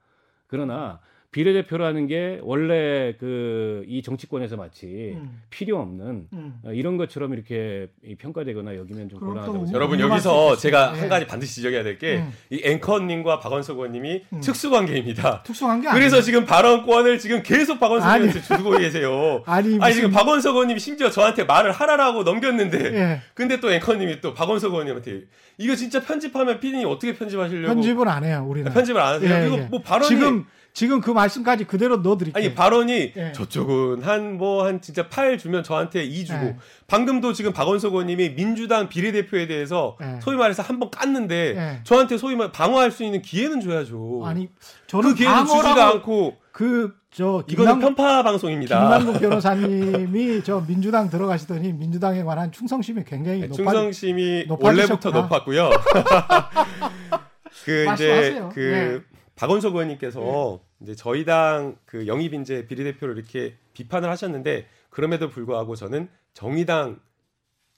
그러나 0.46 1.00
비례대표라는 1.38 2.06
게 2.06 2.38
원래 2.42 3.14
그 3.18 3.82
이 3.88 4.02
정치권에서 4.02 4.56
마치 4.56 5.12
음. 5.16 5.42
필요 5.50 5.78
없는 5.80 6.28
음. 6.32 6.54
어, 6.64 6.72
이런 6.72 6.96
것처럼 6.96 7.34
이렇게 7.34 7.88
이 8.04 8.14
평가되거나 8.14 8.76
여기면 8.76 9.08
좀 9.08 9.18
곤란하다고 9.18 9.66
생각합니다. 9.66 9.76
여러분 9.76 10.00
여기서 10.00 10.54
수 10.56 10.62
제가 10.62 10.78
있겠습니다. 10.86 10.98
한 11.00 11.04
예. 11.04 11.08
가지 11.08 11.26
반드시 11.26 11.56
지적해야 11.56 11.82
될게 11.82 12.18
음. 12.18 12.32
이 12.50 12.60
앵커님과 12.64 13.40
박원석 13.40 13.76
의원님이 13.76 14.22
음. 14.32 14.40
특수관계입니다. 14.40 15.42
특수한 15.42 15.80
게 15.80 15.88
그래서 15.90 16.16
아니에요. 16.16 16.22
지금 16.22 16.44
발언권을 16.46 17.18
지금 17.18 17.42
계속 17.42 17.78
박원석. 17.80 18.08
의원한테 18.14 18.40
주고 18.40 18.70
계세요. 18.78 19.42
아니, 19.44 19.76
아니 19.80 19.94
지금 19.94 20.10
무슨- 20.10 20.12
박원석 20.12 20.54
의원님이 20.54 20.78
심지어 20.80 21.10
저한테 21.10 21.44
말을 21.44 21.72
하라라고 21.72 22.22
넘겼는데 22.22 22.78
예. 22.94 23.20
근데 23.34 23.58
또 23.60 23.72
앵커님이 23.72 24.20
또 24.20 24.32
박원석 24.34 24.72
의원님한테 24.72 25.22
이거 25.58 25.74
진짜 25.74 26.00
편집하면 26.00 26.60
피디님 26.60 26.88
어떻게 26.88 27.14
편집하시려고 27.14 27.74
편집은 27.74 28.08
안 28.08 28.24
해요 28.24 28.46
우리는. 28.48 28.72
편집을 28.72 29.00
안 29.00 29.14
하세요? 29.16 29.42
예, 29.42 29.46
이거 29.48 29.58
예. 29.58 29.60
뭐 29.70 29.80
발언이 29.82 30.08
지금 30.08 30.46
지금 30.74 31.00
그 31.00 31.12
말씀까지 31.12 31.64
그대로 31.64 31.98
넣어드릴게요. 31.98 32.44
아니 32.44 32.52
발언이 32.52 33.12
예. 33.16 33.30
저쪽은 33.32 34.02
한뭐 34.02 34.64
한 34.66 34.80
진짜 34.80 35.08
8 35.08 35.38
주면 35.38 35.62
저한테 35.62 36.02
2 36.02 36.24
주고 36.24 36.46
예. 36.46 36.56
방금도 36.88 37.32
지금 37.32 37.52
박원석 37.52 37.92
의원님이 37.92 38.34
민주당 38.34 38.88
비례대표에 38.88 39.46
대해서 39.46 39.96
예. 40.02 40.18
소위 40.20 40.36
말해서 40.36 40.64
한 40.64 40.80
번 40.80 40.90
깠는데 40.90 41.30
예. 41.30 41.80
저한테 41.84 42.18
소위 42.18 42.34
말 42.34 42.50
방어할 42.50 42.90
수 42.90 43.04
있는 43.04 43.22
기회는 43.22 43.60
줘야죠. 43.60 44.22
아니 44.26 44.48
저는 44.88 45.10
그 45.10 45.14
기회는 45.14 45.46
주지도 45.46 45.80
않고 45.80 46.36
그저 46.50 47.44
이거는 47.46 47.78
편파 47.78 48.24
방송입니다. 48.24 48.80
김남국 48.80 49.20
변호사님이 49.22 50.42
저 50.42 50.60
민주당 50.66 51.08
들어가시더니 51.08 51.72
민주당에 51.72 52.24
관한 52.24 52.50
충성심이 52.50 53.04
굉장히 53.04 53.42
네, 53.42 53.46
높아. 53.46 53.56
충성심이 53.56 54.46
높아지셨구나. 54.48 54.68
원래부터 54.68 55.10
높았고요. 55.10 55.70
그 57.64 57.86
이제. 57.94 58.42
그 58.52 58.60
네. 58.60 59.13
박원석 59.36 59.74
의원님께서 59.74 60.60
이제 60.80 60.94
저희 60.94 61.24
당 61.24 61.76
그 61.86 62.06
영입 62.06 62.32
인재 62.34 62.66
비례대표를 62.66 63.16
이렇게 63.16 63.56
비판을 63.72 64.08
하셨는데 64.10 64.66
그럼에도 64.90 65.28
불구하고 65.30 65.74
저는 65.76 66.08
정의당 66.34 67.00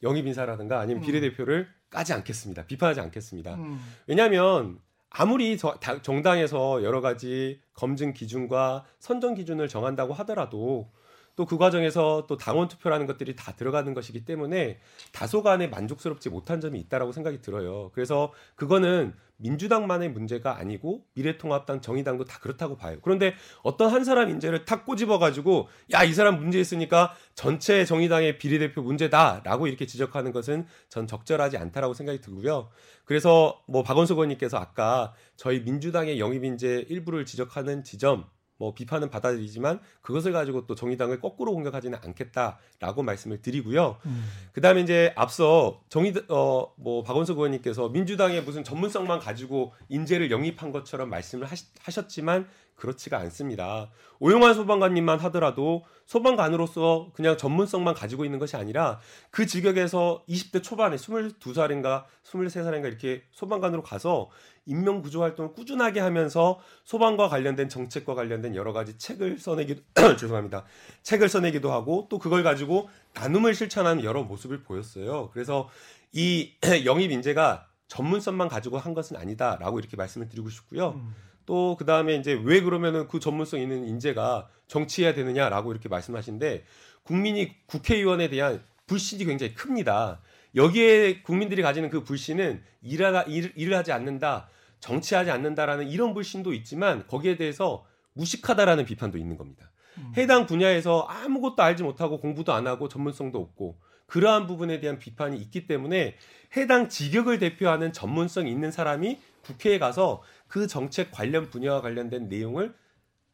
영입 0.03 0.27
인사라든가 0.27 0.81
아니면 0.81 1.03
음. 1.03 1.07
비례대표를 1.07 1.69
까지 1.91 2.13
않겠습니다. 2.13 2.67
비판하지 2.67 3.01
않겠습니다. 3.01 3.55
음, 3.55 3.79
왜냐하면 4.07 4.79
아무리 5.09 5.57
저- 5.57 5.75
다- 5.81 6.03
정당에서 6.03 6.83
여러 6.83 7.01
가지 7.01 7.61
검증 7.73 8.13
기준과 8.13 8.85
선정 8.99 9.35
기준을 9.35 9.69
정한다고 9.69 10.13
하더라도 10.15 10.91
또 11.37 11.47
그 11.47 11.59
과정에서 11.59 12.27
또 12.29 12.37
당원 12.37 12.67
투표라는 12.69 13.07
것들이 13.07 13.37
다 13.37 13.53
들어가는 13.53 13.95
것이기 13.95 14.25
때문에 14.25 14.81
다소간에 15.13 15.69
만족스럽지 15.69 16.29
못한 16.31 16.61
점이 16.61 16.79
있다라고 16.81 17.13
생각이 17.13 17.41
들어요. 17.41 17.91
그래서 17.95 18.33
그거는 18.57 19.15
민주당만의 19.39 20.11
문제가 20.11 20.57
아니고 20.57 21.05
미래통합당, 21.15 21.83
정의당도 21.83 22.25
다 22.25 22.39
그렇다고 22.41 22.77
봐요. 22.77 22.99
그런데 23.03 23.35
어떤 23.63 23.93
한 23.93 24.03
사람 24.03 24.31
인재를 24.31 24.65
탁 24.65 24.87
꼬집어 24.87 25.19
가지고 25.19 25.69
야 25.93 26.05
이 26.05 26.15
사람 26.15 26.39
문제 26.39 26.59
있으니까 26.61 27.15
전체 27.35 27.85
정의당의 27.85 28.39
비례대표 28.39 28.81
문제다라고 28.81 29.67
이렇게 29.67 29.87
지적하는 29.87 30.33
것은 30.33 30.67
전 30.89 31.07
적절하지 31.07 31.59
않다라고 31.59 31.95
생각이 31.95 32.21
들고요. 32.21 32.71
그래서 33.05 33.61
뭐 33.67 33.83
박원석 33.83 34.19
의원님께서 34.19 34.57
아까 34.57 35.13
저희 35.37 35.61
민주당의 35.61 36.19
영입 36.19 36.45
인재 36.45 36.85
일부를 36.89 37.27
지적하는 37.27 37.85
지점 37.85 38.25
뭐 38.59 38.75
비판은 38.75 39.11
받아들이지만 39.11 39.81
그것을 40.03 40.33
가지고 40.33 40.67
또 40.67 40.75
정의당을 40.75 41.21
거꾸로 41.21 41.53
공격하지는 41.53 41.99
않겠다라고 42.03 43.03
말씀을 43.03 43.43
드리고요. 43.43 43.99
음. 44.07 44.25
그다음에 44.53 44.81
이제 44.81 45.13
앞서 45.17 45.83
정의 45.89 46.15
어뭐 46.29 47.03
박원석 47.05 47.37
의원님께서 47.39 47.89
민주당의 47.91 48.43
무슨 48.43 48.65
전문성만 48.65 49.19
가지고 49.21 49.75
인재를 49.89 50.31
영입한 50.31 50.73
것처럼 50.73 51.11
말씀을 51.11 51.47
하시, 51.47 51.67
하셨지만 51.83 52.49
그렇지가 52.77 53.19
않습니다. 53.19 53.91
오용환 54.19 54.55
소방관님만 54.55 55.19
하더라도 55.21 55.85
소방관으로서 56.07 57.11
그냥 57.15 57.37
전문성만 57.37 57.95
가지고 57.95 58.25
있는 58.25 58.39
것이 58.39 58.57
아니라 58.57 59.01
그 59.31 59.47
직역에서 59.47 60.25
20대 60.29 60.63
초반에 60.63 60.97
22살인가 60.97 62.05
23살인가 62.25 62.87
이렇게 62.87 63.25
소방관으로 63.33 63.83
가서 63.83 64.29
인명 64.67 65.01
구조 65.01 65.23
활동을 65.23 65.53
꾸준하게 65.53 66.01
하면서 66.01 66.59
소방과 66.85 67.29
관련된 67.29 67.69
정책과 67.69 68.15
관련된 68.15 68.55
여러 68.55 68.73
가지 68.73 68.99
책을 68.99 69.39
써내기도 69.39 69.83
죄송합니다. 70.19 70.65
책을 71.03 71.29
써내기도 71.29 71.73
하고 71.73 72.07
또 72.11 72.19
그걸 72.19 72.43
가지고 72.43 72.89
나눔을 73.15 73.55
실천하는 73.55 74.03
여러 74.05 74.23
모습을 74.23 74.63
보였어요. 74.63 75.31
그래서 75.33 75.69
이 76.13 76.53
영입 76.85 77.11
인재가 77.11 77.69
전문성만 77.89 78.49
가지고 78.49 78.79
한 78.79 78.95
것은 78.95 79.17
아니다라고 79.17 79.79
이렇게 79.79 79.97
말씀을 79.97 80.29
드리고 80.29 80.51
싶고요. 80.51 80.91
음. 80.97 81.15
또 81.47 81.77
그다음에 81.77 82.17
이제 82.17 82.39
왜 82.45 82.61
그러면은 82.61 83.09
그 83.09 83.21
전문성 83.21 83.61
있는 83.61 83.87
인재가 83.87 84.49
정치해야 84.67 85.15
되느냐라고 85.15 85.71
이렇게 85.73 85.89
말씀하시는데 85.89 86.65
국민이 87.05 87.55
국회의원에 87.67 88.29
대한 88.29 88.63
불신이 88.87 89.25
굉장히 89.25 89.55
큽니다. 89.55 90.21
여기에 90.55 91.23
국민들이 91.23 91.63
가지는 91.63 91.89
그 91.89 92.03
불신은 92.03 92.63
일하, 92.83 93.23
일, 93.23 93.53
일을 93.57 93.77
하지 93.77 93.93
않는다, 93.93 94.49
정치하지 94.81 95.31
않는다라는 95.31 95.89
이런 95.89 96.15
불신도 96.15 96.53
있지만 96.55 97.07
거기에 97.07 97.37
대해서 97.37 97.85
무식하다라는 98.15 98.85
비판도 98.85 99.19
있는 99.19 99.37
겁니다. 99.37 99.71
음. 99.99 100.13
해당 100.17 100.47
분야에서 100.47 101.03
아무것도 101.03 101.63
알지 101.63 101.83
못하고 101.83 102.19
공부도 102.19 102.53
안 102.53 102.67
하고 102.67 102.89
전문성도 102.89 103.39
없고 103.39 103.79
그러한 104.07 104.47
부분에 104.47 104.81
대한 104.81 104.99
비판이 104.99 105.37
있기 105.39 105.67
때문에 105.67 106.17
해당 106.57 106.89
직역을 106.89 107.39
대표하는 107.39 107.93
전문성 107.93 108.47
있는 108.47 108.71
사람이 108.71 109.19
국회에 109.43 109.79
가서 109.79 110.23
그 110.49 110.67
정책 110.67 111.11
관련 111.11 111.51
분야와 111.51 111.81
관련된 111.81 112.29
내용을 112.29 112.75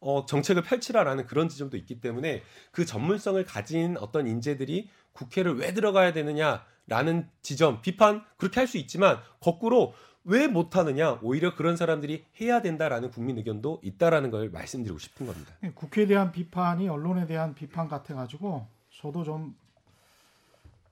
어, 0.00 0.26
정책을 0.26 0.62
펼치라라는 0.62 1.26
그런 1.26 1.48
지점도 1.48 1.76
있기 1.76 2.00
때문에 2.00 2.42
그 2.72 2.84
전문성을 2.84 3.42
가진 3.44 3.96
어떤 3.98 4.26
인재들이 4.26 4.88
국회를 5.12 5.58
왜 5.58 5.72
들어가야 5.74 6.12
되느냐라는 6.12 7.28
지점 7.42 7.82
비판 7.82 8.24
그렇게 8.36 8.60
할 8.60 8.66
수 8.66 8.78
있지만 8.78 9.18
거꾸로 9.40 9.94
왜 10.24 10.46
못하느냐 10.46 11.18
오히려 11.22 11.54
그런 11.54 11.76
사람들이 11.76 12.24
해야 12.40 12.62
된다라는 12.62 13.10
국민 13.10 13.38
의견도 13.38 13.80
있다라는 13.82 14.30
걸 14.30 14.50
말씀드리고 14.50 14.98
싶은 14.98 15.26
겁니다. 15.26 15.52
예, 15.64 15.70
국회에 15.70 16.06
대한 16.06 16.30
비판이 16.32 16.88
언론에 16.88 17.26
대한 17.26 17.54
비판 17.54 17.88
같아 17.88 18.14
가지고 18.14 18.66
저도 19.00 19.24
좀 19.24 19.56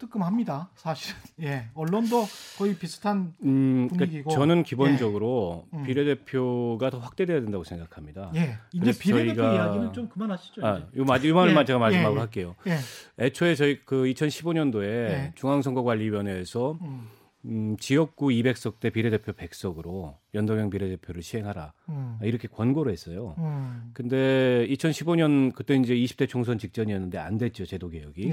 뜨끔합니다. 0.01 0.70
사실은 0.74 1.20
예 1.42 1.68
언론도 1.74 2.24
거의 2.59 2.74
비슷한 2.76 3.32
음, 3.44 3.86
그러니까 3.88 3.96
분위기고. 4.07 4.30
저는 4.30 4.62
기본적으로 4.64 5.66
음. 5.74 5.84
비례대표가 5.84 6.90
더 6.90 6.98
확대돼야 6.98 7.40
된다고 7.40 7.62
생각합니다. 7.62 8.32
예 8.34 8.57
이제 8.72 8.92
비례대표 8.98 9.42
저희가- 9.42 9.55
이야기는 9.55 9.92
좀 9.92 10.09
그만하시죠. 10.09 10.66
아. 10.66 10.86
요 10.96 11.05
마, 11.05 11.16
요 11.22 11.34
말만 11.34 11.62
예, 11.62 11.64
제가 11.66 11.78
마지막으로 11.78 12.12
예, 12.12 12.16
예. 12.16 12.20
할게요. 12.20 12.57
예. 12.66 12.78
애초에 13.24 13.55
저희 13.55 13.80
그 13.84 14.05
2015년도에 14.05 14.82
예. 14.84 15.32
중앙선거관리위원회에서 15.36 16.78
음, 16.80 17.09
음, 17.46 17.76
지역구 17.78 18.28
200석 18.28 18.80
대 18.80 18.90
비례대표 18.90 19.32
100석으로 19.32 20.14
연동형 20.34 20.70
비례대표를 20.70 21.22
시행하라 21.22 21.72
음, 21.90 22.18
이렇게 22.22 22.48
권고를 22.48 22.92
했어요. 22.92 23.34
음, 23.38 23.90
근데 23.94 24.66
2015년 24.68 25.55
그때 25.55 25.74
이제 25.76 25.94
20대 25.94 26.28
총선 26.28 26.59
직전이었는데 26.59 27.18
안 27.18 27.38
됐죠 27.38 27.64
제도 27.66 27.88
개혁이. 27.88 28.30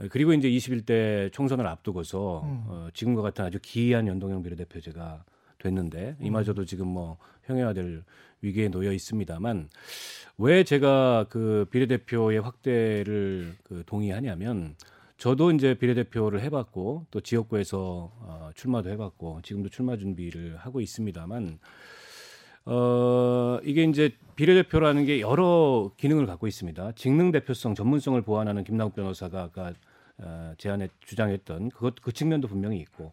예. 0.00 0.04
어, 0.04 0.08
그리고 0.10 0.32
이제 0.32 0.48
21대 0.48 1.32
총선을 1.32 1.66
앞두고서 1.66 2.42
음. 2.44 2.64
어, 2.66 2.88
지금과 2.94 3.22
같은 3.22 3.44
아주 3.44 3.58
기이한 3.60 4.06
연동형 4.06 4.42
비례대표제가 4.42 5.24
됐는데 5.58 6.16
이마저도 6.20 6.64
지금 6.64 6.88
뭐 6.88 7.18
형해화될 7.44 8.02
위기에 8.42 8.68
놓여 8.68 8.92
있습니다만 8.92 9.68
왜 10.38 10.64
제가 10.64 11.26
그 11.28 11.66
비례대표의 11.70 12.40
확대를 12.40 13.54
그 13.62 13.82
동의하냐면 13.84 14.74
저도 15.18 15.50
이제 15.52 15.74
비례대표를 15.74 16.40
해봤고 16.40 17.06
또 17.10 17.20
지역구에서 17.20 18.10
어, 18.20 18.50
출마도 18.54 18.88
해봤고 18.88 19.40
지금도 19.42 19.68
출마 19.68 19.98
준비를 19.98 20.56
하고 20.56 20.80
있습니다만 20.80 21.58
어 22.66 23.58
이게 23.64 23.84
이제 23.84 24.12
비례대표라는 24.36 25.04
게 25.04 25.20
여러 25.20 25.92
기능을 25.96 26.26
갖고 26.26 26.46
있습니다. 26.46 26.92
직능 26.92 27.30
대표성, 27.32 27.74
전문성을 27.74 28.20
보완하는 28.22 28.64
김남국 28.64 28.94
변호사가 28.94 29.42
아까 29.42 29.72
어, 30.22 30.54
제안에 30.58 30.88
주장했던 31.00 31.70
그것 31.70 31.94
그 32.00 32.12
측면도 32.12 32.48
분명히 32.48 32.78
있고 32.78 33.12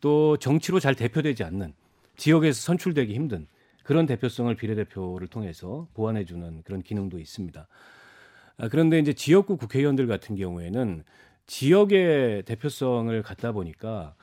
또 0.00 0.36
정치로 0.36 0.80
잘 0.80 0.94
대표되지 0.94 1.44
않는 1.44 1.74
지역에서 2.16 2.60
선출되기 2.60 3.14
힘든 3.14 3.46
그런 3.82 4.06
대표성을 4.06 4.54
비례대표를 4.54 5.28
통해서 5.28 5.86
보완해주는 5.94 6.62
그런 6.64 6.82
기능도 6.82 7.18
있습니다. 7.18 7.68
아, 8.58 8.68
그런데 8.68 8.98
이제 8.98 9.12
지역구 9.12 9.56
국회의원들 9.56 10.06
같은 10.06 10.34
경우에는 10.34 11.04
지역의 11.46 12.42
대표성을 12.42 13.22
갖다 13.22 13.52
보니까 13.52 14.14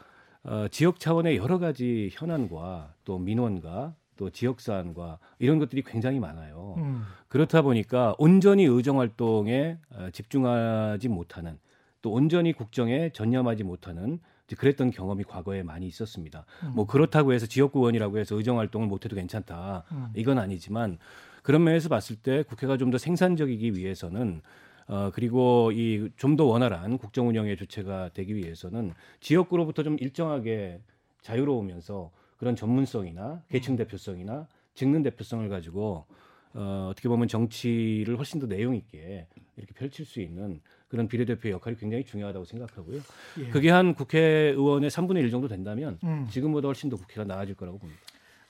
어, 0.44 0.68
지역 0.70 1.00
차원의 1.00 1.38
여러 1.38 1.60
가지 1.60 2.10
현안과 2.12 2.94
또 3.06 3.18
민원과 3.18 3.96
또 4.18 4.30
지역 4.30 4.60
사안과 4.60 5.20
이런 5.40 5.60
것들이 5.60 5.84
굉장히 5.84 6.20
많아요. 6.20 6.76
음. 6.78 7.04
그렇다 7.30 7.62
보니까 7.62 8.16
온전히 8.18 8.66
의정 8.66 9.00
활동에 9.00 9.78
어, 9.92 10.10
집중하지 10.12 11.08
못하는 11.08 11.58
또 12.04 12.12
온전히 12.12 12.54
국정에 12.54 13.10
전념하지 13.10 13.64
못하는 13.64 14.20
그랬던 14.56 14.92
경험이 14.92 15.24
과거에 15.24 15.64
많이 15.64 15.88
있었습니다. 15.88 16.46
음. 16.64 16.74
뭐 16.76 16.86
그렇다고 16.86 17.34
해서 17.34 17.48
지역구원이라고 17.48 18.20
해서 18.20 18.36
의정 18.36 18.60
활동을 18.60 18.88
못해도 18.88 19.16
괜찮다. 19.16 19.84
음. 19.92 20.08
이건 20.16 20.38
아니지만 20.38 21.00
그런 21.42 21.64
면에서 21.64 21.90
봤을 21.90 22.16
때 22.18 22.44
국회가 22.44 22.78
좀 22.78 22.92
더 22.92 23.00
생산적이기 23.00 23.76
위해서는 23.76 24.42
어 24.88 25.12
그리고 25.16 25.72
이 25.72 26.10
좀 26.18 26.36
더 26.36 26.44
원활한 26.46 26.98
국정 27.00 27.30
운영의 27.30 27.58
주체가 27.58 28.10
되기 28.14 28.36
위해서는 28.36 28.94
지역구로부터 29.22 29.82
좀 29.82 29.98
일정하게 30.00 30.82
자유로우면서 31.22 32.12
그런 32.38 32.56
전문성이나 32.56 33.42
계층 33.50 33.76
대표성이나 33.78 34.48
직능 34.76 35.02
대표성을 35.04 35.48
가지고 35.50 36.06
어, 36.54 36.90
어떻게 36.92 37.10
보면 37.10 37.28
정치를 37.28 38.18
훨씬 38.18 38.40
더 38.40 38.48
내용 38.48 38.76
있게 38.76 39.28
이렇게 39.58 39.74
펼칠 39.74 40.06
수 40.06 40.22
있는 40.22 40.62
그런 40.88 41.08
비례대표의 41.08 41.54
역할이 41.54 41.76
굉장히 41.78 42.06
중요하다고 42.06 42.46
생각하고요. 42.46 43.02
예. 43.40 43.50
그게 43.50 43.72
한 43.72 43.96
국회의원의 43.96 44.90
3분의 44.92 45.22
1 45.24 45.32
정도 45.32 45.48
된다면 45.48 45.98
음. 46.04 46.28
지금보다 46.30 46.68
훨씬 46.68 46.90
더 46.90 46.96
국회가 46.96 47.24
나아질 47.24 47.56
거라고 47.56 47.80
봅니다. 47.80 48.00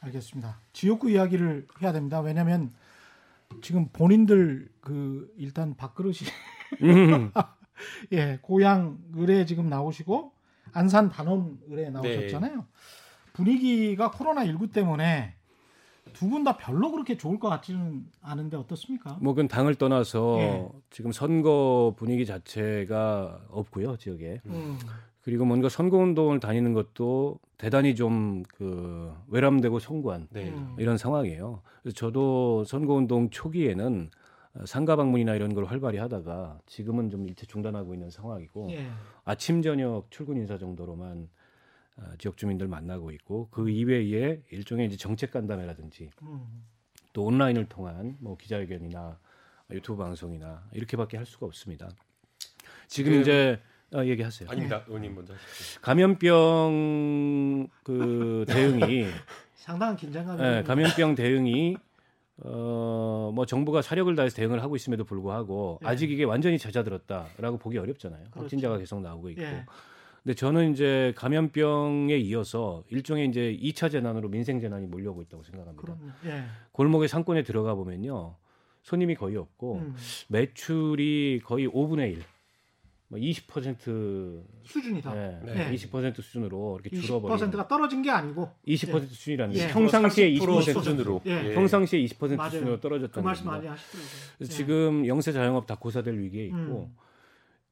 알겠습니다. 0.02 0.60
지역구 0.74 1.10
이야기를 1.10 1.68
해야 1.82 1.94
됩니다. 1.94 2.20
왜냐하면 2.20 2.72
지금 3.62 3.88
본인들 3.94 4.70
그 4.82 5.34
일단 5.38 5.76
밥그릇이 5.76 6.18
음. 6.82 7.32
예 8.12 8.40
고향 8.42 8.98
의뢰 9.14 9.46
지금 9.46 9.70
나오시고 9.70 10.34
안산 10.74 11.10
단원 11.10 11.60
의뢰 11.68 11.90
나오셨잖아요. 11.90 12.56
네. 12.58 12.64
분위기가 13.32 14.12
코로나 14.12 14.46
19 14.46 14.72
때문에 14.72 15.36
두 16.14 16.30
분 16.30 16.44
다 16.44 16.58
별로 16.58 16.92
그렇게 16.92 17.18
좋을 17.18 17.40
것 17.40 17.50
같지는 17.50 18.06
않은데 18.22 18.58
어떻습니까? 18.58 19.18
뭐 19.22 19.34
그건 19.34 19.48
당을 19.48 19.76
떠나서 19.76 20.38
예. 20.40 20.68
지금 20.90 21.12
선거 21.12 21.94
분위기 21.98 22.26
자체가 22.26 23.48
없고요 23.50 23.98
지역에. 23.98 24.42
음. 24.46 24.78
그리고 25.22 25.46
뭔가 25.46 25.70
선거 25.70 25.98
운동을 25.98 26.40
다니는 26.40 26.74
것도 26.74 27.40
대단히 27.58 27.96
좀 27.96 28.44
그 28.56 29.14
외람되고 29.30 29.80
송구한 29.80 30.28
네. 30.32 30.50
음. 30.50 30.76
이런 30.78 30.98
상황이에요. 30.98 31.62
그래서 31.82 31.96
저도 31.96 32.64
선거 32.66 32.94
운동 32.94 33.30
초기에는 33.30 34.10
상가 34.66 34.96
방문이나 34.96 35.34
이런 35.34 35.54
걸 35.56 35.66
활발히 35.66 35.98
하다가 35.98 36.60
지금은 36.68 37.10
좀 37.10 37.26
일체 37.28 37.46
중단하고 37.48 37.94
있는 37.94 38.10
상황이고 38.12 38.70
예. 38.72 38.86
아침 39.26 39.62
저녁 39.62 40.12
출근 40.12 40.38
인사 40.38 40.58
정도로만 40.58 41.24
어, 41.24 41.28
지역 42.18 42.38
주민들 42.38 42.68
만나고 42.68 43.12
있고 43.12 43.50
그 43.52 43.70
이외에 43.70 44.42
일종의 44.52 44.88
이제 44.88 44.98
정책 44.98 45.32
간담회라든지 45.32 46.10
음. 46.24 46.64
또 47.12 47.24
온라인을 47.26 47.70
통한 47.70 48.18
뭐 48.20 48.36
기자회견이나 48.38 49.20
유튜브 49.72 50.04
방송이나 50.04 50.64
이렇게밖에 50.74 51.18
할 51.18 51.26
수가 51.26 51.46
없습니다. 51.46 51.90
지금 52.88 53.14
그, 53.14 53.22
이제 53.22 53.60
아, 53.94 54.04
얘기하세요. 54.04 54.50
아닙니다, 54.50 54.80
네. 54.80 54.84
의원님 54.88 55.16
먼저. 55.16 55.34
하십시오. 55.34 55.82
감염병 55.82 57.68
그 57.84 58.46
대응이 58.50 59.06
상당한 59.56 59.96
긴장감이. 59.96 60.42
네, 60.42 60.64
감염병 60.64 61.16
대응이 61.16 61.78
어, 62.38 63.32
뭐 63.34 63.46
정부가 63.46 63.82
사력을 63.82 64.14
다해서 64.16 64.36
대응을 64.36 64.62
하고 64.64 64.76
있음에도 64.76 65.04
불구하고 65.04 65.80
예. 65.84 65.88
아직 65.88 66.12
이게 66.12 66.24
완전히 66.24 66.58
잦아들었다라고 66.58 67.58
보기 67.58 67.78
어렵잖아요. 67.78 68.24
그렇죠. 68.26 68.40
확진자가 68.42 68.78
계속 68.78 69.02
나오고 69.02 69.30
있고. 69.30 69.44
예. 69.44 69.66
근데 70.24 70.36
저는 70.36 70.72
이제 70.72 71.14
감염병에 71.18 72.18
이어서 72.18 72.84
일종의 72.90 73.28
이제 73.28 73.58
2차 73.62 73.92
재난으로 73.92 74.30
민생 74.30 74.62
재난이 74.62 74.88
몰려오고 74.88 75.22
있다고 75.24 75.44
생각합니다. 75.44 75.98
예. 76.26 76.44
골목의 76.72 77.10
상권에 77.10 77.44
들어가 77.44 77.76
보면요. 77.76 78.36
손님이 78.84 79.16
거의 79.16 79.36
없고 79.36 79.76
음. 79.80 79.96
매출이 80.30 81.42
거의 81.44 81.68
5분의 81.68 82.14
1. 82.14 82.24
뭐20% 83.12 84.44
수준이다. 84.64 85.14
네, 85.14 85.40
네. 85.46 85.72
20% 85.76 86.16
수준으로 86.16 86.80
이렇게 86.82 87.00
줄어버린. 87.00 87.38
20%가 87.38 87.68
떨어진 87.68 88.02
게 88.02 88.10
아니고 88.10 88.50
20% 88.68 89.02
예. 89.04 89.06
수준이라는 89.06 89.54
게 89.54 89.64
예. 89.64 89.68
평상시에 89.68 90.32
20% 90.34 90.74
수준으로 90.74 91.22
예. 91.26 91.50
예. 91.50 91.54
평상시에 91.54 92.04
20% 92.06 92.38
맞아요. 92.38 92.50
수준으로 92.50 92.80
떨어졌다는 92.80 93.12
그 93.12 93.20
말씀 93.20 93.46
많이 93.46 93.68
하시더라고요. 93.68 94.10
예. 94.42 94.46
지금 94.46 95.06
영세 95.06 95.32
자영업 95.32 95.68
다 95.68 95.76
고사될 95.76 96.18
위기에 96.18 96.46
있고 96.46 96.90
음. 96.90 96.96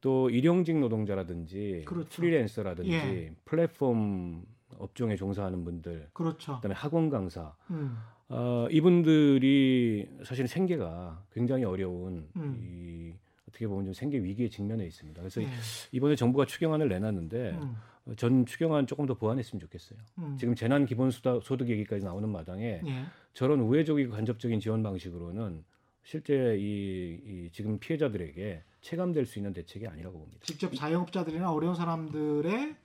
또 0.02 0.28
일용직 0.28 0.78
노동자라든지 0.78 1.84
그렇죠. 1.86 2.20
프리랜서라든지 2.20 2.92
예. 2.92 3.34
플랫폼 3.44 4.44
업종에 4.76 5.16
종사하는 5.16 5.64
분들, 5.64 6.08
그렇죠. 6.12 6.56
그다음에 6.56 6.74
학원 6.74 7.08
강사, 7.08 7.54
음. 7.70 7.96
어, 8.28 8.66
이분들이 8.70 10.08
사실 10.24 10.48
생계가 10.48 11.24
굉장히 11.32 11.64
어려운 11.64 12.28
음. 12.36 12.58
이 12.60 13.14
어떻게 13.48 13.68
보면 13.68 13.84
좀 13.84 13.94
생계 13.94 14.18
위기에 14.18 14.48
직면해 14.48 14.84
있습니다. 14.86 15.22
그래서 15.22 15.40
예. 15.40 15.46
이번에 15.92 16.16
정부가 16.16 16.46
추경안을 16.46 16.88
내놨는데 16.88 17.50
음. 17.50 17.76
전 18.16 18.44
추경안 18.44 18.88
조금 18.88 19.06
더 19.06 19.14
보완했으면 19.14 19.60
좋겠어요. 19.60 20.00
음. 20.18 20.36
지금 20.36 20.56
재난 20.56 20.84
기본 20.84 21.12
소득 21.12 21.68
얘기까지 21.68 22.04
나오는 22.04 22.28
마당에 22.28 22.80
예. 22.84 23.04
저런 23.34 23.60
우회적이고 23.60 24.10
간접적인 24.10 24.58
지원 24.58 24.82
방식으로는 24.82 25.62
실제 26.02 26.56
이, 26.58 27.20
이 27.24 27.50
지금 27.52 27.78
피해자들에게 27.78 28.64
체감될 28.82 29.26
수 29.26 29.38
있는 29.38 29.52
대책이 29.52 29.86
아니라고 29.86 30.18
봅니다. 30.18 30.40
직접 30.44 30.74
자영업자들이나 30.74 31.50
어려운 31.50 31.74
사람들의 31.74 32.76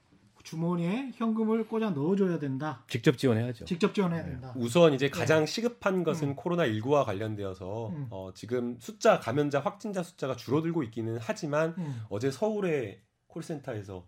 주머니에 0.43 1.11
현금을 1.15 1.67
꽂아 1.67 1.89
넣어줘야 1.89 2.39
된다. 2.39 2.85
직접 2.87 3.17
지원해야죠. 3.17 3.65
직접 3.65 3.93
지원해야 3.93 4.23
네. 4.23 4.31
된다. 4.31 4.53
우선 4.55 4.93
이제 4.93 5.09
가장 5.09 5.41
네. 5.41 5.45
시급한 5.45 6.05
것은 6.05 6.29
음. 6.29 6.35
코로나 6.35 6.65
19와 6.65 7.03
관련되어서 7.03 7.89
음. 7.89 8.07
어, 8.11 8.31
지금 8.33 8.77
숫자 8.79 9.19
감염자 9.19 9.59
확진자 9.59 10.03
숫자가 10.03 10.37
줄어들고 10.37 10.83
있기는 10.83 11.17
하지만 11.19 11.75
음. 11.77 12.01
어제 12.09 12.31
서울의 12.31 13.01
콜센터에서 13.27 14.07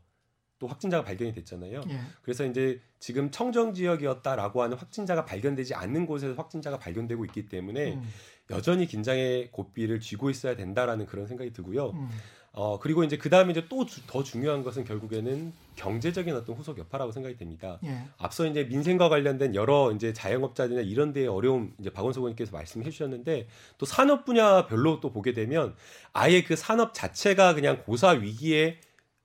또 0.60 0.68
확진자가 0.68 1.04
발견이 1.04 1.34
됐잖아요. 1.34 1.82
예. 1.90 2.00
그래서 2.22 2.46
이제 2.46 2.82
지금 3.00 3.32
청정 3.32 3.74
지역이었다라고 3.74 4.62
하는 4.62 4.78
확진자가 4.78 5.26
발견되지 5.26 5.74
않는 5.74 6.06
곳에서 6.06 6.34
확진자가 6.36 6.78
발견되고 6.78 7.26
있기 7.26 7.48
때문에 7.48 7.96
음. 7.96 8.04
여전히 8.50 8.88
긴장의 8.88 9.50
고삐를 9.52 10.00
쥐고 10.00 10.30
있어야 10.30 10.56
된다라는 10.56 11.06
그런 11.06 11.28
생각이 11.28 11.54
들고요. 11.54 11.91
음. 11.91 12.10
어 12.52 12.80
그리고 12.80 13.04
이제 13.04 13.16
그 13.16 13.30
다음에 13.30 13.52
이제 13.52 13.68
또 13.70 13.86
더 14.08 14.24
중요한 14.24 14.64
것은 14.64 14.84
결국에는 14.84 15.54
경제적인 15.76 16.36
어떤 16.36 16.56
후속 16.56 16.80
여파라고 16.80 17.12
생각이 17.12 17.38
됩니다. 17.38 17.80
예. 17.86 18.04
앞서 18.18 18.47
이제 18.47 18.64
민생과 18.64 19.08
관련된 19.08 19.54
여러 19.54 19.91
이제 19.91 20.14
자영업자들이나 20.14 20.82
이런 20.82 21.14
데의 21.14 21.28
어려움 21.28 21.74
이제 21.80 21.91
박원석 21.91 22.22
의원님께서 22.22 22.52
말씀해 22.52 22.89
주셨는데 22.89 23.47
또 23.78 23.86
산업 23.86 24.26
분야별로 24.26 25.00
또 25.00 25.12
보게 25.12 25.34
되면 25.34 25.76
아예 26.12 26.43
그 26.43 26.56
산업 26.56 26.95
자체가 26.95 27.54
그냥 27.54 27.84
고사 27.84 28.10
위기에 28.10 28.80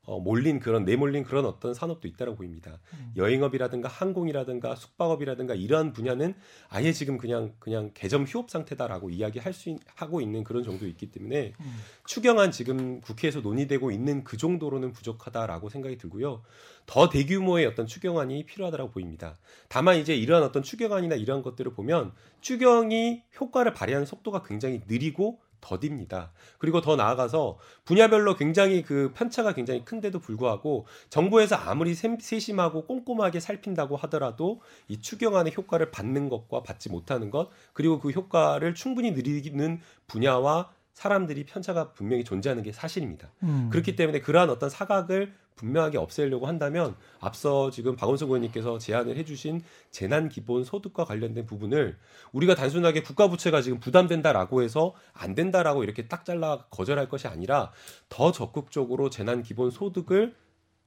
어, 0.06 0.20
몰린 0.20 0.60
그런 0.60 0.84
내몰린 0.84 1.24
그런 1.24 1.46
어떤 1.46 1.72
산업도 1.72 2.06
있다고 2.08 2.34
보입니다. 2.34 2.78
음. 2.92 3.12
여행업이라든가 3.16 3.88
항공이라든가 3.88 4.74
숙박업이라든가 4.76 5.54
이러한 5.54 5.92
분야는 5.92 6.34
아예 6.68 6.92
지금 6.92 7.16
그냥 7.16 7.54
그냥 7.58 7.90
개점 7.94 8.24
휴업 8.24 8.50
상태다라고 8.50 9.10
이야기할 9.10 9.52
수 9.52 9.76
하고 9.94 10.20
있는 10.20 10.44
그런 10.44 10.62
정도 10.62 10.86
있기 10.86 11.10
때문에 11.10 11.54
음. 11.58 11.76
추경안 12.06 12.50
지금 12.50 13.00
국회에서 13.00 13.40
논의되고 13.40 13.90
있는 13.90 14.24
그 14.24 14.36
정도로는 14.36 14.92
부족하다라고 14.92 15.70
생각이 15.70 15.96
들고요. 15.96 16.42
더 16.86 17.08
대규모의 17.08 17.64
어떤 17.64 17.86
추경안이 17.86 18.44
필요하다고 18.44 18.90
보입니다. 18.90 19.38
다만 19.68 19.96
이제 19.96 20.14
이러한 20.14 20.44
어떤 20.44 20.62
추경안이나 20.62 21.14
이러한 21.14 21.42
것들을 21.42 21.72
보면 21.72 22.12
추경이 22.42 23.22
효과를 23.40 23.72
발휘하는 23.72 24.04
속도가 24.04 24.42
굉장히 24.42 24.82
느리고 24.86 25.40
더딥니다. 25.64 26.30
그리고 26.58 26.80
더 26.80 26.94
나아가서 26.94 27.58
분야별로 27.84 28.36
굉장히 28.36 28.82
그 28.82 29.12
편차가 29.14 29.54
굉장히 29.54 29.84
큰데도 29.84 30.18
불구하고 30.20 30.86
정부에서 31.08 31.56
아무리 31.56 31.94
세심하고 31.94 32.84
꼼꼼하게 32.86 33.40
살핀다고 33.40 33.96
하더라도 33.96 34.60
이 34.88 35.00
추경안의 35.00 35.54
효과를 35.56 35.90
받는 35.90 36.28
것과 36.28 36.62
받지 36.62 36.90
못하는 36.90 37.30
것 37.30 37.48
그리고 37.72 37.98
그 37.98 38.10
효과를 38.10 38.74
충분히 38.74 39.12
누리는 39.12 39.80
분야와 40.06 40.70
사람들이 40.94 41.44
편차가 41.44 41.92
분명히 41.92 42.24
존재하는 42.24 42.62
게 42.62 42.72
사실입니다. 42.72 43.30
음. 43.42 43.68
그렇기 43.70 43.96
때문에 43.96 44.20
그러한 44.20 44.48
어떤 44.48 44.70
사각을 44.70 45.34
분명하게 45.56 45.98
없애려고 45.98 46.46
한다면 46.46 46.96
앞서 47.20 47.70
지금 47.70 47.94
박원석 47.94 48.28
의원님께서 48.28 48.78
제안을 48.78 49.16
해주신 49.16 49.62
재난 49.90 50.28
기본 50.28 50.64
소득과 50.64 51.04
관련된 51.04 51.46
부분을 51.46 51.96
우리가 52.32 52.54
단순하게 52.54 53.02
국가 53.02 53.28
부채가 53.28 53.60
지금 53.60 53.78
부담된다라고 53.78 54.62
해서 54.62 54.94
안 55.12 55.34
된다라고 55.34 55.84
이렇게 55.84 56.08
딱 56.08 56.24
잘라 56.24 56.66
거절할 56.70 57.08
것이 57.08 57.28
아니라 57.28 57.70
더 58.08 58.32
적극적으로 58.32 59.10
재난 59.10 59.42
기본 59.42 59.70
소득을 59.70 60.34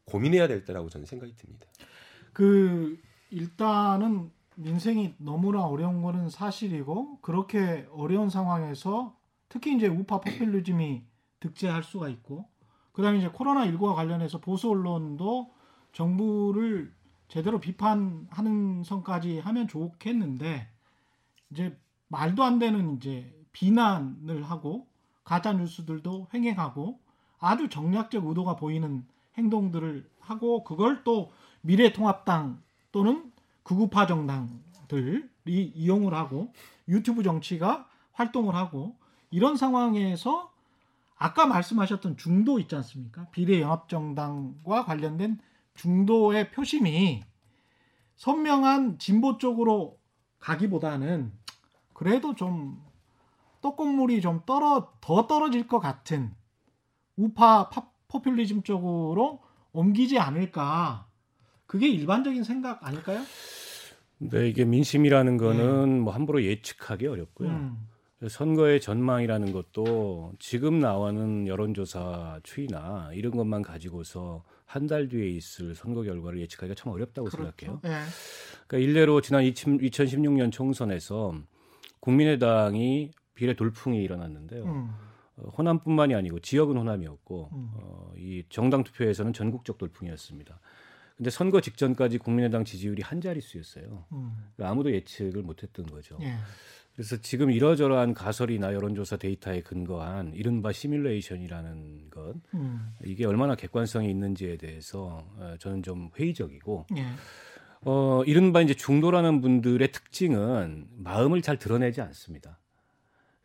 고민해야 0.06 0.48
될 0.48 0.66
때라고 0.66 0.90
저는 0.90 1.06
생각이 1.06 1.36
듭니다. 1.36 1.68
그 2.34 2.98
일단은 3.30 4.32
민생이 4.56 5.16
너무나 5.18 5.66
어려운 5.66 6.02
거는 6.02 6.30
사실이고 6.30 7.20
그렇게 7.22 7.88
어려운 7.92 8.30
상황에서 8.30 9.17
특히 9.50 9.76
이제 9.76 9.88
우파 9.88 10.20
포퓰리즘이 10.20 11.04
득세할 11.40 11.84
수가 11.84 12.10
있고 12.10 12.50
그다음에 12.92 13.20
이제 13.20 13.30
코로나 13.30 13.66
19와 13.68 13.96
관련해서 13.96 14.40
보수 14.40 14.70
언론도 14.70 15.54
정부를 15.94 16.94
제대로 17.28 17.60
비판하는 17.60 18.84
선까지 18.84 19.40
하면 19.40 19.68
좋겠는데 19.68 20.70
이제 21.52 21.78
말도 22.08 22.44
안 22.44 22.60
되는 22.60 22.96
이제 22.98 23.34
비난을 23.52 24.44
하고 24.44 24.88
가짜 25.24 25.54
뉴스들도 25.54 26.28
횡행하고 26.34 27.00
아주 27.40 27.70
정략적 27.70 28.26
의도가 28.26 28.56
보이는 28.56 29.06
행동들을 29.38 30.10
하고 30.20 30.64
그걸 30.64 31.04
또 31.04 31.32
미래통합당 31.62 32.62
또는 32.92 33.32
극우파 33.64 34.08
정당들이 34.08 35.28
이용을 35.76 36.14
하고 36.14 36.54
유튜브 36.88 37.24
정치가 37.24 37.88
활동을 38.14 38.56
하고 38.56 38.96
이런 39.30 39.58
상황에서 39.58 40.52
아까 41.18 41.46
말씀하셨던 41.48 42.18
중도 42.18 42.60
있지 42.60 42.76
않습니까? 42.76 43.28
비례 43.32 43.62
연합정당과 43.62 44.86
관련된 44.86 45.40
중도의 45.76 46.52
표심이 46.52 47.24
선명한 48.16 49.00
진보 49.00 49.38
쪽으로 49.38 50.00
가기보다는 50.40 51.32
그래도 51.94 52.36
좀 52.36 52.84
떡국물이 53.62 54.22
좀 54.22 54.42
떨어 54.46 54.94
더 55.02 55.28
떨어질 55.28 55.68
것 55.68 55.80
같은 55.80 56.34
우파 57.16 57.70
파, 57.70 57.90
포퓰리즘 58.08 58.64
쪽으로 58.64 59.42
옮기지 59.72 60.20
않을까 60.20 61.08
그게 61.66 61.88
일반적인 61.88 62.44
생각 62.44 62.86
아닐까요? 62.86 63.22
네, 64.20 64.48
이게 64.48 64.66
민심이라는 64.66 65.38
거는 65.38 65.90
네. 65.98 66.00
뭐 66.02 66.14
함부로 66.14 66.44
예측하기 66.44 67.08
어렵고요. 67.08 67.50
음. 67.50 67.88
선거의 68.28 68.82
전망이라는 68.82 69.52
것도 69.52 70.34
지금 70.40 70.80
나오는 70.80 71.48
여론조사 71.48 72.40
추이나 72.44 73.12
이런 73.14 73.32
것만 73.36 73.62
가지고서 73.62 74.44
한 74.66 74.88
달 74.88 75.08
뒤에 75.08 75.30
있을 75.30 75.76
선거 75.76 76.04
결과를 76.04 76.40
예측하기가 76.42 76.76
참 76.76 76.92
어렵다고 76.92 77.30
그렇죠. 77.30 77.52
생각해요. 77.58 77.80
네. 77.84 78.04
그러니까 78.68 78.78
일례로 78.90 79.22
지난 79.22 79.44
2016년 79.44 80.52
총선에서 80.52 81.34
국민의당이 82.00 83.12
비례 83.34 83.54
돌풍이 83.56 84.02
일어났는데요. 84.04 84.64
음. 84.66 84.90
어, 85.38 85.50
호남뿐만이 85.58 86.16
아니고 86.16 86.40
지역은 86.40 86.76
호남이었고 86.76 87.50
음. 87.54 87.70
어, 87.76 88.12
이 88.18 88.44
정당 88.50 88.84
투표에서는 88.84 89.32
전국적 89.34 89.78
돌풍이었습니다. 89.78 90.60
근데 91.16 91.30
선거 91.30 91.62
직전까지 91.62 92.18
국민의당 92.18 92.66
지지율이 92.66 93.02
한 93.04 93.22
자릿수였어요. 93.22 94.06
음. 94.12 94.32
그러니까 94.56 94.72
아무도 94.72 94.92
예측을 94.92 95.44
못했던 95.44 95.86
거죠. 95.86 96.18
예. 96.22 96.34
그래서 96.98 97.16
지금 97.18 97.52
이러저러한 97.52 98.16
가설이나 98.16 98.74
여론조사 98.74 99.18
데이터에 99.18 99.62
근거한 99.62 100.34
이른바 100.34 100.72
시뮬레이션이라는 100.72 102.10
것 102.10 102.34
음. 102.56 102.90
이게 103.06 103.24
얼마나 103.24 103.54
객관성이 103.54 104.10
있는지에 104.10 104.58
대해서 104.58 105.24
어, 105.38 105.54
저는 105.60 105.84
좀 105.84 106.10
회의적이고 106.18 106.88
예. 106.98 107.06
어, 107.86 108.24
이른바 108.26 108.62
이제 108.62 108.74
중도라는 108.74 109.42
분들의 109.42 109.92
특징은 109.92 110.88
마음을 110.98 111.44
잘 111.44 111.60
드러내지 111.60 112.02
않습니다. 112.02 112.58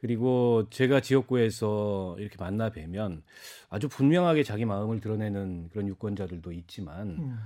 그리고 0.01 0.67
제가 0.71 1.01
지역구에서 1.01 2.17
이렇게 2.19 2.37
만나 2.39 2.71
뵈면 2.71 3.23
아주 3.69 3.87
분명하게 3.91 4.45
자기 4.45 4.65
마음을 4.65 5.01
드러내는 5.01 5.69
그런 5.69 5.89
유권자들도 5.89 6.53
있지만 6.53 7.09
음. 7.19 7.39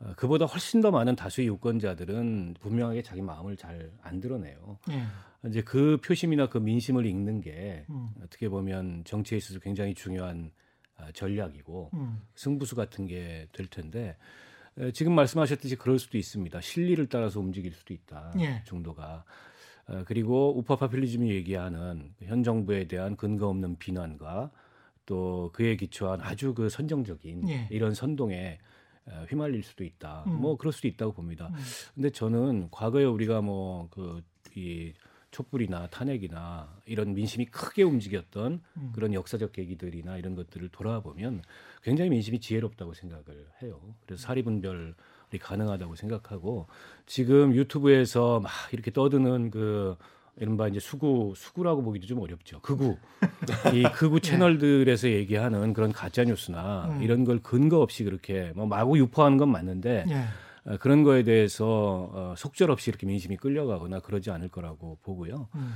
어, 0.00 0.12
그보다 0.16 0.44
훨씬 0.44 0.80
더 0.80 0.90
많은 0.90 1.14
다수의 1.14 1.46
유권자들은 1.46 2.56
분명하게 2.58 3.02
자기 3.02 3.22
마음을 3.22 3.56
잘 3.56 3.92
안 4.02 4.18
드러내요. 4.18 4.78
예. 4.90 5.04
이제 5.48 5.60
그 5.62 5.98
표심이나 6.04 6.48
그 6.48 6.58
민심을 6.58 7.06
읽는 7.06 7.40
게 7.40 7.84
음. 7.90 8.10
어떻게 8.22 8.48
보면 8.48 9.02
정치에 9.04 9.38
있어서 9.38 9.58
굉장히 9.60 9.94
중요한 9.94 10.52
아, 10.96 11.10
전략이고 11.12 11.90
음. 11.94 12.20
승부수 12.34 12.76
같은 12.76 13.06
게 13.06 13.48
될 13.52 13.66
텐데 13.66 14.16
지금 14.94 15.14
말씀하셨듯이 15.14 15.76
그럴 15.76 15.98
수도 15.98 16.16
있습니다. 16.16 16.60
실리를 16.60 17.06
따라서 17.08 17.40
움직일 17.40 17.72
수도 17.72 17.92
있다. 17.92 18.32
예. 18.38 18.62
정도가. 18.64 19.24
어, 19.88 20.04
그리고 20.06 20.56
우파 20.56 20.76
파퓰리즘이 20.76 21.28
얘기하는 21.30 22.14
현 22.22 22.42
정부에 22.42 22.86
대한 22.86 23.16
근거 23.16 23.48
없는 23.48 23.76
비난과 23.78 24.50
또 25.04 25.50
그에 25.52 25.76
기초한 25.76 26.20
아주 26.22 26.54
그 26.54 26.68
선정적인 26.70 27.48
예. 27.50 27.68
이런 27.70 27.92
선동에 27.94 28.60
어, 29.06 29.26
휘말릴 29.28 29.62
수도 29.64 29.82
있다. 29.84 30.24
음. 30.28 30.40
뭐 30.40 30.56
그럴 30.56 30.72
수도 30.72 30.86
있다고 30.88 31.12
봅니다. 31.12 31.48
음. 31.48 31.56
근데 31.94 32.10
저는 32.10 32.68
과거에 32.70 33.04
우리가 33.04 33.40
뭐 33.42 33.88
그 33.90 34.22
이 34.54 34.92
촛불이나 35.32 35.88
탄핵이나 35.88 36.68
이런 36.84 37.14
민심이 37.14 37.46
크게 37.46 37.82
움직였던 37.82 38.60
음. 38.76 38.92
그런 38.94 39.14
역사적 39.14 39.52
계기들이나 39.52 40.18
이런 40.18 40.36
것들을 40.36 40.68
돌아보면 40.68 41.42
굉장히 41.82 42.10
민심이 42.10 42.38
지혜롭다고 42.38 42.94
생각을 42.94 43.46
해요. 43.62 43.80
그래서 44.06 44.22
사리분별이 44.22 44.94
가능하다고 45.40 45.96
생각하고 45.96 46.68
지금 47.06 47.54
유튜브에서 47.54 48.40
막 48.40 48.52
이렇게 48.72 48.90
떠드는 48.92 49.50
그 49.50 49.96
이른바 50.36 50.68
이제 50.68 50.80
수구 50.80 51.32
수구라고 51.36 51.82
보기도 51.82 52.06
좀 52.06 52.20
어렵죠. 52.20 52.60
극우 52.60 52.96
이 53.74 53.82
극우 53.94 54.20
네. 54.20 54.30
채널들에서 54.30 55.10
얘기하는 55.10 55.72
그런 55.72 55.92
가짜 55.92 56.24
뉴스나 56.24 56.88
음. 56.90 57.02
이런 57.02 57.24
걸 57.24 57.40
근거 57.42 57.80
없이 57.80 58.04
그렇게 58.04 58.52
뭐 58.54 58.66
마구 58.66 58.98
유포하는 58.98 59.38
건 59.38 59.50
맞는데 59.50 60.04
네. 60.06 60.24
어, 60.64 60.76
그런 60.78 61.02
거에 61.02 61.22
대해서 61.22 62.10
어, 62.12 62.34
속절없이 62.36 62.90
이렇게 62.90 63.06
민심이 63.06 63.36
끌려가거나 63.36 64.00
그러지 64.00 64.30
않을 64.30 64.48
거라고 64.48 64.98
보고요. 65.02 65.48
음. 65.54 65.72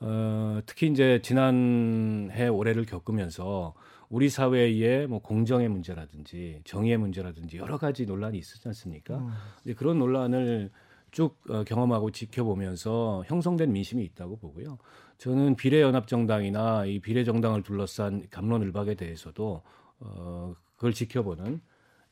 어, 0.00 0.60
특히 0.66 0.88
이제 0.88 1.20
지난해 1.22 2.48
올해를 2.48 2.84
겪으면서 2.84 3.74
우리 4.08 4.28
사회에 4.28 5.06
뭐 5.06 5.20
공정의 5.20 5.68
문제라든지 5.68 6.60
정의의 6.64 6.98
문제라든지 6.98 7.56
여러 7.56 7.78
가지 7.78 8.06
논란이 8.06 8.38
있었지 8.38 8.68
않습니까? 8.68 9.18
음. 9.18 9.32
이제 9.64 9.74
그런 9.74 9.98
논란을 9.98 10.70
쭉 11.10 11.38
어, 11.48 11.62
경험하고 11.62 12.10
지켜보면서 12.10 13.22
형성된 13.26 13.72
민심이 13.72 14.04
있다고 14.04 14.36
보고요. 14.36 14.78
저는 15.18 15.54
비례연합정당이나 15.54 16.86
이 16.86 16.98
비례정당을 16.98 17.62
둘러싼 17.62 18.26
감론을박에 18.30 18.94
대해서도 18.96 19.62
어, 20.00 20.54
그걸 20.74 20.92
지켜보는 20.92 21.60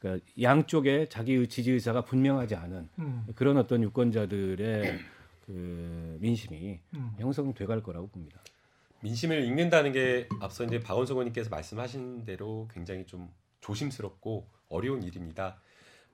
그러니까 0.02 0.26
양쪽에 0.40 1.08
자기 1.08 1.46
지지 1.46 1.70
의사가 1.70 2.02
분명하지 2.04 2.56
않은 2.56 2.88
음. 2.98 3.24
그런 3.36 3.56
어떤 3.56 3.84
유권자들의 3.84 4.98
그 5.46 6.18
민심이 6.20 6.80
음. 6.94 7.12
형성돼 7.18 7.66
갈 7.66 7.84
거라고 7.84 8.08
봅니다. 8.08 8.40
민심을 9.02 9.44
읽는다는 9.44 9.92
게 9.92 10.28
앞서 10.40 10.64
이제 10.64 10.80
박원석 10.80 11.16
의원님께서 11.16 11.50
말씀하신 11.50 12.24
대로 12.24 12.68
굉장히 12.74 13.06
좀 13.06 13.30
조심스럽고 13.60 14.48
어려운 14.68 15.04
일입니다. 15.04 15.60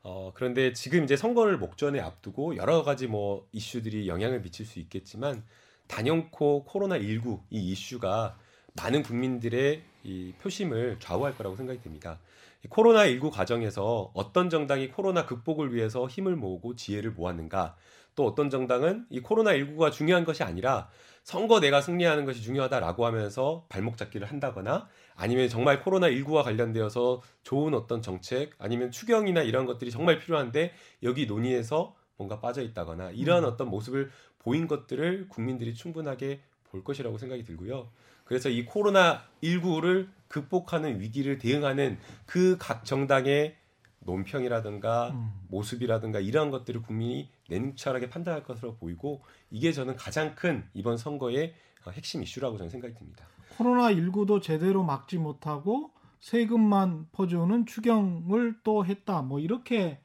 어, 0.02 0.32
그런데 0.34 0.74
지금 0.74 1.04
이제 1.04 1.16
선거를 1.16 1.56
목전에 1.56 1.98
앞두고 1.98 2.56
여러 2.56 2.82
가지 2.82 3.06
뭐 3.06 3.48
이슈들이 3.52 4.06
영향을 4.06 4.42
미칠 4.42 4.66
수 4.66 4.78
있겠지만 4.80 5.42
단연코 5.86 6.64
코로나 6.64 6.98
19이 6.98 7.40
이슈가 7.50 8.38
많은 8.74 9.02
국민들의 9.02 9.82
이 10.04 10.32
표심을 10.40 10.98
좌우할 11.00 11.36
거라고 11.36 11.56
생각이 11.56 11.80
됩니다. 11.80 12.18
코로나19 12.66 13.30
과정에서 13.30 14.10
어떤 14.14 14.50
정당이 14.50 14.88
코로나 14.88 15.26
극복을 15.26 15.74
위해서 15.74 16.06
힘을 16.08 16.34
모으고 16.36 16.74
지혜를 16.74 17.12
모았는가 17.12 17.76
또 18.16 18.26
어떤 18.26 18.50
정당은 18.50 19.06
이 19.10 19.20
코로나19가 19.20 19.92
중요한 19.92 20.24
것이 20.24 20.42
아니라 20.42 20.88
선거 21.22 21.60
내가 21.60 21.80
승리하는 21.80 22.24
것이 22.24 22.42
중요하다라고 22.42 23.06
하면서 23.06 23.64
발목 23.68 23.96
잡기를 23.96 24.26
한다거나 24.26 24.88
아니면 25.14 25.48
정말 25.48 25.84
코로나19와 25.84 26.42
관련되어서 26.42 27.22
좋은 27.44 27.74
어떤 27.74 28.02
정책 28.02 28.54
아니면 28.58 28.90
추경이나 28.90 29.42
이런 29.42 29.66
것들이 29.66 29.90
정말 29.92 30.18
필요한데 30.18 30.72
여기 31.04 31.26
논의에서 31.26 31.94
뭔가 32.16 32.40
빠져 32.40 32.62
있다거나 32.62 33.12
이러한 33.12 33.44
음. 33.44 33.48
어떤 33.48 33.68
모습을 33.68 34.10
보인 34.40 34.66
것들을 34.66 35.28
국민들이 35.28 35.74
충분하게 35.74 36.40
볼 36.64 36.82
것이라고 36.82 37.18
생각이 37.18 37.44
들고요. 37.44 37.90
그래서 38.24 38.48
이 38.48 38.64
코로나 38.64 39.22
19를 39.42 40.08
극복하는 40.28 41.00
위기를 41.00 41.38
대응하는 41.38 41.98
그 42.26 42.56
각 42.58 42.84
정당의 42.84 43.56
논평이라든가 44.00 45.10
음. 45.10 45.30
모습이라든가 45.48 46.20
이러한 46.20 46.50
것들을 46.50 46.82
국민이 46.82 47.28
냉철하게 47.48 48.08
판단할 48.10 48.42
것으로 48.42 48.76
보이고 48.76 49.22
이게 49.50 49.72
저는 49.72 49.96
가장 49.96 50.34
큰 50.34 50.64
이번 50.74 50.96
선거의 50.96 51.54
핵심 51.90 52.22
이슈라고 52.22 52.56
저는 52.58 52.70
생각이 52.70 52.94
듭니다. 52.94 53.24
코로나 53.56 53.92
19도 53.92 54.42
제대로 54.42 54.82
막지 54.82 55.18
못하고 55.18 55.90
세금만 56.20 57.08
퍼주는 57.12 57.66
추경을 57.66 58.56
또 58.62 58.84
했다. 58.84 59.22
뭐 59.22 59.40
이렇게 59.40 60.00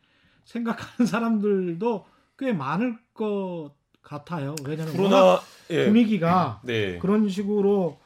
생각하는 0.45 1.07
사람들도 1.07 2.05
꽤 2.38 2.53
많을 2.53 2.97
것 3.13 3.71
같아요. 4.01 4.55
왜냐하면 4.65 4.95
코로나 4.95 5.39
예. 5.69 5.86
분위기가 5.86 6.61
네. 6.63 6.99
그런 6.99 7.30
식으로 7.30 7.99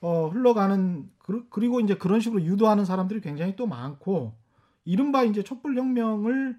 어, 0.00 0.28
흘러가는 0.28 1.10
그리고 1.50 1.80
이제 1.80 1.94
그런 1.94 2.20
식으로 2.20 2.42
유도하는 2.42 2.84
사람들이 2.84 3.20
굉장히 3.20 3.56
또 3.56 3.66
많고 3.66 4.34
이른바 4.84 5.24
이제 5.24 5.42
촛불 5.42 5.76
혁명을 5.76 6.56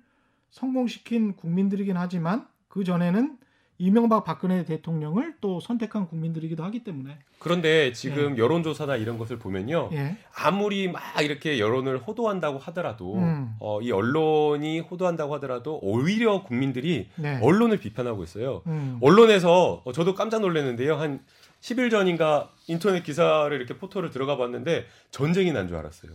성공시킨 0.52 1.36
국민들이긴 1.36 1.98
하지만 1.98 2.48
그 2.68 2.84
전에는 2.84 3.38
이명박 3.82 4.24
박근혜 4.24 4.64
대통령을 4.64 5.38
또 5.42 5.60
선택한 5.60 6.08
국민들이기도 6.08 6.64
하기 6.66 6.84
때문에 6.84 7.18
그런데 7.40 7.92
지금 7.94 8.38
예. 8.38 8.38
여론조사나 8.38 8.96
이런 8.96 9.18
것을 9.18 9.40
보면요 9.40 9.90
예. 9.94 10.18
아무리 10.38 10.88
막 10.88 11.02
이렇게 11.20 11.58
여론을 11.58 11.98
호도한다고 11.98 12.60
하더라도 12.60 13.16
음. 13.16 13.56
어, 13.60 13.82
이 13.82 13.92
언론이 13.92 14.82
호도한다고 14.82 15.34
하더라도 15.36 15.80
오히려 15.82 16.44
국민들이 16.44 17.10
네. 17.16 17.40
언론을 17.42 17.80
비판하고 17.80 18.24
있어요 18.24 18.62
음. 18.68 19.00
언론에서 19.02 19.82
어, 19.84 19.92
저도 19.92 20.14
깜짝 20.14 20.42
놀랐는데요 20.42 20.98
한 20.98 21.22
10일 21.62 21.92
전인가 21.92 22.52
인터넷 22.68 23.04
기사를 23.04 23.56
이렇게 23.56 23.78
포털을 23.78 24.10
들어가 24.10 24.36
봤는데 24.38 24.88
전쟁이 25.12 25.52
난 25.52 25.68
줄 25.68 25.78
알았어요 25.78 26.12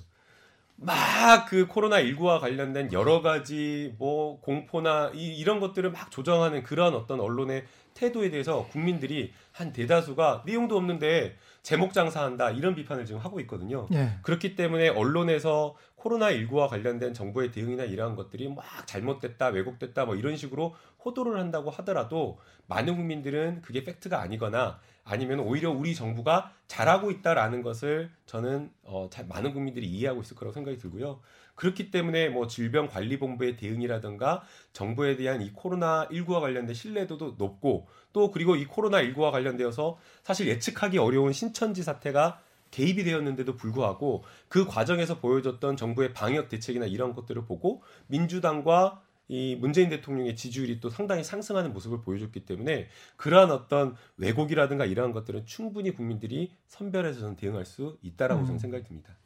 막 0.79 1.47
그 1.49 1.67
코로나 1.67 2.03
19와 2.03 2.41
관련된 2.41 2.93
여러 2.93 3.23
가지 3.23 3.95
뭐 3.99 4.41
공포나 4.41 5.13
이, 5.15 5.37
이런 5.39 5.61
것들을 5.61 5.91
막 5.91 6.11
조정하는 6.11 6.63
그런 6.63 6.95
어떤 6.95 7.21
언론의 7.21 7.65
태도에 7.95 8.31
대해서 8.31 8.67
국민들이 8.67 9.33
한 9.53 9.73
대다수가 9.73 10.43
내용도 10.45 10.77
없는데 10.77 11.37
제목 11.63 11.95
장사한다 11.95 12.51
이런 12.51 12.75
비판을 12.75 13.07
지금 13.07 13.21
하고 13.21 13.41
있거든요. 13.41 13.87
네. 13.91 14.19
그렇기 14.23 14.55
때문에 14.55 14.89
언론에서 14.89 15.77
코로나 15.95 16.31
19와 16.31 16.69
관련된 16.69 17.15
정부의 17.15 17.53
대응이나 17.53 17.85
이러한 17.85 18.15
것들이 18.17 18.49
막 18.49 18.65
잘못됐다, 18.87 19.49
왜곡됐다 19.49 20.05
뭐 20.05 20.15
이런 20.15 20.37
식으로 20.37 20.75
호도를 21.05 21.39
한다고 21.39 21.71
하더라도 21.71 22.39
많은 22.67 22.97
국민들은 22.97 23.63
그게 23.63 23.83
팩트가 23.83 24.21
아니거나 24.21 24.79
아니면 25.07 25.41
오히려 25.41 25.71
우리 25.71 25.95
정부가 25.95 26.53
잘하고 26.67 27.11
있다라는 27.13 27.63
것을 27.63 28.11
저는 28.27 28.71
어, 28.83 29.09
잘, 29.09 29.27
많은 29.27 29.53
국민들이 29.53 29.87
이해하고 29.87 30.21
있을 30.21 30.37
거라고 30.37 30.53
생각이 30.53 30.79
들고요. 30.79 31.21
그렇기 31.55 31.91
때문에 31.91 32.29
뭐 32.29 32.49
질병관리본부의 32.49 33.57
대응이라든가 33.57 34.43
정부에 34.73 35.17
대한 35.17 35.41
이 35.41 35.53
코로나 35.53 36.09
19와 36.09 36.41
관련된 36.41 36.75
신뢰도도 36.75 37.37
높고 37.39 37.87
또 38.13 38.31
그리고 38.33 38.57
이 38.57 38.67
코로나 38.67 39.01
19와 39.01 39.31
관련되어서 39.31 39.97
사실 40.25 40.49
예측하기 40.49 40.99
어려운 40.99 41.33
신천지 41.33 41.83
사태가 41.85 42.41
개입이 42.73 43.05
되었는데도 43.05 43.57
불구하고 43.57 44.25
그 44.49 44.67
과정에서 44.67 45.19
보여줬던 45.19 45.77
정부의 45.77 46.13
방역 46.13 46.49
대책이나 46.49 46.87
이런 46.87 47.15
것들을 47.15 47.45
보고 47.45 47.83
민주당과 48.09 49.03
이 49.29 49.57
문재인 49.57 49.89
대통령의 49.89 50.37
지지율이 50.37 50.81
또 50.81 50.89
상당히 50.89 51.25
상승하는 51.25 51.73
모습을 51.73 52.01
보여줬기 52.01 52.45
때문에 52.45 52.89
그러한 53.17 53.51
어떤 53.51 53.97
왜곡이라든가 54.19 54.85
이러한 54.85 55.13
것들은 55.13 55.47
충분히 55.47 55.91
국민들이 55.91 56.53
선별해서 56.69 57.21
저는 57.21 57.37
대응할 57.37 57.65
수 57.65 57.99
있다라고 58.03 58.43
음. 58.43 58.47
저는 58.47 58.59
생각이 58.59 58.85
듭니다. 58.85 59.17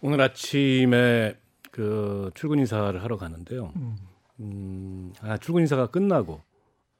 오늘 0.00 0.20
아침에 0.20 1.36
그 1.70 2.30
출근 2.34 2.58
인사를 2.58 3.02
하러 3.02 3.16
가는데요. 3.16 3.72
음. 3.76 3.96
음, 4.40 5.12
아, 5.20 5.36
출근 5.36 5.62
인사가 5.62 5.86
끝나고 5.86 6.40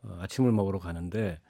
어, 0.03 0.19
아침을 0.21 0.53
먹으러 0.53 0.79
가는데 0.79 1.41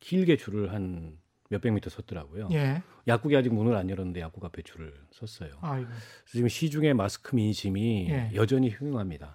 길게 0.00 0.36
줄을 0.36 0.72
한 0.72 1.16
몇백 1.48 1.72
미터 1.72 1.90
섰더라고요. 1.90 2.48
예. 2.52 2.82
약국이 3.08 3.36
아직 3.36 3.52
문을 3.52 3.74
안 3.74 3.90
열었는데 3.90 4.20
약국 4.20 4.44
앞에 4.44 4.62
줄을 4.62 4.94
섰어요. 5.10 5.50
아이고. 5.60 5.88
지금 6.26 6.48
시중에 6.48 6.92
마스크 6.92 7.34
민심이 7.34 8.08
예. 8.08 8.30
여전히 8.34 8.70
흉흉합니다. 8.70 9.34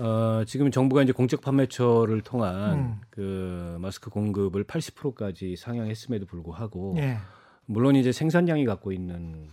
어, 0.00 0.44
지금 0.46 0.70
정부가 0.70 1.02
이제 1.02 1.12
공적 1.12 1.42
판매처를 1.42 2.22
통한 2.22 2.78
음. 2.78 3.00
그 3.10 3.76
마스크 3.80 4.08
공급을 4.08 4.64
80%까지 4.64 5.56
상향했음에도 5.56 6.24
불구하고 6.24 6.94
예. 6.98 7.18
물론 7.66 7.96
이제 7.96 8.10
생산량이 8.10 8.64
갖고 8.64 8.92
있는 8.92 9.48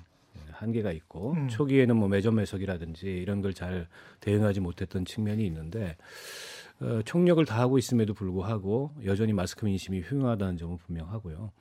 한계가 0.52 0.92
있고 0.94 1.34
음. 1.34 1.50
초기에는 1.50 1.96
뭐 1.98 2.08
매점 2.08 2.36
매석이라든지 2.36 3.08
이런 3.08 3.42
걸 3.42 3.54
잘 3.54 3.88
대응하지 4.22 4.60
못했던 4.62 5.04
측면이 5.04 5.46
있는데 5.48 5.98
어, 6.80 7.02
총력을 7.04 7.44
다하고 7.46 7.78
있음에도 7.78 8.14
불구하고 8.14 8.92
여전히 9.04 9.34
마스크 9.34 9.66
민심이 9.66 10.02
흉하다는 10.02 10.58
점은 10.58 10.78
분명하고요. 10.78 11.52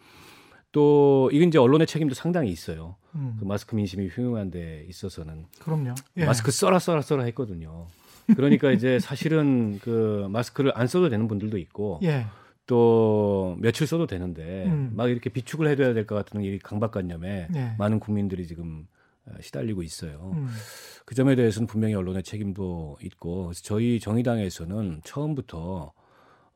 또 0.72 1.28
이건 1.32 1.48
이제 1.48 1.58
언론의 1.58 1.86
책임도 1.86 2.14
상당히 2.14 2.50
있어요. 2.50 2.96
음. 3.16 3.36
그 3.40 3.44
마스크 3.44 3.74
민심이 3.74 4.08
흉한 4.08 4.50
데 4.50 4.84
있어서는 4.88 5.46
그럼요. 5.60 5.94
예. 6.18 6.24
마스크 6.24 6.50
써라 6.52 6.78
써라 6.78 7.00
써라 7.02 7.24
했거든요. 7.24 7.86
그러니까 8.34 8.70
이제 8.72 8.98
사실은 8.98 9.78
그 9.80 10.26
마스크를 10.30 10.72
안 10.74 10.86
써도 10.86 11.08
되는 11.08 11.28
분들도 11.28 11.58
있고 11.58 12.00
예. 12.02 12.26
또 12.66 13.56
며칠 13.60 13.86
써도 13.86 14.06
되는데 14.06 14.64
음. 14.66 14.90
막 14.94 15.08
이렇게 15.08 15.30
비축을 15.30 15.68
해둬야 15.68 15.94
될 15.94 16.06
것 16.06 16.14
같은 16.16 16.42
이 16.42 16.58
강박관념에 16.58 17.48
예. 17.54 17.74
많은 17.78 18.00
국민들이 18.00 18.46
지금 18.46 18.86
어, 19.26 19.32
시달리고 19.40 19.82
있어요. 19.82 20.32
음. 20.34 20.48
그 21.04 21.14
점에 21.14 21.34
대해서는 21.36 21.66
분명히 21.66 21.94
언론의 21.94 22.22
책임도 22.24 22.98
있고 23.02 23.52
저희 23.54 24.00
정의당에서는 24.00 25.00
처음부터 25.04 25.92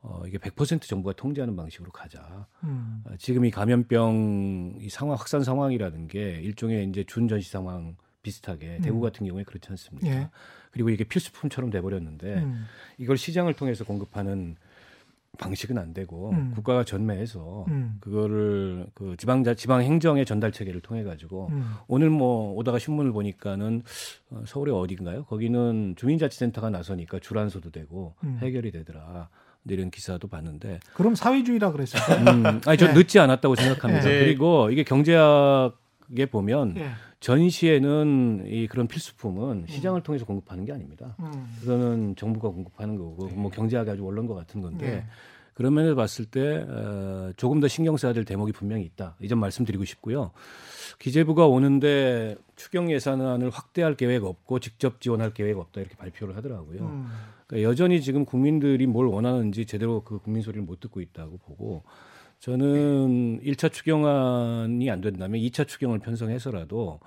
어, 0.03 0.23
이게 0.25 0.37
100% 0.39 0.81
정부가 0.81 1.13
통제하는 1.13 1.55
방식으로 1.55 1.91
가자. 1.91 2.47
음. 2.63 3.03
어, 3.05 3.11
지금 3.19 3.45
이 3.45 3.51
감염병 3.51 4.77
이 4.81 4.89
상황 4.89 5.15
확산 5.17 5.43
상황이라는 5.43 6.07
게 6.07 6.39
일종의 6.41 6.89
이제 6.89 7.03
준전시 7.07 7.49
상황 7.51 7.95
비슷하게 8.23 8.77
음. 8.77 8.81
대구 8.81 8.99
같은 8.99 9.25
경우에 9.27 9.43
그렇지 9.43 9.67
않습니까? 9.69 10.07
예. 10.07 10.29
그리고 10.71 10.89
이게 10.89 11.03
필수품처럼 11.03 11.69
돼버렸는데 11.69 12.35
음. 12.35 12.65
이걸 12.97 13.17
시장을 13.17 13.53
통해서 13.53 13.83
공급하는 13.83 14.55
방식은 15.37 15.77
안 15.77 15.93
되고 15.93 16.31
음. 16.31 16.51
국가가 16.53 16.83
전매해서 16.83 17.65
음. 17.69 17.97
그거를 18.01 18.87
그 18.93 19.15
지방자 19.17 19.53
지방 19.53 19.81
행정의 19.81 20.25
전달 20.25 20.51
체계를 20.51 20.81
통해 20.81 21.03
가지고 21.03 21.47
음. 21.51 21.73
오늘 21.87 22.09
뭐 22.09 22.53
오다가 22.53 22.79
신문을 22.79 23.11
보니까는 23.11 23.83
어, 24.29 24.43
서울의 24.45 24.73
어딘가요? 24.75 25.23
거기는 25.25 25.95
주민자치센터가 25.97 26.69
나서니까 26.69 27.19
줄안서도 27.19 27.71
되고 27.71 28.15
음. 28.23 28.39
해결이 28.41 28.71
되더라. 28.71 29.29
이런 29.69 29.91
기사도 29.91 30.27
봤는데 30.27 30.79
그럼 30.95 31.13
사회주의라 31.13 31.71
그랬어요. 31.71 32.17
음, 32.17 32.61
아니 32.65 32.77
저 32.77 32.87
네. 32.87 32.93
늦지 32.93 33.19
않았다고 33.19 33.55
생각합니다. 33.55 34.03
네. 34.03 34.19
그리고 34.25 34.71
이게 34.71 34.83
경제학 34.83 35.77
에 36.17 36.25
보면 36.25 36.73
네. 36.73 36.89
전시에는 37.21 38.43
이 38.47 38.67
그런 38.67 38.87
필수품은 38.87 39.57
음. 39.63 39.67
시장을 39.67 40.01
통해서 40.03 40.25
공급하는 40.25 40.65
게 40.65 40.73
아닙니다. 40.73 41.15
음. 41.19 41.31
그거는 41.61 42.15
정부가 42.17 42.49
공급하는 42.49 42.97
거고 42.97 43.27
네. 43.27 43.33
뭐 43.33 43.49
경제학이 43.51 43.89
아주 43.89 44.03
원론 44.03 44.27
것 44.27 44.33
같은 44.35 44.61
건데 44.61 44.85
네. 44.89 45.05
그런 45.53 45.73
면에서 45.73 45.95
봤을 45.95 46.25
때 46.25 46.65
어, 46.67 47.31
조금 47.37 47.59
더 47.59 47.67
신경 47.67 47.95
써야 47.97 48.13
될 48.13 48.25
대목이 48.25 48.51
분명히 48.51 48.83
있다. 48.83 49.15
이 49.21 49.27
점 49.27 49.39
말씀드리고 49.39 49.85
싶고요. 49.85 50.31
기재부가 50.99 51.47
오는데 51.47 52.35
추경 52.55 52.91
예산안을 52.91 53.49
확대할 53.49 53.95
계획 53.95 54.23
없고 54.23 54.59
직접 54.59 55.01
지원할 55.01 55.33
계획 55.33 55.57
없다 55.57 55.81
이렇게 55.81 55.95
발표를 55.95 56.35
하더라고요. 56.37 56.81
음. 56.81 57.07
그러니까 57.47 57.69
여전히 57.69 58.01
지금 58.01 58.25
국민들이 58.25 58.85
뭘 58.87 59.07
원하는지 59.07 59.65
제대로 59.65 60.03
그 60.03 60.19
국민 60.19 60.41
소리를 60.41 60.63
못 60.63 60.79
듣고 60.79 61.01
있다고 61.01 61.37
보고 61.37 61.83
저는 62.41 63.39
1차 63.41 63.71
추경안이 63.71 64.89
안 64.89 64.99
된다면 64.99 65.39
2차 65.39 65.67
추경을 65.67 65.99
편성해서라도 65.99 66.99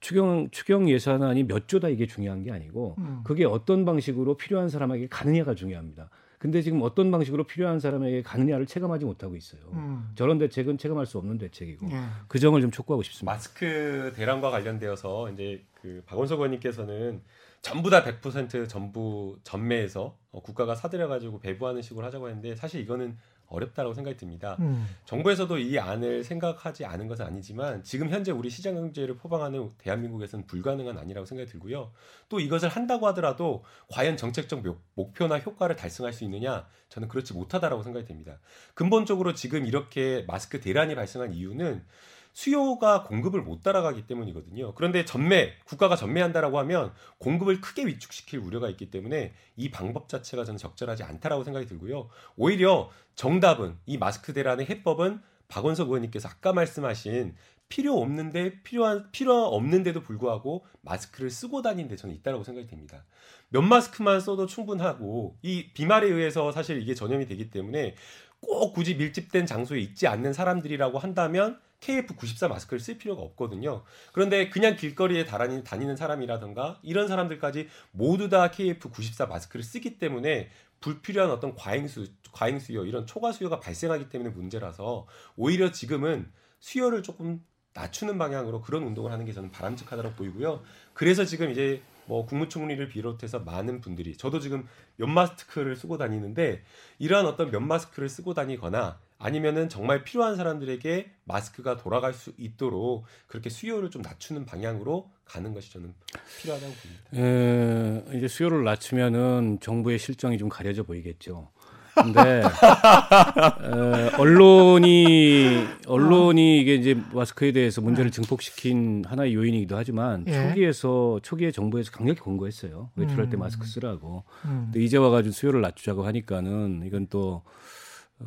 추경 0.00 0.48
추경 0.50 0.88
예산안이 0.88 1.44
몇 1.44 1.68
조다 1.68 1.88
이게 1.88 2.06
중요한 2.06 2.42
게 2.42 2.50
아니고 2.50 2.94
음. 2.96 3.20
그게 3.22 3.44
어떤 3.44 3.84
방식으로 3.84 4.38
필요한 4.38 4.70
사람에게 4.70 5.08
가느냐가 5.08 5.54
중요합니다. 5.54 6.08
근데 6.38 6.62
지금 6.62 6.80
어떤 6.80 7.10
방식으로 7.10 7.44
필요한 7.44 7.78
사람에게 7.78 8.22
가느냐를 8.22 8.64
체감하지 8.64 9.04
못하고 9.04 9.36
있어요. 9.36 9.60
음. 9.74 10.10
저런 10.14 10.38
대책은 10.38 10.78
체감할 10.78 11.04
수 11.04 11.18
없는 11.18 11.36
대책이고 11.36 11.86
예. 11.90 12.00
그 12.28 12.38
점을 12.38 12.58
좀 12.58 12.70
촉구하고 12.70 13.02
싶습니다. 13.02 13.30
마스크 13.30 14.14
대란과 14.16 14.50
관련되어서 14.50 15.30
이제 15.32 15.62
그 15.74 16.02
박원석 16.06 16.38
의원님께서는 16.38 17.20
전부 17.60 17.90
다 17.90 18.02
100% 18.02 18.66
전부 18.66 19.36
전매해서 19.44 20.16
어, 20.32 20.40
국가가 20.40 20.74
사들여 20.74 21.08
가지고 21.08 21.40
배부하는 21.40 21.82
식으로 21.82 22.06
하자고 22.06 22.28
했는데 22.28 22.56
사실 22.56 22.80
이거는 22.80 23.18
어렵다라고 23.50 23.94
생각이 23.94 24.16
듭니다. 24.16 24.56
음. 24.60 24.86
정부에서도 25.04 25.58
이 25.58 25.78
안을 25.78 26.24
생각하지 26.24 26.84
않은 26.84 27.08
것은 27.08 27.26
아니지만 27.26 27.82
지금 27.82 28.08
현재 28.08 28.32
우리 28.32 28.48
시장 28.48 28.74
경제를 28.74 29.16
포방하는 29.16 29.70
대한민국에서는 29.78 30.46
불가능한 30.46 30.96
아니라고 30.96 31.26
생각이 31.26 31.50
들고요. 31.50 31.92
또 32.28 32.40
이것을 32.40 32.68
한다고 32.68 33.06
하더라도 33.08 33.64
과연 33.88 34.16
정책적 34.16 34.62
목표나 34.94 35.38
효과를 35.38 35.76
달성할 35.76 36.12
수 36.12 36.24
있느냐? 36.24 36.66
저는 36.88 37.08
그렇지 37.08 37.34
못하다라고 37.34 37.82
생각이 37.82 38.06
됩니다. 38.06 38.38
근본적으로 38.74 39.34
지금 39.34 39.66
이렇게 39.66 40.24
마스크 40.26 40.60
대란이 40.60 40.94
발생한 40.94 41.34
이유는 41.34 41.84
수요가 42.32 43.04
공급을 43.04 43.42
못 43.42 43.62
따라가기 43.62 44.06
때문이거든요. 44.06 44.74
그런데 44.74 45.04
전매, 45.04 45.54
국가가 45.64 45.96
전매한다라고 45.96 46.58
하면 46.60 46.92
공급을 47.18 47.60
크게 47.60 47.86
위축시킬 47.86 48.38
우려가 48.38 48.68
있기 48.70 48.90
때문에 48.90 49.32
이 49.56 49.70
방법 49.70 50.08
자체가 50.08 50.44
저는 50.44 50.58
적절하지 50.58 51.02
않다라고 51.02 51.44
생각이 51.44 51.66
들고요. 51.66 52.08
오히려 52.36 52.90
정답은 53.14 53.76
이 53.86 53.98
마스크 53.98 54.32
대란의 54.32 54.66
해법은 54.66 55.20
박원석 55.48 55.88
의원님께서 55.88 56.28
아까 56.28 56.52
말씀하신 56.52 57.34
필요 57.70 57.98
없는데 58.00 58.62
필요한 58.62 59.10
필요 59.12 59.46
없는데도 59.46 60.02
불구하고 60.02 60.66
마스크를 60.82 61.30
쓰고 61.30 61.62
다니는데 61.62 61.96
저는 61.96 62.14
있다라고 62.16 62.42
생각이 62.42 62.66
됩니다. 62.66 63.04
면 63.48 63.68
마스크만 63.68 64.20
써도 64.20 64.46
충분하고 64.46 65.36
이 65.42 65.72
비말에 65.72 66.08
의해서 66.08 66.50
사실 66.52 66.82
이게 66.82 66.94
전염이 66.94 67.26
되기 67.26 67.50
때문에 67.50 67.94
꼭 68.40 68.72
굳이 68.72 68.94
밀집된 68.94 69.46
장소에 69.46 69.78
있지 69.78 70.06
않는 70.06 70.32
사람들이라고 70.32 70.98
한다면 70.98 71.58
KF94 71.80 72.48
마스크를 72.48 72.80
쓸 72.80 72.98
필요가 72.98 73.22
없거든요. 73.22 73.82
그런데 74.12 74.50
그냥 74.50 74.76
길거리에 74.76 75.24
다니는 75.24 75.96
사람이라든가 75.96 76.78
이런 76.82 77.08
사람들까지 77.08 77.68
모두 77.90 78.28
다 78.28 78.50
KF94 78.50 79.28
마스크를 79.28 79.62
쓰기 79.62 79.98
때문에 79.98 80.50
불필요한 80.80 81.30
어떤 81.30 81.54
과잉수, 81.54 82.06
과잉수요, 82.32 82.86
이런 82.86 83.06
초과 83.06 83.32
수요가 83.32 83.60
발생하기 83.60 84.08
때문에 84.08 84.30
문제라서 84.30 85.06
오히려 85.36 85.72
지금은 85.72 86.30
수요를 86.58 87.02
조금 87.02 87.44
낮추는 87.72 88.18
방향으로 88.18 88.62
그런 88.62 88.82
운동을 88.82 89.12
하는 89.12 89.24
게 89.24 89.32
저는 89.32 89.50
바람직하다고 89.50 90.14
보이고요. 90.14 90.62
그래서 90.92 91.24
지금 91.24 91.50
이제 91.50 91.82
뭐 92.10 92.26
국무총리를 92.26 92.88
비롯해서 92.88 93.38
많은 93.38 93.80
분들이 93.80 94.16
저도 94.16 94.40
지금 94.40 94.66
면 94.96 95.14
마스크를 95.14 95.76
쓰고 95.76 95.96
다니는데 95.96 96.60
이러한 96.98 97.24
어떤 97.24 97.52
면 97.52 97.68
마스크를 97.68 98.08
쓰고 98.08 98.34
다니거나 98.34 98.98
아니면은 99.16 99.68
정말 99.68 100.02
필요한 100.02 100.34
사람들에게 100.34 101.08
마스크가 101.22 101.76
돌아갈 101.76 102.12
수 102.12 102.32
있도록 102.36 103.04
그렇게 103.28 103.48
수요를 103.48 103.90
좀 103.90 104.02
낮추는 104.02 104.44
방향으로 104.44 105.08
가는 105.24 105.54
것이 105.54 105.72
저는 105.72 105.94
필요하다고 106.42 106.72
봅니다. 106.72 108.12
에, 108.12 108.18
이제 108.18 108.26
수요를 108.26 108.64
낮추면은 108.64 109.60
정부의 109.60 110.00
실정이 110.00 110.36
좀 110.36 110.48
가려져 110.48 110.82
보이겠죠. 110.82 111.52
근데 111.94 112.42
에, 112.42 114.16
언론이 114.16 115.66
언론이 115.86 116.60
이게 116.60 116.74
이제 116.74 116.96
마스크에 117.12 117.52
대해서 117.52 117.80
문제를 117.80 118.10
증폭시킨 118.10 119.04
하나의 119.06 119.34
요인이기도 119.34 119.76
하지만 119.76 120.24
예. 120.28 120.48
초기에서 120.48 121.20
초기에 121.22 121.50
정부에서 121.50 121.90
강력히 121.90 122.20
권고했어요. 122.20 122.90
외출할 122.96 123.28
때 123.28 123.36
음. 123.36 123.40
마스크 123.40 123.66
쓰라고. 123.66 124.24
음. 124.44 124.70
근데 124.72 124.84
이제 124.84 124.96
와가지고 124.96 125.32
수요를 125.32 125.60
낮추자고 125.60 126.04
하니까는 126.06 126.82
이건 126.86 127.06
또 127.10 127.42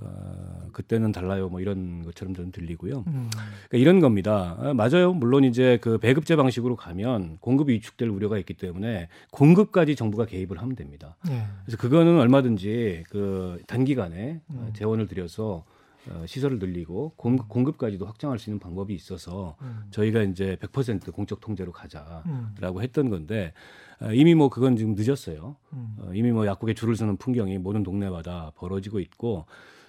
어, 0.01 0.67
그때는 0.71 1.11
달라요. 1.11 1.49
뭐 1.49 1.61
이런 1.61 2.03
것처럼 2.03 2.33
좀 2.33 2.51
들리고요. 2.51 3.03
음. 3.05 3.29
그러니까 3.31 3.77
이런 3.77 3.99
겁니다. 3.99 4.57
아, 4.59 4.73
맞아요. 4.73 5.13
물론 5.13 5.43
이제 5.43 5.77
그 5.81 5.97
배급제 5.97 6.35
방식으로 6.35 6.75
가면 6.75 7.37
공급이 7.39 7.73
위축될 7.73 8.09
우려가 8.09 8.37
있기 8.39 8.55
때문에 8.55 9.09
공급까지 9.31 9.95
정부가 9.95 10.25
개입을 10.25 10.61
하면 10.61 10.75
됩니다. 10.75 11.15
네. 11.27 11.45
그래서 11.65 11.77
그거는 11.77 12.19
얼마든지 12.19 13.03
그 13.09 13.59
단기간에 13.67 14.41
음. 14.49 14.69
재원을 14.73 15.07
들여서 15.07 15.63
어, 16.09 16.25
시설을 16.25 16.59
늘리고 16.59 17.13
공급, 17.15 17.47
공급까지도 17.47 18.05
확장할 18.05 18.37
수 18.37 18.49
있는 18.49 18.59
방법이 18.59 18.93
있어서 18.93 19.55
음. 19.61 19.83
저희가 19.91 20.23
이제 20.23 20.57
100% 20.59 21.13
공적 21.13 21.39
통제로 21.39 21.71
가자라고 21.71 22.25
음. 22.25 22.81
했던 22.81 23.09
건데 23.09 23.53
어, 24.01 24.11
이미 24.11 24.35
뭐 24.35 24.49
그건 24.49 24.75
지금 24.75 24.95
늦었어요. 24.97 25.55
음. 25.71 25.95
어, 25.99 26.11
이미 26.13 26.31
뭐 26.31 26.45
약국에 26.45 26.73
줄을 26.73 26.95
서는 26.95 27.17
풍경이 27.17 27.57
모든 27.57 27.83
동네마다 27.83 28.51
벌어지고 28.55 28.99
있고 28.99 29.45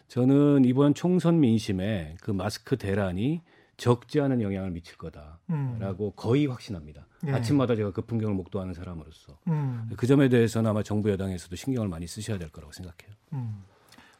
저는 0.09 0.65
이번 0.65 0.95
총선 0.95 1.41
민심에 1.41 2.17
그 2.21 2.31
마스크 2.31 2.77
대란이 2.77 3.43
적지 3.77 4.21
않은 4.21 4.41
영향을 4.41 4.71
미칠 4.71 4.97
거다라고 4.97 5.41
음. 5.51 6.13
거의 6.15 6.47
확신합니다. 6.47 7.07
예. 7.27 7.33
아침마다 7.33 7.75
제가 7.75 7.93
그 7.93 8.03
풍경을 8.03 8.35
목도하는 8.35 8.75
사람으로서 8.75 9.39
음. 9.49 9.91
그 9.97 10.07
점에 10.07 10.29
대해서는 10.29 10.71
아마 10.71 10.83
정부 10.83 11.11
여당에서도 11.11 11.57
신경을 11.57 11.89
많이 11.89 12.07
쓰셔야 12.07 12.39
될 12.39 12.51
거라고 12.51 12.73
생각해요. 12.73 13.17
음. 13.33 13.65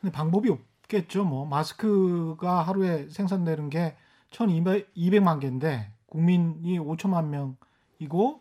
근데 0.01 0.13
방법이 0.13 0.51
없겠죠. 0.51 1.25
뭐 1.25 1.47
마스크가 1.47 2.63
하루에 2.63 3.09
생산되는 3.09 3.71
게 3.71 3.97
1,200만 4.31 5.41
개인데 5.41 5.93
국민이 6.07 6.79
5천만 6.79 7.27
명이고 7.29 8.41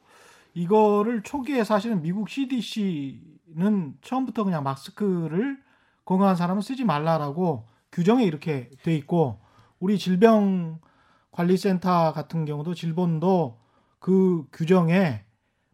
이거를 0.55 1.23
초기에 1.23 1.63
사실은 1.63 2.01
미국 2.01 2.29
CDC는 2.29 3.97
처음부터 4.01 4.43
그냥 4.43 4.63
마스크를 4.63 5.62
건강한 6.05 6.35
사람은 6.35 6.61
쓰지 6.61 6.83
말라라고 6.83 7.65
규정에 7.91 8.23
이렇게 8.23 8.69
돼 8.83 8.95
있고 8.95 9.39
우리 9.79 9.97
질병관리센터 9.97 12.13
같은 12.13 12.45
경우도 12.45 12.73
질본도 12.73 13.59
그 13.99 14.45
규정에 14.51 15.23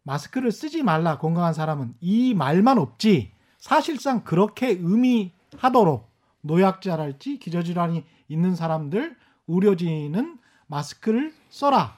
마스크를 0.04 0.52
쓰지 0.52 0.84
말라 0.84 1.18
건강한 1.18 1.54
사람은 1.54 1.96
이 2.00 2.34
말만 2.34 2.78
없지 2.78 3.32
사실상 3.58 4.24
그렇게 4.24 4.70
의미하도록 4.70 6.10
노약자랄지 6.42 7.40
기저질환이 7.40 8.04
있는 8.28 8.56
사람들 8.56 9.16
의료진은 9.48 10.38
마스크를 10.68 11.34
써라 11.50 11.98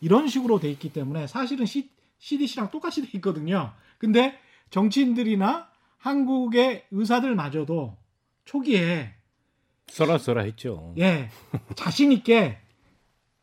이런 0.00 0.28
식으로 0.28 0.60
돼 0.60 0.70
있기 0.70 0.92
때문에 0.92 1.26
사실은 1.26 1.66
CDC랑 2.18 2.70
똑같이 2.70 3.02
돼 3.02 3.08
있거든요. 3.14 3.72
근데 3.98 4.38
정치인들이나 4.70 5.68
한국의 6.04 6.84
의사들마저도 6.90 7.96
초기에 8.44 9.14
써라 9.86 10.18
써라 10.18 10.42
했죠. 10.42 10.94
예, 10.98 11.30
자신 11.76 12.12
있게 12.12 12.58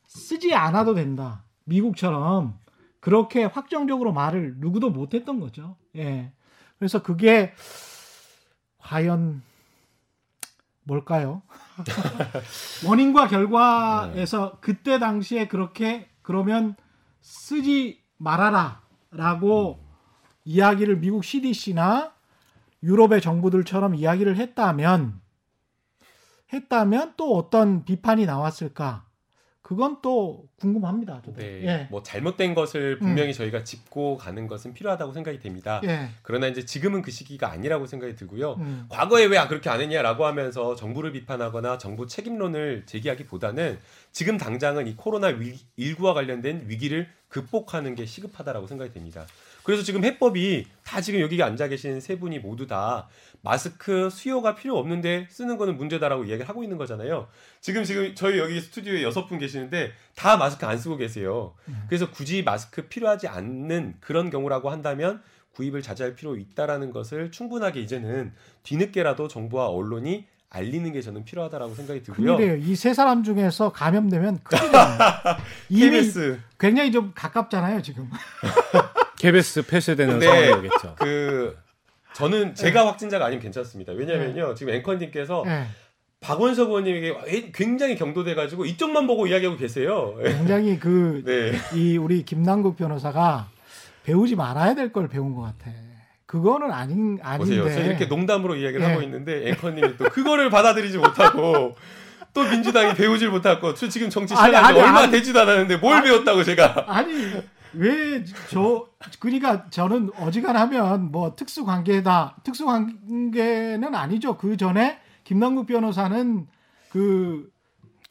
쓰지 0.03 0.53
않아도 0.53 0.93
된다. 0.93 1.43
미국처럼 1.63 2.59
그렇게 2.99 3.45
확정적으로 3.45 4.13
말을 4.13 4.57
누구도 4.57 4.91
못 4.91 5.15
했던 5.15 5.39
거죠. 5.39 5.75
예, 5.95 6.33
그래서 6.77 7.01
그게 7.01 7.55
과연 8.77 9.41
뭘까요? 10.83 11.41
원인과 12.85 13.27
결과에서 13.27 14.59
그때 14.61 14.99
당시에 14.99 15.47
그렇게 15.47 16.09
그러면 16.21 16.75
쓰지 17.21 18.03
말아라라고 18.17 19.79
음. 19.81 19.87
이야기를 20.45 20.99
미국 20.99 21.23
CDC나 21.25 22.20
유럽의 22.83 23.21
정부들처럼 23.21 23.95
이야기를 23.95 24.37
했다면 24.37 25.21
했다면 26.53 27.13
또 27.17 27.35
어떤 27.35 27.85
비판이 27.85 28.25
나왔을까? 28.25 29.05
그건 29.71 29.99
또 30.01 30.49
궁금합니다. 30.57 31.21
저도. 31.23 31.37
네, 31.37 31.63
예. 31.63 31.87
뭐 31.89 32.03
잘못된 32.03 32.53
것을 32.53 32.99
분명히 32.99 33.29
음. 33.29 33.33
저희가 33.33 33.63
짚고 33.63 34.17
가는 34.17 34.45
것은 34.45 34.73
필요하다고 34.73 35.13
생각이 35.13 35.39
됩니다. 35.39 35.79
예. 35.85 36.09
그러나 36.23 36.47
이제 36.47 36.65
지금은 36.65 37.01
그 37.01 37.09
시기가 37.09 37.49
아니라고 37.49 37.85
생각이 37.85 38.17
들고요. 38.17 38.55
음. 38.55 38.85
과거에 38.89 39.23
왜 39.25 39.37
그렇게 39.47 39.69
안 39.69 39.79
했냐라고 39.79 40.25
하면서 40.25 40.75
정부를 40.75 41.13
비판하거나 41.13 41.77
정부 41.77 42.05
책임론을 42.05 42.83
제기하기보다는 42.85 43.79
지금 44.11 44.37
당장은 44.37 44.87
이 44.87 44.95
코로나 44.97 45.31
19와 45.31 46.13
관련된 46.13 46.65
위기를 46.67 47.07
극복하는 47.29 47.95
게 47.95 48.05
시급하다라고 48.05 48.67
생각이 48.67 48.91
됩니다. 48.91 49.25
그래서 49.63 49.83
지금 49.83 50.03
해법이 50.03 50.65
다 50.83 51.01
지금 51.01 51.19
여기 51.21 51.41
앉아 51.41 51.67
계신 51.67 51.99
세 51.99 52.17
분이 52.17 52.39
모두 52.39 52.67
다 52.67 53.07
마스크 53.41 54.09
수요가 54.09 54.55
필요 54.55 54.77
없는데 54.77 55.27
쓰는 55.29 55.57
거는 55.57 55.77
문제다라고 55.77 56.25
이야기를 56.25 56.47
하고 56.49 56.63
있는 56.63 56.77
거잖아요. 56.77 57.27
지금 57.59 57.83
지금 57.83 58.13
저희 58.15 58.37
여기 58.39 58.59
스튜디오에 58.59 59.03
여섯 59.03 59.25
분 59.27 59.39
계시는데 59.39 59.91
다 60.15 60.37
마스크 60.37 60.65
안 60.65 60.77
쓰고 60.77 60.97
계세요. 60.97 61.53
음. 61.67 61.83
그래서 61.87 62.11
굳이 62.11 62.43
마스크 62.43 62.87
필요하지 62.87 63.27
않는 63.27 63.95
그런 63.99 64.29
경우라고 64.29 64.69
한다면 64.69 65.21
구입을 65.53 65.81
자제할 65.81 66.15
필요 66.15 66.37
있다라는 66.37 66.91
것을 66.91 67.31
충분하게 67.31 67.81
이제는 67.81 68.33
뒤늦게라도 68.63 69.27
정부와 69.27 69.67
언론이 69.67 70.25
알리는 70.49 70.91
게 70.91 71.01
저는 71.01 71.23
필요하다라고 71.25 71.75
생각이 71.75 72.03
들고요. 72.03 72.37
그래요. 72.37 72.55
이 72.57 72.75
세 72.75 72.93
사람 72.93 73.23
중에서 73.23 73.71
감염되면 73.71 74.39
큰일 74.43 74.71
나요. 74.71 75.37
이미 75.69 76.11
굉장히 76.59 76.91
좀 76.91 77.11
가깝잖아요, 77.15 77.81
지금. 77.81 78.09
KBS 79.21 79.65
폐쇄되는 79.67 80.19
네, 80.19 80.25
상황이겠죠. 80.25 80.95
그 80.99 81.57
저는 82.13 82.55
제가 82.55 82.81
네. 82.81 82.87
확진자가 82.87 83.25
아니면 83.25 83.41
괜찮습니다. 83.41 83.93
왜냐면요. 83.93 84.49
네. 84.49 84.55
지금 84.55 84.73
앵커님께서 84.73 85.43
네. 85.45 85.67
박원석 86.19 86.69
의원님에게 86.69 87.51
굉장히 87.53 87.95
경도돼가지고 87.95 88.65
이쪽만 88.65 89.07
보고 89.07 89.27
이야기하고 89.27 89.57
계세요. 89.57 90.15
굉장히 90.23 90.77
그이 90.79 91.23
네. 91.25 91.97
우리 91.97 92.23
김남국 92.23 92.77
변호사가 92.77 93.47
배우지 94.03 94.35
말아야 94.35 94.75
될 94.75 94.91
걸 94.91 95.07
배운 95.07 95.33
것 95.35 95.41
같아. 95.41 95.71
그거는 96.25 96.71
아닌 96.71 97.19
아닌데. 97.21 97.59
보세요. 97.61 97.75
저 97.75 97.83
이렇게 97.83 98.05
농담으로 98.05 98.55
이야기를 98.55 98.81
예. 98.85 98.89
하고 98.89 99.01
있는데 99.01 99.49
앵커님이 99.49 99.97
또 99.97 100.05
그거를 100.05 100.49
받아들이지 100.49 100.97
못하고 100.97 101.75
또 102.33 102.43
민주당이 102.43 102.93
배우질 102.95 103.29
못하고 103.29 103.73
저 103.73 103.89
지금 103.89 104.09
정치 104.09 104.33
시작한 104.35 104.73
지 104.73 104.79
얼마 104.79 104.99
아니, 105.01 105.11
되지도 105.11 105.41
않았는데 105.41 105.77
뭘 105.77 105.95
아니, 105.97 106.05
배웠다고 106.09 106.43
제가 106.43 106.85
아니 106.87 107.11
왜 107.73 108.23
저 108.49 108.87
그러니까 109.19 109.69
저는 109.69 110.11
어지간하면 110.19 111.11
뭐 111.11 111.35
특수 111.35 111.65
관계다 111.65 112.37
특수 112.43 112.65
관계는 112.65 113.95
아니죠. 113.95 114.37
그 114.37 114.57
전에 114.57 114.99
김남국 115.23 115.67
변호사는 115.67 116.47
그 116.91 117.49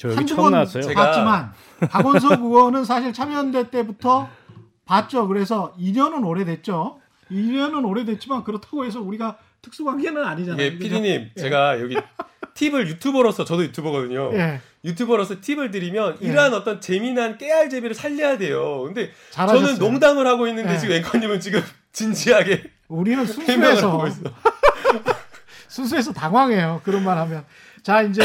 한두 0.02 0.34
번 0.36 0.52
봤지만 0.52 1.52
박원석 1.90 2.40
의원은 2.40 2.84
사실 2.84 3.12
참여연대 3.12 3.70
때부터 3.70 4.28
봤죠. 4.86 5.28
그래서 5.28 5.74
2년은 5.78 6.26
오래됐죠. 6.26 6.98
2년은 7.30 7.86
오래됐지만 7.86 8.44
그렇다고 8.44 8.84
해서 8.84 9.00
우리가 9.00 9.36
특수 9.62 9.84
관계는 9.84 10.24
아니잖아요. 10.24 10.64
예, 10.64 10.78
피디님, 10.78 11.30
예. 11.36 11.40
제가 11.40 11.80
여기 11.80 11.96
팁을 12.60 12.88
유튜버로서 12.88 13.44
저도 13.46 13.62
유튜버거든요. 13.64 14.32
예. 14.34 14.60
유튜버로서 14.84 15.40
팁을 15.40 15.70
드리면 15.70 16.18
예. 16.22 16.26
이러한 16.26 16.52
어떤 16.52 16.78
재미난 16.80 17.38
깨알제비를 17.38 17.94
살려야 17.94 18.36
돼요. 18.36 18.82
근데 18.84 19.10
잘하셨어요. 19.30 19.66
저는 19.66 19.78
농담을 19.78 20.26
하고 20.26 20.46
있는데 20.46 20.74
예. 20.74 20.78
지금 20.78 20.94
앵커님은 20.96 21.40
지금 21.40 21.62
진지하게 21.92 22.64
우리는 22.88 23.24
순수해서 23.26 24.04
순수해서 25.68 26.12
당황해요. 26.12 26.82
그런 26.84 27.02
말 27.02 27.16
하면 27.18 27.46
자 27.82 28.02
이제 28.02 28.22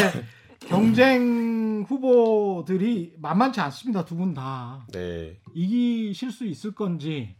경쟁 0.67 1.86
후보들이 1.88 3.13
만만치 3.19 3.61
않습니다. 3.61 4.03
두 4.03 4.15
분 4.17 4.33
다. 4.33 4.86
네. 4.91 5.38
이기실 5.53 6.31
수 6.31 6.45
있을 6.45 6.73
건지 6.73 7.36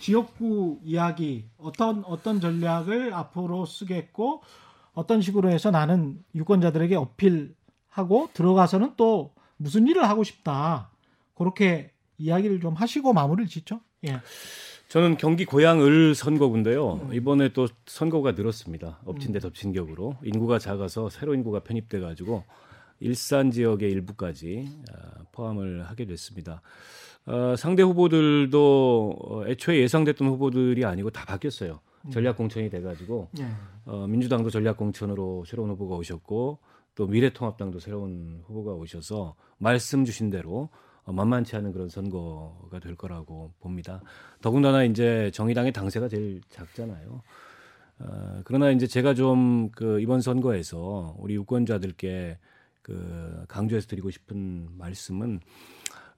지역구 0.00 0.78
이야기 0.84 1.44
어떤 1.58 2.04
어떤 2.06 2.40
전략을 2.40 3.12
앞으로 3.12 3.66
쓰겠고 3.66 4.42
어떤 4.98 5.20
식으로 5.20 5.48
해서 5.50 5.70
나는 5.70 6.18
유권자들에게 6.34 6.96
어필하고 6.96 8.30
들어가서는 8.32 8.94
또 8.96 9.32
무슨 9.56 9.86
일을 9.86 10.08
하고 10.08 10.24
싶다. 10.24 10.90
그렇게 11.36 11.92
이야기를 12.18 12.60
좀 12.60 12.74
하시고 12.74 13.12
마무리를 13.12 13.48
짓죠. 13.48 13.80
예. 14.08 14.20
저는 14.88 15.16
경기 15.16 15.44
고양을 15.44 16.16
선거구인데요. 16.16 16.94
음. 16.94 17.14
이번에 17.14 17.52
또 17.52 17.68
선거가 17.86 18.32
늘었습니다. 18.32 18.98
엎친 19.04 19.30
데 19.30 19.38
음. 19.38 19.40
덮친 19.40 19.72
격으로 19.72 20.16
인구가 20.24 20.58
작아서 20.58 21.08
새로 21.08 21.32
인구가 21.34 21.60
편입돼 21.60 22.00
가지고 22.00 22.42
일산 22.98 23.52
지역의 23.52 23.88
일부까지 23.92 24.68
아, 24.92 25.22
포함을 25.30 25.84
하게 25.84 26.06
됐습니다. 26.06 26.60
어, 27.24 27.54
상대 27.56 27.84
후보들도 27.84 29.16
어, 29.20 29.46
애초에 29.46 29.78
예상됐던 29.78 30.26
후보들이 30.26 30.84
아니고 30.84 31.10
다 31.10 31.24
바뀌었어요. 31.24 31.78
음. 32.06 32.10
전략 32.10 32.36
공천이 32.36 32.70
돼가지고 32.70 33.28
예. 33.40 33.46
어, 33.84 34.06
민주당도 34.06 34.50
전략 34.50 34.76
공천으로 34.76 35.44
새로운 35.46 35.70
후보가 35.70 35.96
오셨고 35.96 36.58
또 36.94 37.06
미래통합당도 37.06 37.78
새로운 37.80 38.42
후보가 38.46 38.72
오셔서 38.72 39.34
말씀 39.58 40.04
주신 40.04 40.30
대로 40.30 40.70
어, 41.04 41.12
만만치 41.12 41.56
않은 41.56 41.72
그런 41.72 41.88
선거가 41.88 42.80
될 42.80 42.94
거라고 42.96 43.52
봅니다. 43.60 44.02
더군다나 44.42 44.84
이제 44.84 45.30
정의당의 45.32 45.72
당세가 45.72 46.08
제일 46.08 46.40
작잖아요. 46.50 47.22
어, 48.00 48.40
그러나 48.44 48.70
이제 48.70 48.86
제가 48.86 49.14
좀 49.14 49.70
그 49.74 50.00
이번 50.00 50.20
선거에서 50.20 51.14
우리 51.18 51.34
유권자들께 51.34 52.38
그 52.82 53.44
강조해서 53.48 53.86
드리고 53.86 54.10
싶은 54.10 54.68
말씀은 54.76 55.40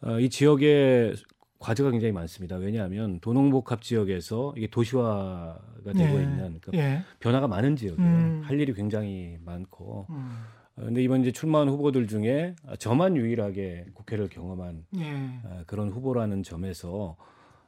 어, 0.03 0.19
이 0.19 0.31
지역에 0.31 1.13
과제가 1.61 1.91
굉장히 1.91 2.13
많습니다. 2.13 2.57
왜냐하면 2.57 3.21
도농복합 3.21 3.83
지역에서 3.83 4.55
이게 4.57 4.67
도시화가 4.67 5.93
되고 5.95 6.19
예. 6.19 6.23
있는 6.23 6.59
그러니까 6.61 6.73
예. 6.75 7.03
변화가 7.21 7.49
많은 7.49 7.77
지역이에요. 7.77 8.09
음. 8.09 8.41
할 8.45 8.59
일이 8.59 8.73
굉장히 8.73 9.39
많고. 9.45 10.07
음. 10.09 10.39
어, 10.77 10.85
근데 10.85 11.03
이번 11.03 11.21
이제 11.21 11.31
출마한 11.31 11.69
후보들 11.69 12.09
중에 12.09 12.57
저만 12.79 13.17
유일하게 13.17 13.89
국회를 13.93 14.31
경험한 14.31 14.87
예. 14.97 15.13
어, 15.45 15.63
그런 15.67 15.91
후보라는 15.91 16.43
점에서 16.43 17.17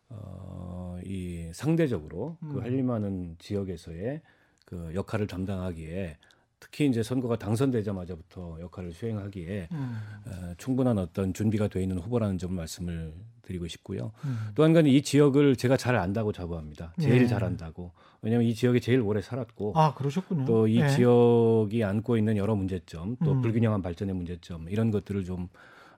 어, 0.08 0.98
이 1.04 1.50
상대적으로 1.52 2.38
그 2.40 2.46
음. 2.46 2.52
그할 2.54 2.72
일 2.72 2.82
많은 2.84 3.36
지역에서의 3.38 4.22
그 4.64 4.92
역할을 4.94 5.26
담당하기에 5.26 6.16
특히 6.60 6.86
이제 6.86 7.02
선거가 7.02 7.36
당선되자마자부터 7.36 8.58
역할을 8.60 8.92
수행하기에 8.92 9.68
음. 9.70 9.96
어, 10.26 10.54
충분한 10.56 10.96
어떤 10.96 11.34
준비가 11.34 11.68
돼 11.68 11.82
있는 11.82 11.98
후보라는 11.98 12.38
점을 12.38 12.56
말씀을 12.56 13.12
드리고 13.42 13.68
싶고요. 13.68 14.12
음. 14.24 14.38
또한 14.54 14.72
가지 14.72 14.90
이 14.90 15.02
지역을 15.02 15.56
제가 15.56 15.76
잘 15.76 15.96
안다고 15.96 16.32
자부합니다. 16.32 16.94
제일 17.00 17.22
예. 17.22 17.26
잘 17.26 17.44
안다고. 17.44 17.92
왜냐하면 18.22 18.46
이 18.46 18.54
지역에 18.54 18.80
제일 18.80 19.00
오래 19.00 19.20
살았고, 19.20 19.72
아 19.76 19.94
그러셨군요. 19.94 20.44
또이 20.44 20.80
예. 20.80 20.88
지역이 20.88 21.82
안고 21.82 22.16
있는 22.16 22.36
여러 22.36 22.54
문제점, 22.54 23.16
또 23.24 23.32
음. 23.32 23.42
불균형한 23.42 23.82
발전의 23.82 24.14
문제점 24.14 24.68
이런 24.68 24.90
것들을 24.90 25.24
좀 25.24 25.48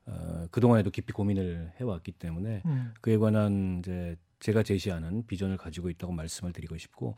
어, 0.07 0.47
그 0.51 0.61
동안에도 0.61 0.91
깊이 0.91 1.13
고민을 1.13 1.73
해왔기 1.81 2.13
때문에 2.13 2.63
음. 2.67 2.93
그에 3.01 3.17
관한 3.17 3.81
이제 3.81 4.17
제가 4.41 4.63
제시하는 4.63 5.27
비전을 5.27 5.57
가지고 5.57 5.89
있다고 5.89 6.13
말씀을 6.13 6.53
드리고 6.53 6.77
싶고 6.77 7.17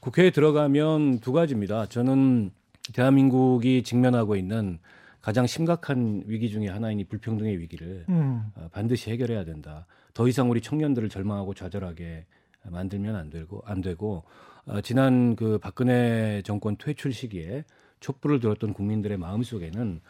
국회에 0.00 0.30
들어가면 0.30 1.20
두 1.20 1.32
가지입니다. 1.32 1.86
저는 1.86 2.50
대한민국이 2.92 3.82
직면하고 3.82 4.36
있는 4.36 4.78
가장 5.24 5.46
심각한 5.46 6.22
위기 6.26 6.50
중의 6.50 6.68
하나인 6.68 7.00
이 7.00 7.04
불평등의 7.04 7.58
위기를 7.58 8.04
음. 8.10 8.42
어, 8.56 8.68
반드시 8.70 9.10
해결해야 9.10 9.46
된다. 9.46 9.86
더 10.12 10.28
이상 10.28 10.50
우리 10.50 10.60
청년들을 10.60 11.08
절망하고 11.08 11.54
좌절하게 11.54 12.26
만들면 12.64 13.16
안 13.16 13.30
되고 13.30 13.62
안 13.64 13.80
되고 13.80 14.24
어, 14.66 14.82
지난 14.82 15.34
그 15.34 15.56
박근혜 15.56 16.42
정권 16.44 16.76
퇴출 16.76 17.14
시기에 17.14 17.64
촛불을 18.00 18.38
들었던 18.38 18.74
국민들의 18.74 19.16
마음 19.16 19.42
속에는 19.42 20.02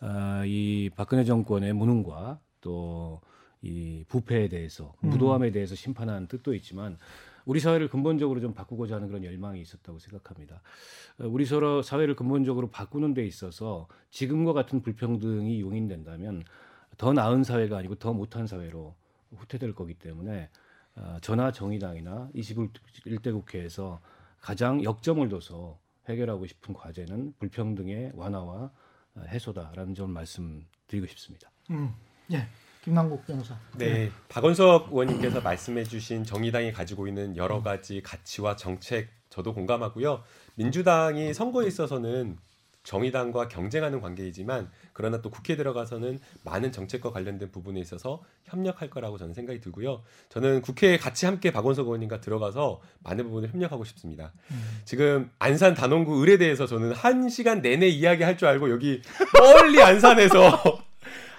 어, 0.00 0.42
이 0.46 0.88
박근혜 0.96 1.24
정권의 1.24 1.74
무능과 1.74 2.40
또 2.62 3.20
이 3.62 4.04
부패에 4.08 4.48
대해서 4.48 4.92
음. 5.04 5.10
무도함에 5.10 5.52
대해서 5.52 5.74
심판하는 5.74 6.26
뜻도 6.26 6.54
있지만 6.54 6.98
우리 7.44 7.60
사회를 7.60 7.88
근본적으로 7.88 8.40
좀 8.40 8.54
바꾸고자 8.54 8.96
하는 8.96 9.08
그런 9.08 9.24
열망이 9.24 9.60
있었다고 9.60 9.98
생각합니다. 9.98 10.62
어, 11.18 11.26
우리 11.26 11.44
서로 11.44 11.82
사회를 11.82 12.16
근본적으로 12.16 12.70
바꾸는 12.70 13.14
데 13.14 13.24
있어서 13.26 13.88
지금과 14.10 14.52
같은 14.52 14.82
불평등이 14.82 15.60
용인된다면 15.60 16.44
더 16.96 17.12
나은 17.12 17.44
사회가 17.44 17.78
아니고 17.78 17.96
더 17.96 18.12
못한 18.12 18.46
사회로 18.46 18.94
후퇴될 19.36 19.74
거기 19.74 19.94
때문에 19.94 20.50
어, 20.94 21.16
전하 21.22 21.52
정의당이나 21.52 22.30
21대 22.34 23.32
국회에서 23.32 24.00
가장 24.40 24.82
역점을 24.82 25.26
둬서 25.28 25.78
해결하고 26.08 26.46
싶은 26.46 26.74
과제는 26.74 27.34
불평등의 27.38 28.12
완화와 28.14 28.70
어, 29.14 29.20
해소다라는 29.28 29.94
점을 29.94 30.12
말씀드리고 30.12 31.06
싶습니다. 31.06 31.50
음, 31.70 31.94
예. 32.32 32.46
김남국 32.82 33.24
변호사. 33.24 33.56
네, 33.76 33.92
네, 33.92 34.12
박원석 34.28 34.88
의원님께서 34.90 35.40
말씀해주신 35.40 36.24
정의당이 36.24 36.72
가지고 36.72 37.06
있는 37.06 37.36
여러 37.36 37.62
가지 37.62 38.02
가치와 38.02 38.56
정책 38.56 39.08
저도 39.30 39.54
공감하고요. 39.54 40.22
민주당이 40.56 41.32
선거에 41.32 41.66
있어서는 41.68 42.36
정의당과 42.82 43.46
경쟁하는 43.46 44.00
관계이지만 44.00 44.68
그러나 44.92 45.22
또 45.22 45.30
국회에 45.30 45.56
들어가서는 45.56 46.18
많은 46.42 46.72
정책과 46.72 47.12
관련된 47.12 47.52
부분에 47.52 47.78
있어서 47.78 48.22
협력할 48.46 48.90
거라고 48.90 49.18
저는 49.18 49.34
생각이 49.34 49.60
들고요. 49.60 50.02
저는 50.28 50.62
국회에 50.62 50.98
같이 50.98 51.26
함께 51.26 51.52
박원석 51.52 51.86
의원님과 51.86 52.20
들어가서 52.20 52.80
많은 53.04 53.26
부분을 53.26 53.50
협력하고 53.50 53.84
싶습니다. 53.84 54.32
음. 54.50 54.80
지금 54.84 55.30
안산 55.38 55.74
단원구 55.74 56.22
을에 56.22 56.38
대해서 56.38 56.66
저는 56.66 56.92
한 56.92 57.28
시간 57.28 57.62
내내 57.62 57.86
이야기할 57.86 58.36
줄 58.36 58.48
알고 58.48 58.70
여기 58.70 59.00
멀리 59.38 59.80
안산에서 59.80 60.82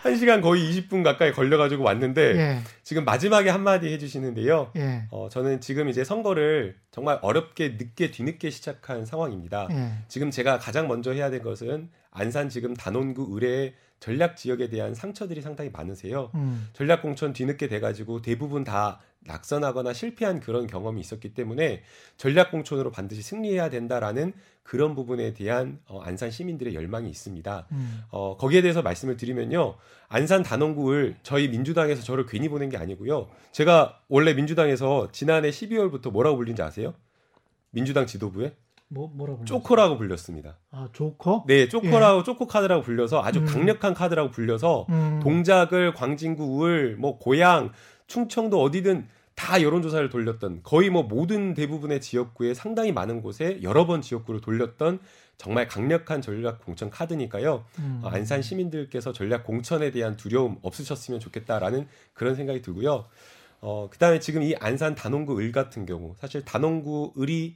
1시간 0.04 0.42
거의 0.42 0.70
20분 0.70 1.04
가까이 1.04 1.32
걸려가지고 1.32 1.84
왔는데 1.84 2.22
예. 2.36 2.60
지금 2.84 3.06
마지막에 3.06 3.50
한마디 3.50 3.88
해주시는데요. 3.88 4.72
예. 4.76 5.04
어, 5.12 5.30
저는 5.30 5.62
지금 5.62 5.88
이제 5.90 6.04
선거를 6.04 6.76
정말 6.92 7.20
어렵게 7.22 7.78
늦게 7.80 8.12
뒤늦게 8.12 8.50
시작한 8.50 9.06
상황입니다. 9.06 9.68
예. 9.72 9.92
지금 10.10 10.30
제가 10.30 10.60
가장 10.60 10.88
먼저 10.88 11.12
해야 11.12 11.30
될 11.30 11.42
것은 11.42 11.90
안산 12.12 12.50
지금 12.50 12.74
단원구 12.74 13.30
의뢰 13.32 13.74
전략 14.00 14.36
지역에 14.36 14.70
대한 14.70 14.94
상처들이 14.94 15.42
상당히 15.42 15.70
많으세요. 15.70 16.30
음. 16.36 16.68
전략 16.74 17.02
공천 17.02 17.32
뒤늦게 17.32 17.70
돼가지고 17.70 18.22
대부분 18.22 18.66
다 18.66 19.00
낙선하거나 19.26 19.94
실패한 19.94 20.40
그런 20.40 20.68
경험이 20.68 21.02
있었기 21.02 21.34
때문에 21.34 21.84
전략 22.18 22.52
공천으로 22.52 22.92
반드시 22.92 23.22
승리해야 23.22 23.70
된다라는 23.70 24.34
그런 24.64 24.96
부분에 24.96 25.34
대한 25.34 25.80
어, 25.88 26.02
안산 26.02 26.32
시민들의 26.32 26.74
열망이 26.74 27.10
있습니다. 27.10 27.68
음. 27.72 28.02
어, 28.10 28.38
거기에 28.38 28.62
대해서 28.62 28.82
말씀을 28.82 29.18
드리면요. 29.18 29.76
안산 30.08 30.44
단원구를 30.44 31.18
저희 31.24 31.50
민주당에서 31.50 32.02
저를 32.02 32.26
괜히 32.26 32.50
보낸 32.50 32.70
게 32.70 32.78
아니고요. 32.78 33.28
제가 33.52 34.00
원래 34.08 34.34
민주당에서 34.34 35.10
지난해 35.12 35.50
12월부터 35.50 36.12
뭐라고 36.12 36.38
불린지 36.38 36.62
아세요? 36.62 36.94
민주당 37.72 38.06
지도부에 38.06 38.56
뭐 38.94 39.10
뭐라고 39.14 39.44
쪼커라고 39.46 39.98
불렸습니다. 39.98 40.58
아 40.72 40.88
쪼커? 40.94 41.46
네, 41.48 41.68
쪼커라고 41.68 42.20
예. 42.20 42.24
쪼커 42.24 42.46
카드라고 42.46 42.84
불려서 42.84 43.24
아주 43.24 43.40
음. 43.40 43.46
강력한 43.46 43.94
카드라고 43.94 44.30
불려서 44.30 44.86
음. 44.90 45.20
동작을 45.24 45.94
광진구 45.94 46.58
울, 46.60 46.96
뭐 46.98 47.18
고향, 47.18 47.72
충청도 48.08 48.62
어디든 48.62 49.08
다 49.36 49.62
여론조사를 49.62 50.10
돌렸던 50.10 50.62
거의 50.64 50.90
뭐 50.90 51.04
모든 51.04 51.54
대부분의 51.56 52.02
지역구에 52.02 52.54
상당히 52.54 52.92
많은 52.92 53.22
곳에 53.22 53.60
여러 53.64 53.86
번 53.88 54.02
지역구를 54.02 54.42
돌렸던 54.42 55.00
정말 55.38 55.68
강력한 55.68 56.22
전략 56.22 56.64
공천 56.64 56.92
카드니까요. 56.92 57.66
음. 57.80 58.02
어, 58.04 58.10
안산 58.10 58.44
시민들께서 58.44 59.12
전략 59.12 59.44
공천에 59.44 59.90
대한 59.92 60.16
두려움 60.16 60.58
없으셨으면 60.62 61.20
좋겠다라는 61.20 61.88
그런 62.14 62.36
생각이 62.36 62.62
들고요. 62.62 63.06
어, 63.66 63.88
그 63.90 63.98
다음에 63.98 64.20
지금 64.20 64.44
이 64.44 64.56
안산 64.60 64.94
단원구 64.94 65.40
을 65.40 65.52
같은 65.52 65.86
경우, 65.86 66.14
사실 66.20 66.44
단원구 66.44 67.14
을이 67.20 67.56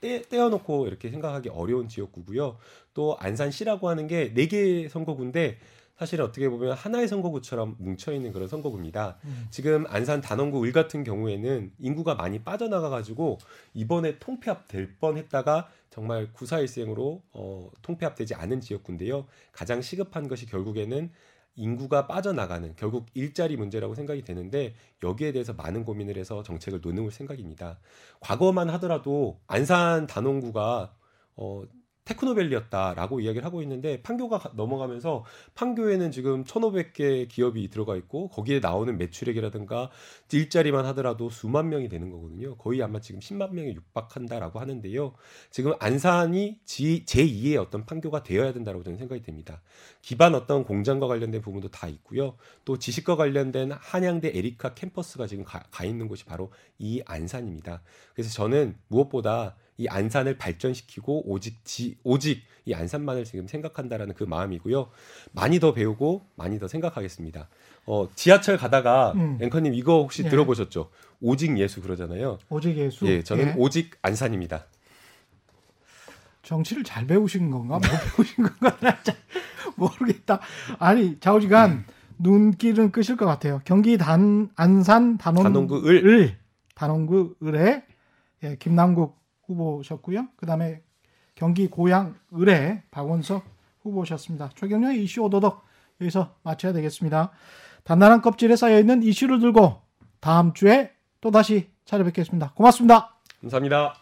떼, 0.00 0.22
떼어놓고 0.22 0.86
이렇게 0.86 1.10
생각하기 1.10 1.50
어려운 1.50 1.88
지역구고요. 1.88 2.56
또 2.94 3.16
안산시라고 3.18 3.88
하는 3.88 4.06
게 4.06 4.32
네 4.34 4.46
개 4.46 4.88
선거구인데 4.88 5.58
사실은 6.02 6.24
어떻게 6.24 6.48
보면 6.48 6.72
하나의 6.72 7.06
선거구처럼 7.06 7.76
뭉쳐 7.78 8.12
있는 8.12 8.32
그런 8.32 8.48
선거구입니다. 8.48 9.18
음. 9.24 9.46
지금 9.50 9.84
안산 9.86 10.20
단원구 10.20 10.64
을 10.64 10.72
같은 10.72 11.04
경우에는 11.04 11.72
인구가 11.78 12.16
많이 12.16 12.40
빠져나가 12.40 12.88
가지고 12.88 13.38
이번에 13.72 14.18
통폐합 14.18 14.66
될 14.66 14.96
뻔했다가 14.98 15.68
정말 15.90 16.32
구사일생으로 16.32 17.22
어, 17.32 17.70
통폐합되지 17.82 18.34
않은 18.34 18.60
지역구인데요. 18.60 19.26
가장 19.52 19.80
시급한 19.80 20.26
것이 20.26 20.46
결국에는 20.46 21.08
인구가 21.54 22.08
빠져나가는 22.08 22.74
결국 22.74 23.06
일자리 23.14 23.56
문제라고 23.56 23.94
생각이 23.94 24.24
되는데 24.24 24.74
여기에 25.04 25.30
대해서 25.30 25.52
많은 25.52 25.84
고민을 25.84 26.16
해서 26.16 26.42
정책을 26.42 26.80
놓는 26.82 27.10
생각입니다. 27.10 27.78
과거만 28.18 28.70
하더라도 28.70 29.38
안산 29.46 30.08
단원구가 30.08 30.96
어 31.36 31.62
테크노밸리였다라고 32.04 33.20
이야기를 33.20 33.44
하고 33.44 33.62
있는데 33.62 34.02
판교가 34.02 34.52
넘어가면서 34.54 35.24
판교에는 35.54 36.10
지금 36.10 36.44
1,500개 36.44 37.28
기업이 37.28 37.68
들어가 37.70 37.96
있고 37.96 38.28
거기에 38.28 38.60
나오는 38.60 38.96
매출액이라든가 38.98 39.90
일자리만 40.32 40.84
하더라도 40.86 41.30
수만 41.30 41.68
명이 41.68 41.88
되는 41.88 42.10
거거든요. 42.10 42.56
거의 42.56 42.82
아마 42.82 43.00
지금 43.00 43.20
10만 43.20 43.52
명에 43.52 43.74
육박한다라고 43.74 44.58
하는데요. 44.58 45.14
지금 45.50 45.74
안산이 45.78 46.58
제2의 46.64 47.56
어떤 47.60 47.86
판교가 47.86 48.22
되어야 48.22 48.52
된다고 48.52 48.82
저는 48.82 48.98
생각이 48.98 49.22
됩니다. 49.22 49.62
기반 50.00 50.34
어떤 50.34 50.64
공장과 50.64 51.06
관련된 51.06 51.40
부분도 51.40 51.68
다 51.68 51.86
있고요. 51.88 52.36
또 52.64 52.78
지식과 52.78 53.16
관련된 53.16 53.72
한양대 53.72 54.32
에리카 54.34 54.74
캠퍼스가 54.74 55.26
지금 55.26 55.44
가, 55.44 55.62
가 55.70 55.84
있는 55.84 56.08
곳이 56.08 56.24
바로 56.24 56.50
이 56.78 57.02
안산입니다. 57.06 57.82
그래서 58.14 58.30
저는 58.30 58.76
무엇보다 58.88 59.56
이 59.82 59.88
안산을 59.88 60.38
발전시키고 60.38 61.28
오직 61.28 61.64
지, 61.64 61.96
오직 62.04 62.44
이 62.64 62.72
안산만을 62.72 63.24
지금 63.24 63.48
생각한다라는 63.48 64.14
그 64.14 64.22
마음이고요. 64.22 64.88
많이 65.32 65.58
더 65.58 65.72
배우고 65.72 66.22
많이 66.36 66.60
더 66.60 66.68
생각하겠습니다. 66.68 67.48
어, 67.86 68.08
지하철 68.14 68.56
가다가 68.56 69.12
음. 69.16 69.38
앵커님 69.40 69.74
이거 69.74 69.94
혹시 70.02 70.22
예. 70.24 70.28
들어보셨죠? 70.28 70.90
오직 71.20 71.58
예수 71.58 71.82
그러잖아요. 71.82 72.38
오직 72.48 72.76
예수. 72.76 73.06
예, 73.08 73.24
저는 73.24 73.48
예. 73.48 73.54
오직 73.56 73.96
안산입니다. 74.02 74.66
정치를 76.44 76.84
잘 76.84 77.04
배우신 77.06 77.50
건가? 77.50 77.74
못 77.74 78.16
배우신 78.16 78.44
건가? 78.44 78.76
잘 79.02 79.16
모르겠다. 79.74 80.38
아니 80.78 81.18
좌우지간 81.18 81.70
음. 81.70 81.84
눈길은 82.18 82.92
끄실 82.92 83.16
것 83.16 83.26
같아요. 83.26 83.60
경기 83.64 83.98
단 83.98 84.48
안산 84.54 85.18
단원 85.18 85.42
단원구 85.42 85.88
을, 85.88 86.06
을 86.06 86.38
단원구 86.76 87.34
을에 87.42 87.84
예, 88.44 88.56
김남국 88.56 89.21
후보셨고요. 89.54 90.28
그다음에 90.36 90.82
경기 91.34 91.66
고양 91.68 92.14
을의 92.34 92.82
박원석 92.90 93.44
후보셨습니다. 93.82 94.50
최경련의 94.54 95.02
이슈 95.02 95.22
오도독 95.22 95.62
여기서 96.00 96.34
마쳐야 96.42 96.72
되겠습니다. 96.72 97.30
단단한 97.84 98.22
껍질에 98.22 98.56
쌓여 98.56 98.78
있는 98.78 99.02
이슈를 99.02 99.40
들고 99.40 99.80
다음 100.20 100.52
주에 100.52 100.92
또 101.20 101.30
다시 101.30 101.70
찾아뵙겠습니다. 101.84 102.52
고맙습니다. 102.54 103.16
감사합니다. 103.40 104.01